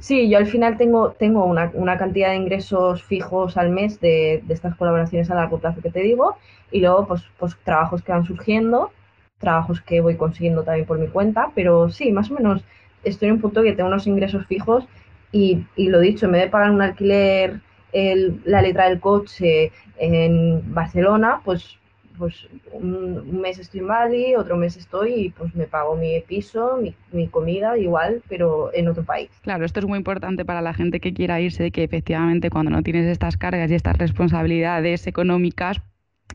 Sí, 0.00 0.28
yo 0.28 0.38
al 0.38 0.46
final 0.46 0.76
tengo, 0.76 1.12
tengo 1.12 1.44
una, 1.44 1.70
una 1.74 1.96
cantidad 1.96 2.30
de 2.30 2.36
ingresos 2.36 3.02
fijos 3.02 3.56
al 3.56 3.70
mes 3.70 4.00
de, 4.00 4.42
de, 4.46 4.54
estas 4.54 4.74
colaboraciones 4.76 5.30
a 5.30 5.34
largo 5.34 5.58
plazo 5.58 5.80
que 5.80 5.90
te 5.90 6.00
digo 6.00 6.36
y 6.70 6.80
luego 6.80 7.06
pues, 7.06 7.22
pues 7.38 7.56
trabajos 7.64 8.02
que 8.02 8.12
van 8.12 8.24
surgiendo, 8.24 8.90
trabajos 9.38 9.80
que 9.80 10.00
voy 10.00 10.16
consiguiendo 10.16 10.62
también 10.62 10.86
por 10.86 10.98
mi 10.98 11.08
cuenta, 11.08 11.50
pero 11.54 11.90
sí, 11.90 12.12
más 12.12 12.30
o 12.30 12.34
menos 12.34 12.64
estoy 13.04 13.28
en 13.28 13.34
un 13.34 13.40
punto 13.40 13.62
que 13.62 13.72
tengo 13.72 13.88
unos 13.88 14.06
ingresos 14.06 14.46
fijos 14.46 14.86
y, 15.32 15.64
y 15.76 15.88
lo 15.88 16.00
dicho, 16.00 16.26
en 16.26 16.32
vez 16.32 16.42
de 16.42 16.50
pagar 16.50 16.70
un 16.70 16.82
alquiler, 16.82 17.60
el, 17.92 18.40
la 18.44 18.62
letra 18.62 18.88
del 18.88 19.00
coche 19.00 19.72
en 19.98 20.62
Barcelona, 20.72 21.40
pues 21.44 21.78
pues 22.18 22.46
un, 22.72 23.40
mes 23.40 23.58
estoy 23.58 23.80
en 23.80 23.86
Bali, 23.86 24.34
otro 24.36 24.56
mes 24.56 24.76
estoy 24.76 25.14
y 25.14 25.30
pues 25.30 25.54
me 25.54 25.66
pago 25.66 25.96
mi 25.96 26.20
piso, 26.20 26.78
mi, 26.80 26.94
mi, 27.10 27.28
comida 27.28 27.76
igual, 27.76 28.22
pero 28.28 28.72
en 28.74 28.88
otro 28.88 29.02
país. 29.02 29.30
Claro, 29.42 29.64
esto 29.64 29.80
es 29.80 29.86
muy 29.86 29.98
importante 29.98 30.44
para 30.44 30.60
la 30.60 30.74
gente 30.74 31.00
que 31.00 31.12
quiera 31.12 31.40
irse, 31.40 31.70
que 31.70 31.82
efectivamente 31.82 32.50
cuando 32.50 32.70
no 32.70 32.82
tienes 32.82 33.06
estas 33.06 33.36
cargas 33.36 33.70
y 33.70 33.74
estas 33.74 33.96
responsabilidades 33.98 35.06
económicas, 35.06 35.80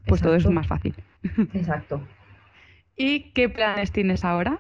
pues 0.05 0.19
Exacto. 0.21 0.25
todo 0.25 0.35
es 0.35 0.49
más 0.49 0.67
fácil. 0.67 0.95
Exacto. 1.53 2.01
¿Y 2.95 3.31
qué 3.31 3.47
planes 3.47 3.91
tienes 3.91 4.25
ahora? 4.25 4.59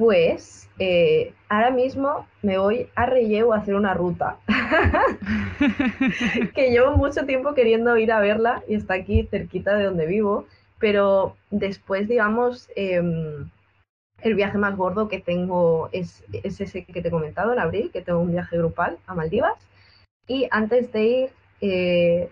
Pues 0.00 0.66
eh, 0.78 1.34
ahora 1.50 1.70
mismo 1.70 2.26
me 2.40 2.56
voy 2.56 2.88
a 2.94 3.04
Relleu 3.04 3.52
a 3.52 3.58
hacer 3.58 3.74
una 3.74 3.92
ruta 3.92 4.38
que 6.54 6.70
llevo 6.70 6.96
mucho 6.96 7.26
tiempo 7.26 7.52
queriendo 7.52 7.98
ir 7.98 8.10
a 8.10 8.18
verla 8.18 8.62
y 8.66 8.76
está 8.76 8.94
aquí 8.94 9.24
cerquita 9.24 9.76
de 9.76 9.84
donde 9.84 10.06
vivo, 10.06 10.46
pero 10.78 11.36
después, 11.50 12.08
digamos, 12.08 12.70
eh, 12.76 13.02
el 14.22 14.34
viaje 14.34 14.56
más 14.56 14.74
gordo 14.74 15.08
que 15.08 15.20
tengo 15.20 15.90
es, 15.92 16.24
es, 16.32 16.62
ese 16.62 16.86
que 16.86 17.02
te 17.02 17.08
he 17.08 17.10
comentado 17.10 17.52
en 17.52 17.58
abril, 17.58 17.90
que 17.92 18.00
tengo 18.00 18.20
un 18.20 18.32
viaje 18.32 18.56
grupal 18.56 18.96
a 19.06 19.14
Maldivas. 19.14 19.58
Y 20.26 20.48
antes 20.50 20.90
de 20.92 21.04
ir 21.04 21.30
eh, 21.60 22.30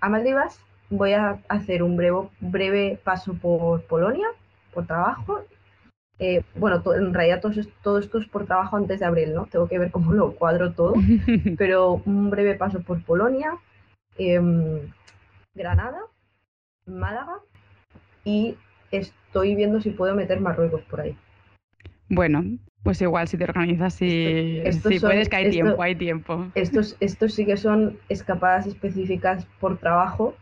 a 0.00 0.08
Maldivas, 0.08 0.60
voy 0.90 1.14
a 1.14 1.40
hacer 1.48 1.82
un 1.82 1.96
breve, 1.96 2.28
breve 2.38 3.00
paso 3.02 3.34
por 3.34 3.82
Polonia, 3.82 4.28
por 4.72 4.86
trabajo, 4.86 5.42
eh, 6.18 6.42
bueno, 6.54 6.82
en 6.94 7.14
realidad 7.14 7.40
todo, 7.40 7.52
todo, 7.82 7.98
esto 7.98 8.18
es 8.18 8.28
por 8.28 8.46
trabajo 8.46 8.76
antes 8.76 9.00
de 9.00 9.06
abril, 9.06 9.34
¿no? 9.34 9.46
Tengo 9.46 9.68
que 9.68 9.78
ver 9.78 9.90
cómo 9.90 10.12
lo 10.12 10.32
cuadro 10.32 10.72
todo, 10.72 10.94
pero 11.58 12.02
un 12.04 12.30
breve 12.30 12.54
paso 12.54 12.80
por 12.80 13.02
Polonia, 13.02 13.56
eh, 14.18 14.40
Granada, 15.54 16.00
Málaga 16.86 17.38
y 18.24 18.56
estoy 18.90 19.54
viendo 19.54 19.80
si 19.80 19.90
puedo 19.90 20.14
meter 20.14 20.40
Marruecos 20.40 20.82
por 20.82 21.00
ahí. 21.00 21.16
Bueno, 22.08 22.44
pues 22.82 23.00
igual 23.00 23.26
si 23.28 23.38
te 23.38 23.44
organizas 23.44 24.00
y 24.02 24.58
esto, 24.64 24.90
si 24.90 24.98
son, 24.98 25.10
puedes 25.10 25.28
que 25.28 25.36
hay 25.36 25.44
esto, 25.44 25.52
tiempo, 25.52 25.82
hay 25.82 25.94
tiempo. 25.94 26.46
Estos, 26.54 26.96
estos 27.00 27.34
sí 27.34 27.46
que 27.46 27.56
son 27.56 27.98
escapadas 28.08 28.66
específicas 28.66 29.46
por 29.60 29.78
trabajo 29.78 30.34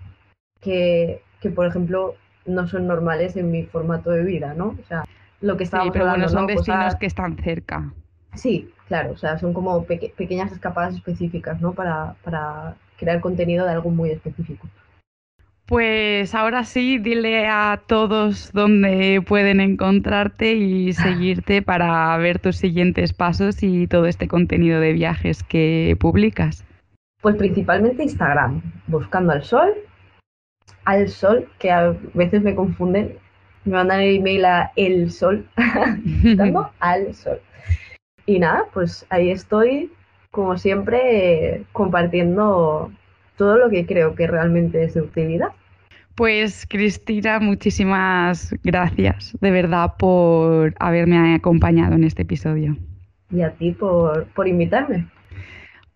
que, 0.61 1.23
que, 1.41 1.51
por 1.51 1.67
ejemplo, 1.67 2.17
no 2.47 2.67
son 2.67 2.87
normales 2.87 3.37
en 3.37 3.51
mi 3.51 3.65
formato 3.65 4.11
de 4.11 4.25
vida, 4.25 4.55
¿no? 4.55 4.77
O 4.81 4.85
sea, 4.89 5.05
lo 5.41 5.57
que 5.57 5.65
estábamos 5.65 5.93
sí, 5.93 5.99
pero 5.99 6.11
hablando, 6.11 6.27
bueno, 6.27 6.39
son 6.39 6.43
¿no? 6.43 6.47
destinos 6.47 6.85
Cosas... 6.85 7.01
que 7.01 7.07
están 7.07 7.37
cerca. 7.39 7.93
Sí, 8.35 8.71
claro, 8.89 9.13
o 9.13 9.17
sea, 9.17 9.39
son 9.39 9.53
como 9.53 9.85
peque 9.85 10.13
pequeñas 10.17 10.53
escapadas 10.53 10.95
específicas, 10.95 11.61
¿no? 11.61 11.73
Para, 11.73 12.15
para 12.23 12.77
crear 12.97 13.21
contenido 13.21 13.67
de 13.67 13.73
algo 13.73 13.91
muy 13.91 14.11
específico. 14.11 14.69
Pues 15.71 16.35
ahora 16.35 16.65
sí, 16.65 16.99
dile 16.99 17.47
a 17.47 17.81
todos 17.87 18.53
dónde 18.53 19.23
pueden 19.25 19.61
encontrarte 19.61 20.55
y 20.55 20.93
seguirte 20.95 21.63
para 21.63 22.17
ver 22.19 22.41
tus 22.41 22.57
siguientes 22.57 23.13
pasos 23.13 23.63
y 23.63 23.87
todo 23.87 24.07
este 24.07 24.27
contenido 24.27 24.81
de 24.81 24.93
viajes 24.93 25.45
que 25.45 25.97
publicas. 26.01 26.65
Pues 27.23 27.37
principalmente 27.37 28.03
Instagram, 28.03 28.63
buscando 28.89 29.33
al 29.33 29.45
sol, 29.45 29.73
al 30.87 31.09
sol, 31.09 31.49
que 31.61 31.71
a 31.71 31.95
veces 32.15 32.43
me 32.43 32.57
confunden, 32.57 33.17
me 33.65 33.73
mandan 33.73 34.01
el 34.01 34.17
email 34.17 34.45
a 34.45 34.73
el 34.77 35.11
sol, 35.11 35.47
al 36.81 37.15
sol. 37.15 37.41
Y 38.27 38.39
nada, 38.39 38.65
pues 38.73 39.07
ahí 39.11 39.31
estoy, 39.31 39.91
como 40.31 40.57
siempre, 40.57 41.57
eh, 41.57 41.65
compartiendo 41.73 42.93
todo 43.37 43.57
lo 43.57 43.71
que 43.71 43.87
creo 43.87 44.15
que 44.15 44.27
realmente 44.27 44.85
es 44.85 44.95
de 44.95 45.03
utilidad. 45.03 45.49
Pues 46.15 46.67
Cristina, 46.69 47.41
muchísimas 47.41 48.55
gracias 48.63 49.37
de 49.41 49.51
verdad 49.51 49.95
por 49.99 50.75
haberme 50.79 51.35
acompañado 51.35 51.95
en 51.95 52.05
este 52.05 52.23
episodio. 52.23 52.77
Y 53.31 53.43
a 53.43 53.53
ti 53.53 53.73
por, 53.73 54.27
por 54.35 54.47
invitarme. 54.47 55.07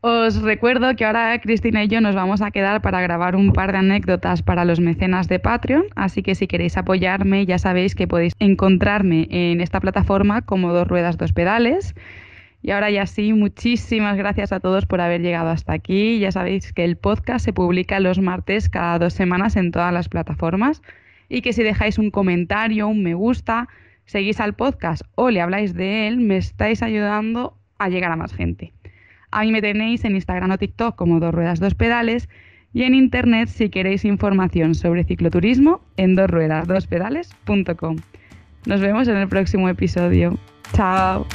Os 0.06 0.42
recuerdo 0.42 0.94
que 0.96 1.06
ahora 1.06 1.40
Cristina 1.40 1.82
y 1.82 1.88
yo 1.88 2.02
nos 2.02 2.14
vamos 2.14 2.42
a 2.42 2.50
quedar 2.50 2.82
para 2.82 3.00
grabar 3.00 3.36
un 3.36 3.54
par 3.54 3.72
de 3.72 3.78
anécdotas 3.78 4.42
para 4.42 4.66
los 4.66 4.78
mecenas 4.78 5.28
de 5.28 5.38
Patreon, 5.38 5.86
así 5.96 6.22
que 6.22 6.34
si 6.34 6.46
queréis 6.46 6.76
apoyarme 6.76 7.46
ya 7.46 7.56
sabéis 7.56 7.94
que 7.94 8.06
podéis 8.06 8.34
encontrarme 8.38 9.26
en 9.30 9.62
esta 9.62 9.80
plataforma 9.80 10.42
como 10.42 10.74
dos 10.74 10.86
ruedas, 10.86 11.16
dos 11.16 11.32
pedales. 11.32 11.94
Y 12.60 12.72
ahora 12.72 12.90
ya 12.90 13.06
sí, 13.06 13.32
muchísimas 13.32 14.18
gracias 14.18 14.52
a 14.52 14.60
todos 14.60 14.84
por 14.84 15.00
haber 15.00 15.22
llegado 15.22 15.48
hasta 15.48 15.72
aquí. 15.72 16.18
Ya 16.18 16.32
sabéis 16.32 16.74
que 16.74 16.84
el 16.84 16.98
podcast 16.98 17.42
se 17.42 17.54
publica 17.54 17.98
los 17.98 18.18
martes 18.18 18.68
cada 18.68 18.98
dos 18.98 19.14
semanas 19.14 19.56
en 19.56 19.70
todas 19.70 19.94
las 19.94 20.10
plataformas 20.10 20.82
y 21.30 21.40
que 21.40 21.54
si 21.54 21.62
dejáis 21.62 21.96
un 21.96 22.10
comentario, 22.10 22.88
un 22.88 23.02
me 23.02 23.14
gusta, 23.14 23.68
seguís 24.04 24.38
al 24.38 24.52
podcast 24.52 25.00
o 25.14 25.30
le 25.30 25.40
habláis 25.40 25.72
de 25.72 26.08
él, 26.08 26.18
me 26.18 26.36
estáis 26.36 26.82
ayudando 26.82 27.56
a 27.78 27.88
llegar 27.88 28.12
a 28.12 28.16
más 28.16 28.34
gente. 28.34 28.73
A 29.34 29.42
mí 29.42 29.50
me 29.50 29.60
tenéis 29.60 30.04
en 30.04 30.14
Instagram 30.14 30.52
o 30.52 30.58
TikTok 30.58 30.94
como 30.94 31.18
dos 31.18 31.34
ruedas, 31.34 31.58
dos 31.58 31.74
pedales 31.74 32.28
y 32.72 32.84
en 32.84 32.94
internet 32.94 33.48
si 33.48 33.68
queréis 33.68 34.04
información 34.04 34.76
sobre 34.76 35.02
cicloturismo 35.02 35.80
en 35.96 36.14
dosruedasdospedales.com. 36.14 37.96
Nos 38.66 38.80
vemos 38.80 39.08
en 39.08 39.16
el 39.16 39.28
próximo 39.28 39.68
episodio. 39.68 40.38
Chao. 40.72 41.26